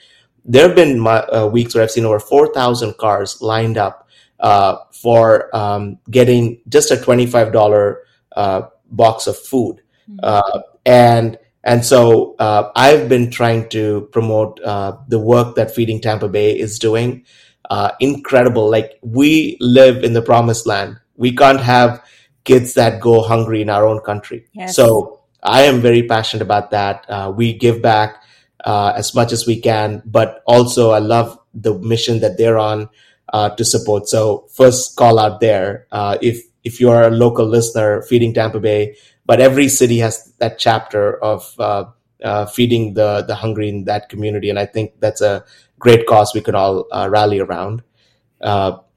There 0.45 0.67
have 0.67 0.77
been 0.77 0.99
my, 0.99 1.19
uh, 1.21 1.47
weeks 1.47 1.75
where 1.75 1.85
I've 1.85 1.91
seen 1.91 2.05
over 2.05 2.21
4,000 2.21 2.97
cars 2.97 3.41
lined 3.41 3.79
up 3.79 4.09
uh, 4.41 4.77
for 4.93 5.55
um, 5.55 5.99
getting 6.11 6.61
just 6.69 6.91
a 6.91 6.97
$25 6.97 7.97
uh, 8.37 8.63
box 8.91 9.27
of 9.27 9.39
food. 9.39 9.83
Mm-hmm. 10.09 10.61
and 10.87 11.39
and 11.63 11.85
so 11.85 12.37
uh, 12.39 12.71
I've 12.75 13.09
been 13.09 13.31
trying 13.31 13.69
to 13.71 14.09
promote 14.13 14.61
uh, 14.61 14.97
the 15.09 15.19
work 15.19 15.57
that 15.57 15.75
Feeding 15.75 16.01
Tampa 16.01 16.29
Bay 16.29 16.59
is 16.59 16.79
doing. 16.79 17.25
Uh, 17.69 17.93
incredible. 18.01 18.71
Like 18.71 18.99
we 19.03 19.57
live 19.61 20.03
in 20.03 20.15
the 20.15 20.23
promised 20.23 20.67
land. 20.67 20.99
We 21.17 21.37
can't 21.37 21.61
have 21.61 22.03
kids 22.45 22.74
that 22.74 23.01
go 23.01 23.22
hungry 23.22 23.62
in 23.62 23.70
our 23.70 23.86
own 23.86 24.01
country. 24.01 24.47
Yes. 24.53 24.76
So 24.76 25.20
I 25.43 25.62
am 25.62 25.80
very 25.80 26.03
passionate 26.03 26.43
about 26.43 26.70
that. 26.70 27.05
Uh, 27.09 27.32
we 27.34 27.53
give 27.53 27.82
back 27.82 28.22
uh, 28.64 28.93
as 28.97 29.14
much 29.14 29.32
as 29.32 29.47
we 29.47 29.61
can, 29.61 30.03
but 30.05 30.43
also 30.47 30.91
I 30.91 30.99
love 30.99 31.38
the 31.55 31.78
mission 31.78 32.20
that 32.20 32.38
they're 32.38 32.59
on 32.59 32.88
uh, 33.32 33.51
to 33.51 33.64
support. 33.64 34.09
So 34.09 34.47
first 34.53 34.97
call 34.97 35.18
out 35.18 35.41
there. 35.41 35.86
if, 36.20 36.45
if 36.62 36.80
you 36.80 36.91
are 36.91 37.05
a 37.05 37.11
local 37.11 37.47
listener, 37.47 38.03
Feeding 38.03 38.34
Tampa 38.34 38.61
Bay, 38.61 38.97
but 39.30 39.41
every 39.41 39.68
city 39.68 39.99
has 39.99 40.32
that 40.38 40.59
chapter 40.59 41.22
of 41.22 41.55
uh, 41.59 41.84
uh, 42.22 42.47
feeding 42.47 42.95
the 42.95 43.22
the 43.22 43.34
hungry 43.34 43.68
in 43.68 43.84
that 43.84 44.09
community, 44.09 44.51
and 44.51 44.59
I 44.59 44.66
think 44.66 44.99
that's 44.99 45.20
a 45.20 45.45
great 45.78 46.07
cause 46.07 46.34
we 46.34 46.41
could 46.41 46.55
all 46.57 46.86
uh, 46.91 47.09
rally 47.09 47.38
around. 47.38 47.82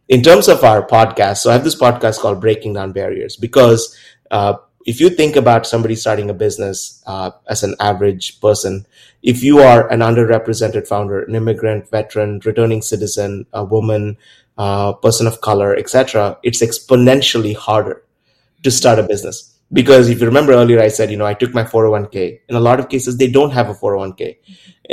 Uh, 0.09 0.15
in 0.15 0.21
terms 0.21 0.47
of 0.47 0.63
our 0.63 0.85
podcast, 0.85 1.37
so 1.37 1.49
I 1.49 1.53
have 1.53 1.63
this 1.63 1.75
podcast 1.75 2.19
called 2.19 2.41
Breaking 2.41 2.73
Down 2.73 2.91
Barriers 2.91 3.35
because 3.37 3.97
uh, 4.31 4.55
if 4.85 4.99
you 4.99 5.09
think 5.09 5.35
about 5.35 5.65
somebody 5.65 5.95
starting 5.95 6.29
a 6.29 6.33
business 6.33 7.03
uh, 7.07 7.31
as 7.47 7.63
an 7.63 7.75
average 7.79 8.41
person, 8.41 8.85
if 9.21 9.43
you 9.43 9.59
are 9.59 9.89
an 9.89 9.99
underrepresented 10.01 10.87
founder, 10.87 11.23
an 11.23 11.35
immigrant, 11.35 11.89
veteran, 11.89 12.41
returning 12.43 12.81
citizen, 12.81 13.45
a 13.53 13.63
woman, 13.63 14.17
person 15.01 15.25
of 15.25 15.41
color, 15.41 15.75
etc., 15.75 16.37
it's 16.43 16.61
exponentially 16.61 17.55
harder 17.55 18.03
to 18.63 18.71
start 18.71 18.99
a 18.99 19.03
business. 19.03 19.57
Because 19.71 20.09
if 20.09 20.19
you 20.19 20.27
remember 20.27 20.51
earlier 20.53 20.79
i 20.79 20.87
said 20.87 21.09
you 21.09 21.17
know 21.17 21.25
i 21.25 21.33
took 21.33 21.53
my 21.53 21.63
401k 21.63 22.41
in 22.47 22.55
a 22.55 22.59
lot 22.59 22.79
of 22.79 22.89
cases 22.89 23.17
they 23.17 23.27
don't 23.27 23.51
have 23.51 23.69
a 23.69 23.73
401k 23.73 24.37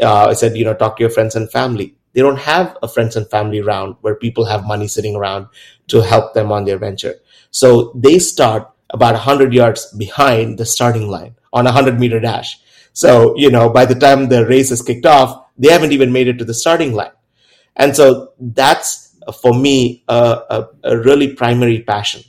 uh, 0.03 0.27
i 0.27 0.33
said 0.33 0.57
you 0.57 0.65
know 0.65 0.73
talk 0.73 0.97
to 0.97 1.03
your 1.03 1.11
friends 1.11 1.37
and 1.37 1.51
family 1.53 1.95
they 2.13 2.21
don't 2.21 2.39
have 2.39 2.77
a 2.83 2.89
friends 2.89 3.17
and 3.17 3.29
family 3.31 3.61
round 3.61 3.97
where 4.01 4.15
people 4.15 4.45
have 4.45 4.67
money 4.67 4.89
sitting 4.89 5.17
around 5.17 5.47
to 5.89 6.01
help 6.01 6.35
them 6.35 6.51
on 6.53 6.65
their 6.65 6.79
venture. 6.79 7.15
So 7.51 7.93
they 7.95 8.19
start 8.19 8.71
about 8.91 9.15
100 9.15 9.53
yards 9.55 9.93
behind 9.97 10.59
the 10.59 10.67
starting 10.67 11.09
line 11.09 11.37
on 11.53 11.67
a 11.67 11.73
100 11.73 12.01
meter 12.01 12.21
dash. 12.21 12.59
So 12.93 13.37
you 13.37 13.51
know 13.51 13.71
by 13.71 13.85
the 13.85 13.95
time 13.95 14.29
the 14.29 14.47
race 14.47 14.71
is 14.71 14.83
kicked 14.83 15.07
off 15.07 15.47
they 15.61 15.71
haven't 15.71 15.93
even 15.93 16.11
made 16.11 16.27
it 16.27 16.39
to 16.39 16.45
the 16.45 16.55
starting 16.55 16.95
line. 16.95 17.13
And 17.77 17.95
so 17.95 18.33
that's 18.41 19.15
uh, 19.27 19.33
for 19.33 19.53
me 19.53 20.03
a, 20.09 20.67
a 20.83 20.99
really 20.99 21.35
primary 21.35 21.83
passion 21.83 22.23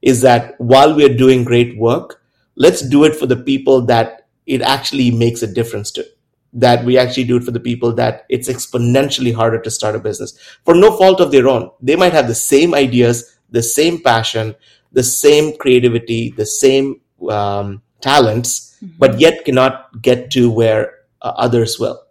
is 0.00 0.22
that 0.22 0.54
while 0.58 0.94
we're 0.96 1.14
doing 1.14 1.44
great 1.44 1.76
work, 1.76 2.22
let's 2.56 2.80
do 2.80 3.04
it 3.04 3.14
for 3.14 3.26
the 3.26 3.36
people 3.36 3.82
that 3.82 4.26
it 4.46 4.62
actually 4.62 5.10
makes 5.10 5.42
a 5.42 5.52
difference 5.52 5.90
to. 5.92 6.06
That 6.52 6.84
we 6.84 6.96
actually 6.96 7.24
do 7.24 7.36
it 7.36 7.44
for 7.44 7.50
the 7.50 7.60
people 7.60 7.92
that 7.94 8.24
it's 8.28 8.48
exponentially 8.48 9.34
harder 9.34 9.60
to 9.60 9.70
start 9.70 9.94
a 9.94 9.98
business 9.98 10.38
for 10.64 10.74
no 10.74 10.96
fault 10.96 11.20
of 11.20 11.30
their 11.30 11.46
own. 11.46 11.70
They 11.82 11.94
might 11.94 12.14
have 12.14 12.26
the 12.26 12.34
same 12.34 12.74
ideas, 12.74 13.38
the 13.50 13.62
same 13.62 14.02
passion, 14.02 14.54
the 14.92 15.02
same 15.02 15.56
creativity, 15.58 16.30
the 16.30 16.46
same 16.46 17.00
um, 17.28 17.82
talents, 18.00 18.76
mm-hmm. 18.82 18.96
but 18.98 19.20
yet 19.20 19.44
cannot 19.44 20.00
get 20.00 20.30
to 20.32 20.50
where 20.50 20.94
uh, 21.20 21.32
others 21.36 21.78
will. 21.78 22.02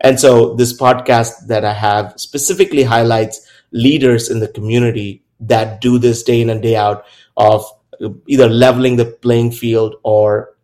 And 0.00 0.20
so 0.20 0.54
this 0.54 0.78
podcast 0.78 1.46
that 1.46 1.64
I 1.64 1.72
have 1.72 2.14
specifically 2.16 2.82
highlights 2.82 3.50
leaders 3.72 4.30
in 4.30 4.40
the 4.40 4.48
community 4.48 5.22
that 5.40 5.80
do 5.80 5.98
this 5.98 6.22
day 6.22 6.40
in 6.40 6.50
and 6.50 6.62
day 6.62 6.76
out 6.76 7.04
of 7.36 7.64
either 8.26 8.48
leveling 8.48 8.96
the 8.96 9.06
playing 9.06 9.52
field 9.52 9.96
or 10.02 10.55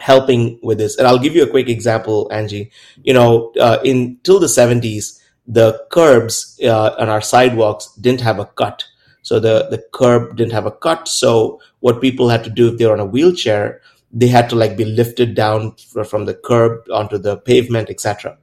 helping 0.00 0.58
with 0.62 0.78
this. 0.78 0.96
And 0.96 1.06
I'll 1.06 1.18
give 1.18 1.34
you 1.34 1.42
a 1.42 1.50
quick 1.50 1.68
example, 1.68 2.28
Angie. 2.32 2.70
You 3.02 3.14
know, 3.14 3.52
uh, 3.60 3.78
in 3.84 4.18
till 4.22 4.40
the 4.40 4.46
70s, 4.46 5.20
the 5.46 5.84
curbs 5.90 6.58
uh, 6.62 6.94
on 6.98 7.08
our 7.08 7.20
sidewalks 7.20 7.92
didn't 8.00 8.20
have 8.20 8.38
a 8.38 8.46
cut. 8.46 8.84
So 9.22 9.38
the, 9.38 9.68
the 9.70 9.84
curb 9.92 10.36
didn't 10.36 10.52
have 10.52 10.66
a 10.66 10.70
cut. 10.72 11.08
So 11.08 11.60
what 11.80 12.00
people 12.00 12.28
had 12.28 12.44
to 12.44 12.50
do 12.50 12.72
if 12.72 12.78
they 12.78 12.86
were 12.86 12.92
on 12.92 13.00
a 13.00 13.06
wheelchair, 13.06 13.80
they 14.12 14.28
had 14.28 14.48
to 14.50 14.56
like 14.56 14.76
be 14.76 14.84
lifted 14.84 15.34
down 15.34 15.76
from 16.06 16.24
the 16.24 16.34
curb 16.34 16.82
onto 16.92 17.18
the 17.18 17.36
pavement, 17.38 17.90
etc. 17.90 18.38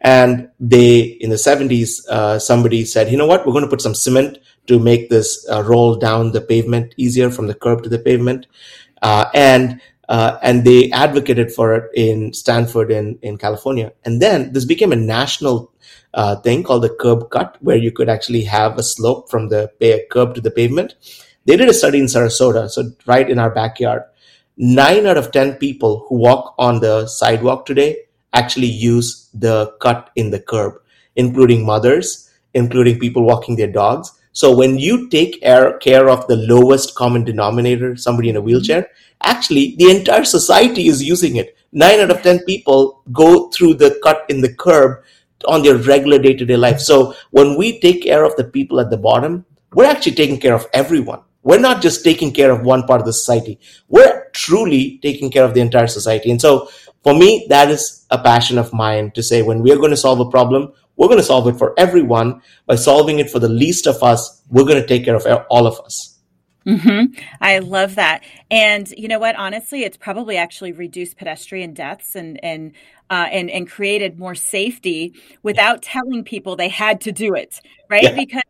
And 0.00 0.48
they, 0.58 1.00
in 1.00 1.30
the 1.30 1.36
70s, 1.36 2.06
uh, 2.08 2.38
somebody 2.38 2.84
said, 2.84 3.10
you 3.10 3.16
know 3.16 3.26
what, 3.26 3.46
we're 3.46 3.52
going 3.52 3.64
to 3.64 3.70
put 3.70 3.80
some 3.80 3.94
cement 3.94 4.38
to 4.66 4.78
make 4.78 5.10
this 5.10 5.46
uh, 5.50 5.62
roll 5.62 5.96
down 5.96 6.32
the 6.32 6.40
pavement 6.40 6.94
easier 6.96 7.30
from 7.30 7.46
the 7.46 7.54
curb 7.54 7.82
to 7.82 7.88
the 7.88 7.98
pavement. 7.98 8.46
Uh, 9.00 9.26
and 9.34 9.80
uh, 10.08 10.38
and 10.42 10.64
they 10.64 10.90
advocated 10.90 11.52
for 11.52 11.74
it 11.74 11.90
in 11.94 12.32
Stanford 12.32 12.90
in, 12.90 13.18
in 13.22 13.38
California. 13.38 13.92
And 14.04 14.20
then 14.20 14.52
this 14.52 14.64
became 14.64 14.92
a 14.92 14.96
national 14.96 15.72
uh, 16.14 16.36
thing 16.36 16.62
called 16.62 16.82
the 16.82 16.90
curb 16.90 17.30
cut, 17.30 17.56
where 17.60 17.76
you 17.76 17.92
could 17.92 18.08
actually 18.08 18.44
have 18.44 18.78
a 18.78 18.82
slope 18.82 19.30
from 19.30 19.48
the 19.48 19.70
curb 20.10 20.34
to 20.34 20.40
the 20.40 20.50
pavement. 20.50 20.94
They 21.46 21.56
did 21.56 21.68
a 21.68 21.74
study 21.74 21.98
in 21.98 22.06
Sarasota, 22.06 22.68
so 22.68 22.92
right 23.06 23.28
in 23.28 23.38
our 23.38 23.50
backyard. 23.50 24.02
Nine 24.56 25.06
out 25.06 25.16
of 25.16 25.32
10 25.32 25.54
people 25.54 26.04
who 26.08 26.16
walk 26.16 26.54
on 26.58 26.80
the 26.80 27.06
sidewalk 27.06 27.66
today 27.66 27.96
actually 28.32 28.66
use 28.66 29.28
the 29.34 29.74
cut 29.80 30.10
in 30.14 30.30
the 30.30 30.40
curb, 30.40 30.74
including 31.16 31.64
mothers, 31.64 32.30
including 32.54 32.98
people 32.98 33.24
walking 33.24 33.56
their 33.56 33.70
dogs. 33.70 34.12
So 34.32 34.56
when 34.56 34.78
you 34.78 35.08
take 35.08 35.40
care 35.40 36.08
of 36.08 36.26
the 36.26 36.36
lowest 36.36 36.94
common 36.94 37.24
denominator, 37.24 37.96
somebody 37.96 38.28
in 38.30 38.36
a 38.36 38.40
wheelchair, 38.40 38.82
mm-hmm. 38.82 39.30
actually 39.30 39.76
the 39.76 39.90
entire 39.90 40.24
society 40.24 40.88
is 40.88 41.02
using 41.02 41.36
it. 41.36 41.56
Nine 41.72 42.00
out 42.00 42.10
of 42.10 42.22
10 42.22 42.40
people 42.44 43.02
go 43.12 43.48
through 43.50 43.74
the 43.74 43.98
cut 44.02 44.24
in 44.28 44.40
the 44.40 44.54
curb 44.54 45.02
on 45.46 45.62
their 45.62 45.76
regular 45.76 46.18
day 46.18 46.34
to 46.34 46.44
day 46.44 46.56
life. 46.56 46.80
So 46.80 47.14
when 47.30 47.56
we 47.56 47.80
take 47.80 48.02
care 48.02 48.24
of 48.24 48.36
the 48.36 48.44
people 48.44 48.80
at 48.80 48.90
the 48.90 48.96
bottom, 48.96 49.44
we're 49.74 49.86
actually 49.86 50.14
taking 50.14 50.38
care 50.38 50.54
of 50.54 50.66
everyone. 50.72 51.20
We're 51.42 51.58
not 51.58 51.82
just 51.82 52.04
taking 52.04 52.32
care 52.32 52.52
of 52.52 52.62
one 52.62 52.84
part 52.84 53.00
of 53.00 53.06
the 53.06 53.12
society. 53.12 53.58
We're 53.88 54.28
truly 54.32 55.00
taking 55.02 55.30
care 55.30 55.44
of 55.44 55.54
the 55.54 55.60
entire 55.60 55.88
society. 55.88 56.30
And 56.30 56.40
so 56.40 56.68
for 57.02 57.14
me, 57.14 57.46
that 57.48 57.68
is 57.68 58.06
a 58.10 58.18
passion 58.18 58.58
of 58.58 58.72
mine 58.72 59.10
to 59.12 59.22
say 59.22 59.42
when 59.42 59.62
we're 59.62 59.78
going 59.78 59.90
to 59.90 59.96
solve 59.96 60.20
a 60.20 60.30
problem, 60.30 60.72
we're 61.02 61.08
going 61.08 61.18
to 61.18 61.24
solve 61.24 61.48
it 61.48 61.56
for 61.56 61.74
everyone. 61.76 62.40
By 62.66 62.76
solving 62.76 63.18
it 63.18 63.28
for 63.28 63.40
the 63.40 63.48
least 63.48 63.88
of 63.88 64.00
us, 64.04 64.40
we're 64.48 64.62
going 64.62 64.80
to 64.80 64.86
take 64.86 65.04
care 65.04 65.16
of 65.16 65.26
all 65.50 65.66
of 65.66 65.80
us. 65.80 66.20
Mm-hmm. 66.64 67.20
I 67.40 67.58
love 67.58 67.96
that. 67.96 68.22
And 68.52 68.88
you 68.96 69.08
know 69.08 69.18
what? 69.18 69.34
Honestly, 69.34 69.82
it's 69.82 69.96
probably 69.96 70.36
actually 70.36 70.70
reduced 70.70 71.16
pedestrian 71.16 71.74
deaths 71.74 72.14
and 72.14 72.38
and 72.44 72.70
uh, 73.10 73.26
and 73.32 73.50
and 73.50 73.68
created 73.68 74.16
more 74.16 74.36
safety 74.36 75.12
without 75.42 75.82
telling 75.82 76.22
people 76.22 76.54
they 76.54 76.68
had 76.68 77.00
to 77.00 77.10
do 77.10 77.34
it, 77.34 77.58
right? 77.90 78.04
Yeah. 78.04 78.14
Because 78.14 78.42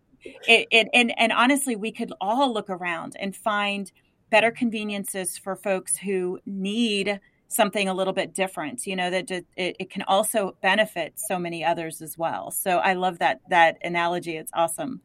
it, 0.47 0.69
it 0.71 0.89
and 0.93 1.15
and 1.17 1.33
honestly, 1.33 1.75
we 1.75 1.91
could 1.91 2.13
all 2.21 2.53
look 2.53 2.69
around 2.69 3.17
and 3.19 3.35
find 3.35 3.91
better 4.29 4.51
conveniences 4.51 5.39
for 5.39 5.57
folks 5.57 5.97
who 5.97 6.39
need 6.45 7.19
something 7.53 7.89
a 7.89 7.95
little 7.95 8.13
bit 8.13 8.35
different 8.35 8.87
you 8.87 8.97
know 8.97 9.11
that 9.11 9.31
it, 9.31 9.47
it 9.57 9.91
can 9.91 10.03
also 10.03 10.57
benefit 10.63 11.15
so 11.17 11.39
many 11.39 11.65
others 11.65 12.03
as 12.03 12.17
well. 12.17 12.51
So 12.51 12.79
i 12.79 12.95
love 12.95 13.19
that 13.19 13.41
that 13.49 13.79
analogy. 13.83 14.37
It's 14.37 14.51
awesome. 14.55 15.01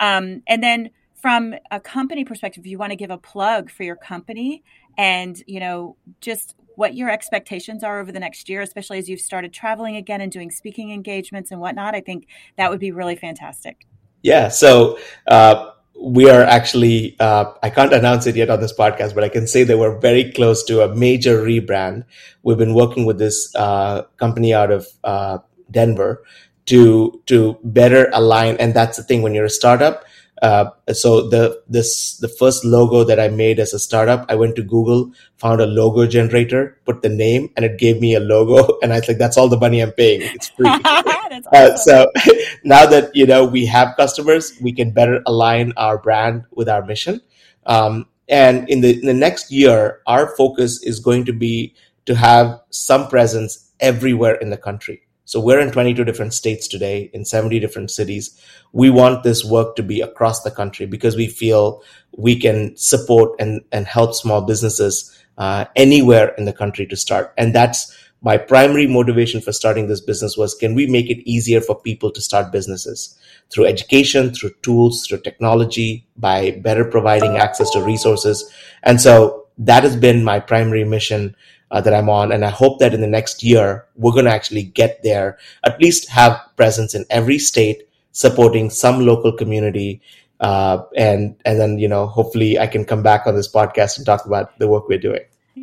Um, 0.00 0.42
and 0.46 0.62
then 0.62 0.90
from 1.20 1.54
a 1.70 1.78
company 1.78 2.24
perspective 2.24 2.66
you 2.66 2.78
want 2.78 2.90
to 2.90 2.96
give 2.96 3.10
a 3.10 3.18
plug 3.18 3.70
for 3.70 3.84
your 3.84 3.96
company 3.96 4.62
and 4.98 5.42
you 5.46 5.60
know 5.60 5.96
just 6.20 6.54
what 6.74 6.94
your 6.94 7.10
expectations 7.10 7.84
are 7.84 8.00
over 8.00 8.10
the 8.10 8.18
next 8.20 8.48
year 8.48 8.62
especially 8.62 8.98
as 8.98 9.08
you've 9.08 9.20
started 9.20 9.52
traveling 9.52 9.96
again 9.96 10.20
and 10.20 10.32
doing 10.32 10.50
speaking 10.50 10.90
engagements 10.90 11.50
and 11.50 11.60
whatnot. 11.60 11.94
I 11.94 12.00
think 12.00 12.26
that 12.56 12.70
would 12.70 12.80
be 12.80 12.92
really 12.92 13.16
fantastic. 13.16 13.86
Yeah. 14.22 14.48
So 14.48 14.98
uh, 15.26 15.70
we 16.02 16.28
are 16.28 16.42
actually 16.42 17.16
uh, 17.20 17.44
i 17.62 17.70
can't 17.70 17.92
announce 17.92 18.26
it 18.26 18.34
yet 18.34 18.50
on 18.50 18.60
this 18.60 18.72
podcast 18.72 19.14
but 19.14 19.22
i 19.22 19.28
can 19.28 19.46
say 19.46 19.62
that 19.62 19.78
we're 19.78 19.98
very 19.98 20.32
close 20.32 20.64
to 20.64 20.82
a 20.82 20.94
major 20.94 21.42
rebrand 21.42 22.04
we've 22.42 22.58
been 22.58 22.74
working 22.74 23.04
with 23.04 23.18
this 23.18 23.54
uh, 23.54 24.02
company 24.16 24.52
out 24.52 24.70
of 24.70 24.86
uh, 25.04 25.38
denver 25.70 26.22
to 26.66 27.20
to 27.26 27.56
better 27.62 28.10
align 28.12 28.56
and 28.56 28.74
that's 28.74 28.96
the 28.96 29.02
thing 29.02 29.22
when 29.22 29.34
you're 29.34 29.44
a 29.44 29.50
startup 29.50 30.04
uh, 30.42 30.70
so 30.92 31.28
the 31.28 31.62
this 31.68 32.16
the 32.16 32.26
first 32.26 32.64
logo 32.64 33.04
that 33.04 33.20
I 33.20 33.28
made 33.28 33.60
as 33.60 33.72
a 33.72 33.78
startup, 33.78 34.26
I 34.28 34.34
went 34.34 34.56
to 34.56 34.62
Google, 34.64 35.12
found 35.36 35.60
a 35.60 35.66
logo 35.66 36.04
generator, 36.04 36.76
put 36.84 37.02
the 37.02 37.08
name, 37.08 37.50
and 37.56 37.64
it 37.64 37.78
gave 37.78 38.00
me 38.00 38.16
a 38.16 38.20
logo. 38.20 38.76
And 38.82 38.92
I 38.92 38.96
was 38.96 39.06
like, 39.06 39.18
"That's 39.18 39.36
all 39.36 39.48
the 39.48 39.56
money 39.56 39.80
I'm 39.80 39.92
paying. 39.92 40.22
It's 40.22 40.48
free." 40.48 40.68
uh, 41.32 41.40
awesome. 41.52 41.52
uh, 41.54 41.76
so 41.76 42.12
now 42.64 42.86
that 42.86 43.14
you 43.14 43.26
know 43.26 43.44
we 43.44 43.66
have 43.66 43.96
customers, 43.96 44.52
we 44.60 44.72
can 44.72 44.90
better 44.90 45.22
align 45.26 45.72
our 45.76 45.98
brand 45.98 46.44
with 46.50 46.68
our 46.68 46.84
mission. 46.84 47.20
Um, 47.66 48.06
and 48.28 48.68
in 48.68 48.80
the 48.80 48.98
in 48.98 49.06
the 49.06 49.14
next 49.14 49.50
year, 49.50 50.00
our 50.06 50.34
focus 50.36 50.82
is 50.82 51.00
going 51.00 51.24
to 51.26 51.32
be 51.32 51.74
to 52.06 52.14
have 52.14 52.60
some 52.70 53.08
presence 53.08 53.70
everywhere 53.80 54.34
in 54.34 54.50
the 54.50 54.56
country. 54.56 55.02
So 55.24 55.40
we're 55.40 55.60
in 55.60 55.70
22 55.70 56.04
different 56.04 56.34
states 56.34 56.68
today, 56.68 57.08
in 57.14 57.24
70 57.24 57.58
different 57.60 57.90
cities. 57.90 58.38
We 58.72 58.90
want 58.90 59.22
this 59.22 59.44
work 59.44 59.76
to 59.76 59.82
be 59.82 60.00
across 60.00 60.42
the 60.42 60.50
country 60.50 60.84
because 60.84 61.16
we 61.16 61.26
feel 61.28 61.82
we 62.16 62.38
can 62.38 62.76
support 62.76 63.30
and, 63.38 63.62
and 63.70 63.86
help 63.86 64.14
small 64.14 64.42
businesses 64.42 65.16
uh, 65.38 65.64
anywhere 65.76 66.34
in 66.36 66.44
the 66.44 66.52
country 66.52 66.86
to 66.86 66.96
start. 66.96 67.32
And 67.38 67.54
that's 67.54 67.96
my 68.22 68.38
primary 68.38 68.86
motivation 68.86 69.40
for 69.40 69.52
starting 69.52 69.88
this 69.88 70.00
business 70.00 70.36
was 70.36 70.54
can 70.54 70.74
we 70.74 70.86
make 70.86 71.10
it 71.10 71.28
easier 71.28 71.60
for 71.60 71.74
people 71.74 72.10
to 72.12 72.20
start 72.20 72.52
businesses 72.52 73.18
through 73.50 73.66
education, 73.66 74.32
through 74.32 74.52
tools, 74.62 75.06
through 75.06 75.20
technology, 75.20 76.06
by 76.16 76.52
better 76.62 76.84
providing 76.84 77.36
access 77.36 77.70
to 77.70 77.82
resources. 77.82 78.50
And 78.82 79.00
so 79.00 79.46
that 79.58 79.82
has 79.82 79.96
been 79.96 80.24
my 80.24 80.40
primary 80.40 80.84
mission 80.84 81.36
uh, 81.70 81.80
that 81.80 81.94
I'm 81.94 82.08
on. 82.08 82.32
And 82.32 82.44
I 82.44 82.50
hope 82.50 82.78
that 82.78 82.94
in 82.94 83.00
the 83.00 83.06
next 83.06 83.42
year, 83.42 83.86
we're 83.96 84.12
going 84.12 84.24
to 84.26 84.30
actually 84.30 84.62
get 84.62 85.02
there, 85.02 85.38
at 85.64 85.80
least 85.80 86.08
have 86.08 86.40
presence 86.56 86.94
in 86.94 87.04
every 87.10 87.38
state, 87.38 87.88
supporting 88.12 88.70
some 88.70 89.04
local 89.04 89.32
community. 89.32 90.00
Uh, 90.40 90.82
and, 90.96 91.36
and 91.44 91.60
then, 91.60 91.78
you 91.78 91.88
know, 91.88 92.06
hopefully 92.06 92.58
I 92.58 92.66
can 92.66 92.84
come 92.84 93.02
back 93.02 93.26
on 93.26 93.34
this 93.34 93.50
podcast 93.50 93.96
and 93.96 94.06
talk 94.06 94.26
about 94.26 94.58
the 94.58 94.68
work 94.68 94.88
we're 94.88 94.98
doing. 94.98 95.22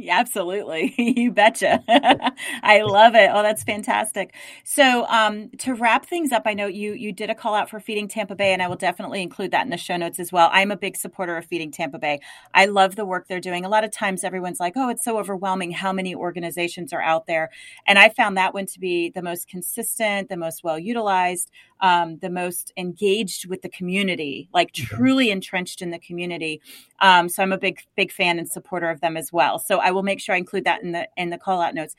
Absolutely. 0.09 0.93
you 1.17 1.31
betcha. 1.31 1.83
I 2.63 2.81
love 2.83 3.15
it. 3.15 3.29
Oh, 3.33 3.41
that's 3.41 3.63
fantastic. 3.63 4.35
So, 4.63 5.05
um, 5.07 5.49
to 5.59 5.73
wrap 5.73 6.05
things 6.05 6.31
up, 6.31 6.43
I 6.45 6.53
know 6.53 6.67
you 6.67 6.93
you 6.93 7.11
did 7.11 7.31
a 7.31 7.35
call 7.35 7.55
out 7.55 7.71
for 7.71 7.79
Feeding 7.79 8.07
Tampa 8.07 8.35
Bay, 8.35 8.53
and 8.53 8.61
I 8.61 8.67
will 8.67 8.75
definitely 8.75 9.23
include 9.23 9.49
that 9.51 9.63
in 9.63 9.71
the 9.71 9.77
show 9.77 9.97
notes 9.97 10.19
as 10.19 10.31
well. 10.31 10.49
I'm 10.51 10.69
a 10.69 10.77
big 10.77 10.95
supporter 10.95 11.37
of 11.37 11.45
Feeding 11.45 11.71
Tampa 11.71 11.97
Bay. 11.97 12.19
I 12.53 12.65
love 12.67 12.95
the 12.95 13.05
work 13.05 13.27
they're 13.27 13.39
doing. 13.39 13.65
A 13.65 13.69
lot 13.69 13.83
of 13.83 13.91
times 13.91 14.23
everyone's 14.23 14.59
like, 14.59 14.73
oh, 14.75 14.89
it's 14.89 15.03
so 15.03 15.17
overwhelming 15.17 15.71
how 15.71 15.91
many 15.91 16.13
organizations 16.13 16.93
are 16.93 17.01
out 17.01 17.25
there. 17.25 17.49
And 17.87 17.97
I 17.97 18.09
found 18.09 18.37
that 18.37 18.53
one 18.53 18.67
to 18.67 18.79
be 18.79 19.09
the 19.09 19.23
most 19.23 19.47
consistent, 19.47 20.29
the 20.29 20.37
most 20.37 20.63
well 20.63 20.77
utilized 20.77 21.49
um, 21.81 22.17
the 22.19 22.29
most 22.29 22.73
engaged 22.77 23.47
with 23.47 23.61
the 23.61 23.69
community, 23.69 24.49
like 24.53 24.71
truly 24.73 25.31
entrenched 25.31 25.81
in 25.81 25.91
the 25.91 25.99
community. 25.99 26.61
Um, 27.01 27.29
so 27.29 27.41
I'm 27.41 27.53
a 27.53 27.57
big, 27.57 27.79
big 27.95 28.11
fan 28.11 28.37
and 28.39 28.49
supporter 28.49 28.89
of 28.89 28.99
them 29.01 29.15
as 29.15 29.31
well. 29.31 29.59
So 29.59 29.78
I 29.79 29.91
will 29.91 30.03
make 30.03 30.19
sure 30.19 30.35
I 30.35 30.37
include 30.37 30.65
that 30.65 30.83
in 30.83 30.91
the 30.91 31.07
in 31.17 31.29
the 31.29 31.37
call 31.37 31.61
out 31.61 31.73
notes. 31.73 31.95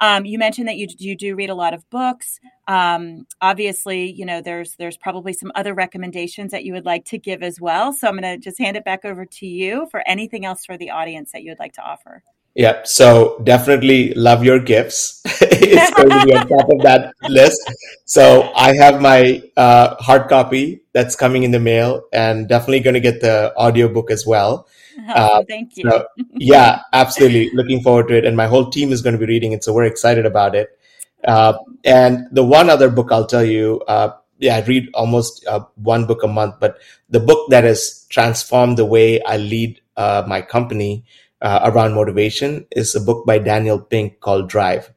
Um, 0.00 0.24
you 0.24 0.38
mentioned 0.38 0.66
that 0.68 0.76
you 0.76 0.88
you 0.98 1.16
do 1.16 1.34
read 1.36 1.50
a 1.50 1.54
lot 1.54 1.74
of 1.74 1.88
books. 1.88 2.40
Um, 2.66 3.26
obviously, 3.40 4.10
you 4.10 4.26
know 4.26 4.40
there's 4.40 4.74
there's 4.76 4.96
probably 4.96 5.32
some 5.32 5.52
other 5.54 5.74
recommendations 5.74 6.50
that 6.50 6.64
you 6.64 6.72
would 6.72 6.84
like 6.84 7.04
to 7.06 7.18
give 7.18 7.42
as 7.42 7.60
well. 7.60 7.92
So 7.92 8.08
I'm 8.08 8.18
going 8.18 8.22
to 8.22 8.38
just 8.42 8.58
hand 8.58 8.76
it 8.76 8.84
back 8.84 9.04
over 9.04 9.24
to 9.24 9.46
you 9.46 9.86
for 9.90 10.02
anything 10.06 10.44
else 10.44 10.64
for 10.64 10.76
the 10.76 10.90
audience 10.90 11.32
that 11.32 11.42
you 11.42 11.50
would 11.50 11.60
like 11.60 11.74
to 11.74 11.82
offer. 11.82 12.22
Yeah, 12.54 12.82
so 12.84 13.40
definitely 13.44 14.12
love 14.12 14.44
your 14.44 14.58
gifts. 14.58 15.22
it's 15.24 15.94
going 15.94 16.10
to 16.10 16.26
be 16.26 16.34
on 16.34 16.48
top 16.48 16.68
of 16.70 16.82
that 16.82 17.14
list. 17.28 17.58
So 18.04 18.52
I 18.54 18.74
have 18.74 19.00
my 19.00 19.42
uh, 19.56 19.94
hard 20.02 20.28
copy 20.28 20.82
that's 20.92 21.16
coming 21.16 21.44
in 21.44 21.50
the 21.50 21.60
mail, 21.60 22.02
and 22.12 22.48
definitely 22.48 22.80
going 22.80 22.94
to 22.94 23.00
get 23.00 23.22
the 23.22 23.54
audiobook 23.56 24.10
as 24.10 24.26
well. 24.26 24.66
Uh, 25.08 25.42
thank 25.48 25.76
you. 25.76 25.90
So, 25.90 26.06
yeah, 26.34 26.80
absolutely. 26.92 27.50
Looking 27.54 27.82
forward 27.82 28.08
to 28.08 28.16
it, 28.16 28.24
and 28.24 28.36
my 28.36 28.46
whole 28.46 28.70
team 28.70 28.92
is 28.92 29.02
going 29.02 29.14
to 29.14 29.18
be 29.18 29.26
reading 29.26 29.52
it, 29.52 29.64
so 29.64 29.72
we're 29.72 29.84
excited 29.84 30.26
about 30.26 30.54
it. 30.54 30.78
Uh, 31.24 31.54
and 31.84 32.26
the 32.32 32.44
one 32.44 32.68
other 32.68 32.90
book 32.90 33.12
I'll 33.12 33.26
tell 33.26 33.44
you, 33.44 33.80
uh, 33.88 34.10
yeah, 34.38 34.56
I 34.56 34.60
read 34.62 34.90
almost 34.94 35.46
uh, 35.46 35.64
one 35.76 36.06
book 36.06 36.22
a 36.22 36.28
month, 36.28 36.56
but 36.60 36.78
the 37.10 37.20
book 37.20 37.48
that 37.50 37.64
has 37.64 38.06
transformed 38.08 38.76
the 38.76 38.84
way 38.84 39.22
I 39.22 39.36
lead 39.36 39.80
uh, 39.96 40.24
my 40.26 40.42
company 40.42 41.04
uh, 41.40 41.60
around 41.64 41.94
motivation 41.94 42.66
is 42.72 42.94
a 42.94 43.00
book 43.00 43.24
by 43.24 43.38
Daniel 43.38 43.78
Pink 43.78 44.20
called 44.20 44.48
Drive. 44.48 44.92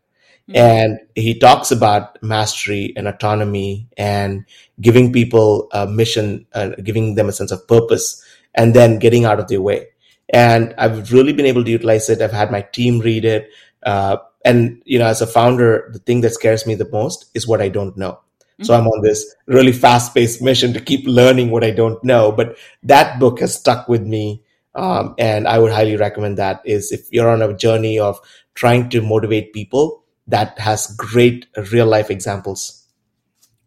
Mm-hmm. 0.50 0.58
And 0.58 1.00
he 1.16 1.38
talks 1.40 1.72
about 1.72 2.22
mastery 2.22 2.94
and 2.96 3.08
autonomy 3.08 3.88
and 3.98 4.46
giving 4.80 5.12
people 5.12 5.68
a 5.72 5.88
mission, 5.88 6.46
giving 6.84 7.16
them 7.16 7.30
a 7.30 7.32
sense 7.32 7.52
of 7.52 7.68
purpose, 7.68 8.24
and 8.56 8.74
then 8.74 9.00
getting 9.00 9.26
out 9.26 9.40
of 9.40 9.48
their 9.48 9.62
way. 9.62 9.88
And 10.30 10.74
I've 10.78 11.12
really 11.12 11.34
been 11.34 11.46
able 11.46 11.64
to 11.64 11.72
utilize 11.72 12.10
it. 12.10 12.22
I've 12.22 12.32
had 12.32 12.52
my 12.52 12.62
team 12.62 13.00
read 13.00 13.26
it. 13.26 13.50
Uh, 13.84 14.18
and, 14.44 14.82
you 14.86 14.98
know, 14.98 15.06
as 15.06 15.22
a 15.22 15.28
founder, 15.28 15.90
the 15.94 16.00
thing 16.00 16.22
that 16.22 16.34
scares 16.34 16.66
me 16.66 16.76
the 16.76 16.90
most 16.90 17.30
is 17.34 17.48
what 17.48 17.62
I 17.62 17.70
don't 17.70 17.96
know. 17.98 18.20
So 18.62 18.74
I'm 18.74 18.88
on 18.88 19.02
this 19.02 19.36
really 19.48 19.74
fast 19.74 20.16
paced 20.16 20.42
mission 20.42 20.72
to 20.74 20.80
keep 20.80 21.06
learning 21.06 21.52
what 21.52 21.64
I 21.64 21.72
don't 21.72 22.02
know. 22.06 22.32
But 22.32 22.58
that 22.84 23.20
book 23.20 23.42
has 23.42 23.54
stuck 23.54 23.90
with 23.90 24.02
me 24.02 24.46
um, 24.76 25.16
and 25.18 25.48
I 25.48 25.58
would 25.58 25.72
highly 25.72 25.96
recommend 25.96 26.38
that 26.38 26.62
is 26.66 26.92
if 26.92 27.12
you're 27.12 27.30
on 27.30 27.42
a 27.42 27.56
journey 27.56 27.98
of 27.98 28.20
trying 28.54 28.90
to 28.90 29.02
motivate 29.02 29.54
people 29.54 30.04
that 30.28 30.60
has 30.60 30.94
great 30.98 31.48
real 31.72 31.86
life 31.86 32.12
examples. 32.12 32.85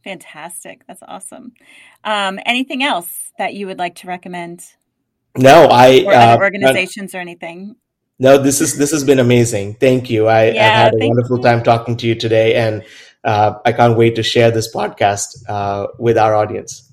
Fantastic. 0.08 0.86
That's 0.86 1.02
awesome. 1.06 1.52
Um, 2.02 2.40
anything 2.46 2.82
else 2.82 3.30
that 3.36 3.52
you 3.52 3.66
would 3.66 3.78
like 3.78 3.96
to 3.96 4.06
recommend? 4.06 4.64
No, 5.36 5.66
I 5.66 6.02
or 6.06 6.14
uh, 6.14 6.38
organizations 6.38 7.14
uh, 7.14 7.18
or 7.18 7.20
anything. 7.20 7.76
No, 8.18 8.38
this 8.38 8.62
is 8.62 8.78
this 8.78 8.90
has 8.90 9.04
been 9.04 9.18
amazing. 9.18 9.74
Thank 9.74 10.08
you. 10.08 10.26
I, 10.26 10.46
yeah, 10.46 10.84
have 10.84 10.92
had 10.92 10.94
a 10.94 11.06
wonderful 11.06 11.36
you. 11.36 11.42
time 11.42 11.62
talking 11.62 11.98
to 11.98 12.06
you 12.06 12.14
today, 12.14 12.54
and 12.54 12.84
uh, 13.22 13.58
I 13.66 13.72
can't 13.72 13.98
wait 13.98 14.16
to 14.16 14.22
share 14.22 14.50
this 14.50 14.74
podcast 14.74 15.26
uh, 15.46 15.88
with 15.98 16.16
our 16.16 16.34
audience. 16.34 16.88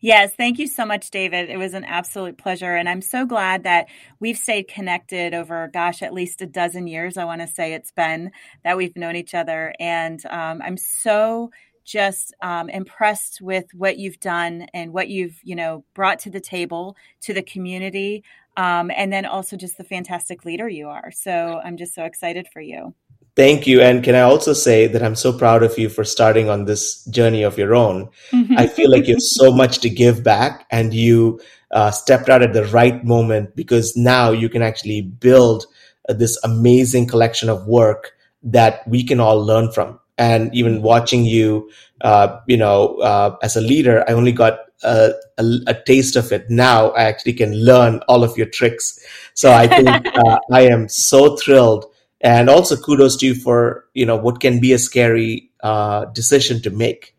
Yes, 0.00 0.32
thank 0.36 0.58
you 0.58 0.66
so 0.66 0.86
much, 0.86 1.10
David. 1.10 1.50
It 1.50 1.58
was 1.58 1.74
an 1.74 1.84
absolute 1.84 2.38
pleasure. 2.38 2.74
And 2.74 2.88
I'm 2.88 3.02
so 3.02 3.26
glad 3.26 3.64
that 3.64 3.88
we've 4.18 4.38
stayed 4.38 4.68
connected 4.68 5.34
over, 5.34 5.68
gosh, 5.72 6.02
at 6.02 6.14
least 6.14 6.42
a 6.42 6.46
dozen 6.46 6.86
years. 6.86 7.16
I 7.16 7.24
want 7.24 7.42
to 7.42 7.46
say 7.46 7.74
it's 7.74 7.92
been 7.92 8.32
that 8.64 8.76
we've 8.76 8.96
known 8.96 9.16
each 9.16 9.34
other. 9.34 9.74
And 9.78 10.24
um, 10.26 10.62
I'm 10.62 10.76
so 10.76 11.50
just 11.88 12.34
um, 12.42 12.68
impressed 12.68 13.40
with 13.40 13.64
what 13.72 13.98
you've 13.98 14.20
done 14.20 14.66
and 14.74 14.92
what 14.92 15.08
you've, 15.08 15.40
you 15.42 15.56
know, 15.56 15.84
brought 15.94 16.18
to 16.20 16.30
the 16.30 16.40
table 16.40 16.96
to 17.22 17.32
the 17.32 17.42
community. 17.42 18.22
Um, 18.58 18.90
and 18.94 19.12
then 19.12 19.24
also 19.24 19.56
just 19.56 19.78
the 19.78 19.84
fantastic 19.84 20.44
leader 20.44 20.68
you 20.68 20.88
are. 20.88 21.10
So 21.12 21.60
I'm 21.64 21.76
just 21.76 21.94
so 21.94 22.04
excited 22.04 22.46
for 22.52 22.60
you. 22.60 22.94
Thank 23.36 23.68
you. 23.68 23.80
And 23.80 24.02
can 24.02 24.16
I 24.16 24.22
also 24.22 24.52
say 24.52 24.88
that 24.88 25.02
I'm 25.02 25.14
so 25.14 25.32
proud 25.32 25.62
of 25.62 25.78
you 25.78 25.88
for 25.88 26.02
starting 26.02 26.50
on 26.50 26.64
this 26.64 27.04
journey 27.04 27.44
of 27.44 27.56
your 27.56 27.74
own. 27.74 28.10
I 28.56 28.66
feel 28.66 28.90
like 28.90 29.06
you 29.06 29.14
have 29.14 29.22
so 29.22 29.52
much 29.52 29.78
to 29.78 29.88
give 29.88 30.24
back 30.24 30.66
and 30.72 30.92
you 30.92 31.40
uh, 31.70 31.92
stepped 31.92 32.28
out 32.28 32.42
at 32.42 32.52
the 32.52 32.66
right 32.66 33.04
moment 33.04 33.54
because 33.54 33.96
now 33.96 34.32
you 34.32 34.48
can 34.48 34.60
actually 34.60 35.02
build 35.02 35.66
this 36.08 36.36
amazing 36.42 37.06
collection 37.06 37.48
of 37.48 37.64
work 37.66 38.12
that 38.42 38.86
we 38.88 39.04
can 39.04 39.20
all 39.20 39.40
learn 39.40 39.70
from. 39.70 40.00
And 40.18 40.54
even 40.54 40.82
watching 40.82 41.24
you, 41.24 41.70
uh, 42.00 42.40
you 42.46 42.56
know, 42.56 42.96
uh, 42.96 43.36
as 43.42 43.56
a 43.56 43.60
leader, 43.60 44.04
I 44.08 44.12
only 44.12 44.32
got 44.32 44.58
a, 44.82 45.12
a, 45.38 45.44
a, 45.68 45.74
taste 45.84 46.16
of 46.16 46.32
it. 46.32 46.50
Now 46.50 46.90
I 46.90 47.04
actually 47.04 47.32
can 47.32 47.54
learn 47.54 48.00
all 48.08 48.24
of 48.24 48.36
your 48.36 48.46
tricks. 48.46 48.98
So 49.34 49.52
I 49.52 49.66
think 49.66 49.88
uh, 50.14 50.38
I 50.52 50.62
am 50.62 50.88
so 50.88 51.36
thrilled. 51.36 51.86
And 52.20 52.50
also 52.50 52.76
kudos 52.76 53.16
to 53.18 53.26
you 53.26 53.34
for, 53.34 53.86
you 53.94 54.04
know, 54.04 54.16
what 54.16 54.40
can 54.40 54.60
be 54.60 54.72
a 54.72 54.78
scary 54.78 55.50
uh, 55.62 56.06
decision 56.06 56.60
to 56.62 56.70
make. 56.70 57.14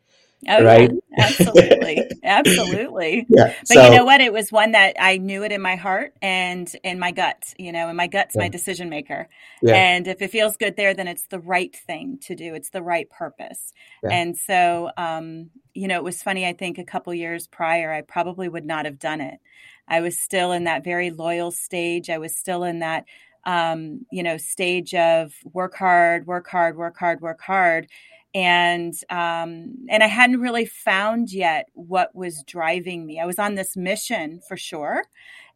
Oh, 0.48 0.64
right? 0.64 0.90
Yeah, 0.92 1.26
absolutely. 1.26 2.10
absolutely. 2.24 3.26
Yeah. 3.28 3.54
But 3.60 3.68
so, 3.68 3.84
you 3.84 3.98
know 3.98 4.06
what? 4.06 4.22
It 4.22 4.32
was 4.32 4.52
one 4.52 4.72
that 4.72 4.96
I 4.98 5.18
knew 5.18 5.44
it 5.44 5.52
in 5.52 5.62
my 5.62 5.76
heart 5.76 6.14
and 6.22 6.74
in 6.84 6.98
my 6.98 7.12
gut, 7.12 7.54
you 7.58 7.74
know, 7.74 7.90
and 7.90 7.98
my 7.98 8.08
gut's 8.08 8.36
yeah. 8.36 8.44
my 8.44 8.48
decision 8.48 8.90
maker. 8.90 9.28
Yeah. 9.62 9.76
And 9.76 10.08
if 10.08 10.22
it 10.22 10.32
feels 10.32 10.56
good 10.56 10.78
there, 10.78 10.94
then 10.94 11.10
it's 11.10 11.28
the 11.28 11.40
right 11.40 11.76
thing 11.76 12.20
to 12.22 12.36
do. 12.36 12.54
It's 12.54 12.70
the 12.70 12.82
right 12.82 13.10
purpose. 13.10 13.74
And 14.10 14.38
so, 14.38 14.92
um, 14.96 15.50
you 15.74 15.90
know, 15.90 15.98
it 15.98 16.04
was 16.04 16.24
funny. 16.24 16.48
I 16.48 16.54
think 16.54 16.78
a 16.78 16.86
couple 16.86 17.14
years 17.14 17.48
prior, 17.48 17.92
I 17.92 18.02
probably 18.02 18.48
would 18.48 18.66
not 18.66 18.86
have 18.86 18.98
done 18.98 19.20
it. 19.20 19.40
I 19.90 20.00
was 20.00 20.18
still 20.18 20.54
in 20.54 20.64
that 20.66 20.86
very 20.86 21.10
loyal 21.10 21.52
stage. 21.52 22.10
I 22.10 22.18
was 22.18 22.38
still 22.38 22.64
in 22.64 22.80
that, 22.80 23.06
um, 23.46 24.06
you 24.12 24.24
know, 24.24 24.38
stage 24.38 24.94
of 24.94 25.34
work 25.52 25.76
hard, 25.76 26.28
work 26.28 26.48
hard, 26.48 26.78
work 26.78 26.98
hard, 26.98 27.20
work 27.20 27.42
hard 27.42 27.88
and 28.34 28.94
um, 29.10 29.76
and 29.90 30.04
I 30.04 30.08
hadn't 30.08 30.40
really 30.40 30.66
found 30.66 31.32
yet 31.32 31.70
what 31.74 32.14
was 32.16 32.44
driving 32.44 33.06
me. 33.06 33.20
I 33.20 33.26
was 33.26 33.40
on 33.40 33.56
this 33.56 33.76
mission 33.76 34.42
for 34.48 34.58
sure, 34.58 35.04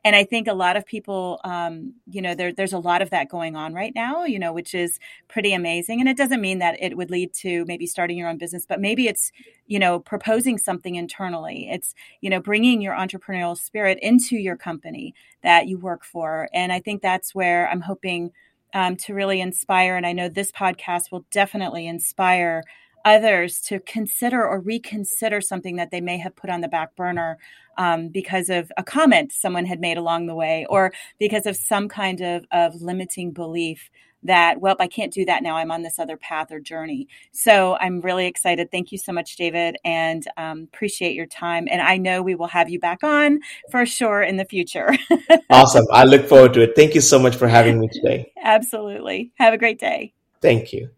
and 0.06 0.18
I 0.18 0.26
think 0.26 0.48
a 0.50 0.54
lot 0.54 0.76
of 0.76 0.86
people, 0.86 1.40
um, 1.46 1.94
you 2.12 2.22
know, 2.22 2.36
there, 2.36 2.52
there's 2.52 2.74
a 2.74 2.80
lot 2.80 3.02
of 3.02 3.10
that 3.12 3.30
going 3.30 3.56
on 3.56 3.74
right 3.74 3.94
now, 3.96 4.26
you 4.26 4.38
know, 4.38 4.52
which 4.52 4.76
is 4.76 5.00
pretty 5.30 5.54
amazing. 5.54 6.02
And 6.02 6.10
it 6.10 6.18
doesn't 6.18 6.42
mean 6.42 6.60
that 6.60 6.78
it 6.82 6.98
would 6.98 7.10
lead 7.10 7.34
to 7.36 7.64
maybe 7.68 7.88
starting 7.88 8.18
your 8.18 8.28
own 8.28 8.38
business, 8.38 8.66
but 8.66 8.82
maybe 8.82 9.08
it's, 9.08 9.32
you 9.68 9.80
know, 9.80 10.00
proposing 10.00 10.58
something 10.58 10.96
internally. 10.96 11.70
It's, 11.72 11.96
you 12.20 12.30
know, 12.30 12.42
bringing 12.42 12.82
your 12.82 12.94
entrepreneurial 12.94 13.58
spirit 13.58 13.98
into 14.02 14.36
your 14.36 14.58
company 14.58 15.16
that 15.42 15.68
you 15.68 15.78
work 15.78 16.04
for. 16.04 16.50
And 16.54 16.74
I 16.74 16.82
think 16.82 17.02
that's 17.02 17.34
where 17.34 17.70
I'm 17.70 17.82
hoping 17.82 18.34
um, 18.74 18.96
to 18.98 19.14
really 19.14 19.42
inspire. 19.42 19.96
And 19.96 20.06
I 20.06 20.14
know 20.14 20.30
this 20.30 20.52
podcast 20.52 21.12
will 21.12 21.26
definitely 21.32 21.88
inspire 21.88 22.64
others 23.06 23.60
to 23.60 23.80
consider 23.82 24.46
or 24.46 24.60
reconsider 24.60 25.42
something 25.42 25.76
that 25.76 25.92
they 25.92 26.02
may 26.02 26.18
have 26.18 26.36
put 26.36 26.50
on 26.50 26.62
the 26.62 26.68
back 26.68 26.96
burner 26.96 27.38
um, 27.78 28.08
because 28.08 28.50
of 28.50 28.72
a 28.78 28.84
comment 28.84 29.32
someone 29.34 29.66
had 29.66 29.82
made 29.82 29.98
along 29.98 30.28
the 30.28 30.36
way 30.36 30.66
or 30.70 30.94
because 31.20 31.46
of 31.46 31.58
some 31.58 31.90
kind 31.90 32.22
of, 32.22 32.46
of 32.52 32.82
limiting 32.82 33.32
belief 33.32 33.90
that, 34.24 34.62
well, 34.62 34.76
I 34.80 34.88
can't 34.88 35.14
do 35.14 35.26
that 35.26 35.44
now. 35.44 35.56
I'm 35.56 35.72
on 35.72 35.82
this 35.82 36.00
other 36.00 36.18
path 36.18 36.52
or 36.52 36.60
journey. 36.60 37.08
So 37.32 37.78
I'm 37.80 38.02
really 38.02 38.26
excited. 38.26 38.72
Thank 38.72 38.92
you 38.92 38.98
so 38.98 39.12
much, 39.12 39.36
David, 39.36 39.78
and 39.84 40.26
um, 40.38 40.64
appreciate 40.64 41.16
your 41.16 41.26
time. 41.26 41.68
And 41.70 41.82
I 41.82 41.98
know 41.98 42.22
we 42.22 42.36
will 42.36 42.48
have 42.48 42.70
you 42.70 42.80
back 42.80 43.04
on 43.04 43.40
for 43.72 43.86
sure 43.86 44.22
in 44.22 44.38
the 44.38 44.46
future. 44.46 44.96
awesome. 45.50 45.86
I 45.92 46.04
look 46.06 46.28
forward 46.28 46.54
to 46.54 46.62
it. 46.62 46.76
Thank 46.76 46.96
you 46.96 47.02
so 47.02 47.20
much 47.20 47.36
for 47.36 47.48
having 47.48 47.80
me 47.80 47.90
today. 47.92 48.32
Absolutely. 48.42 49.32
Have 49.36 49.54
a 49.54 49.58
great 49.58 49.80
day. 49.80 50.14
Thank 50.42 50.74
you. 50.74 50.90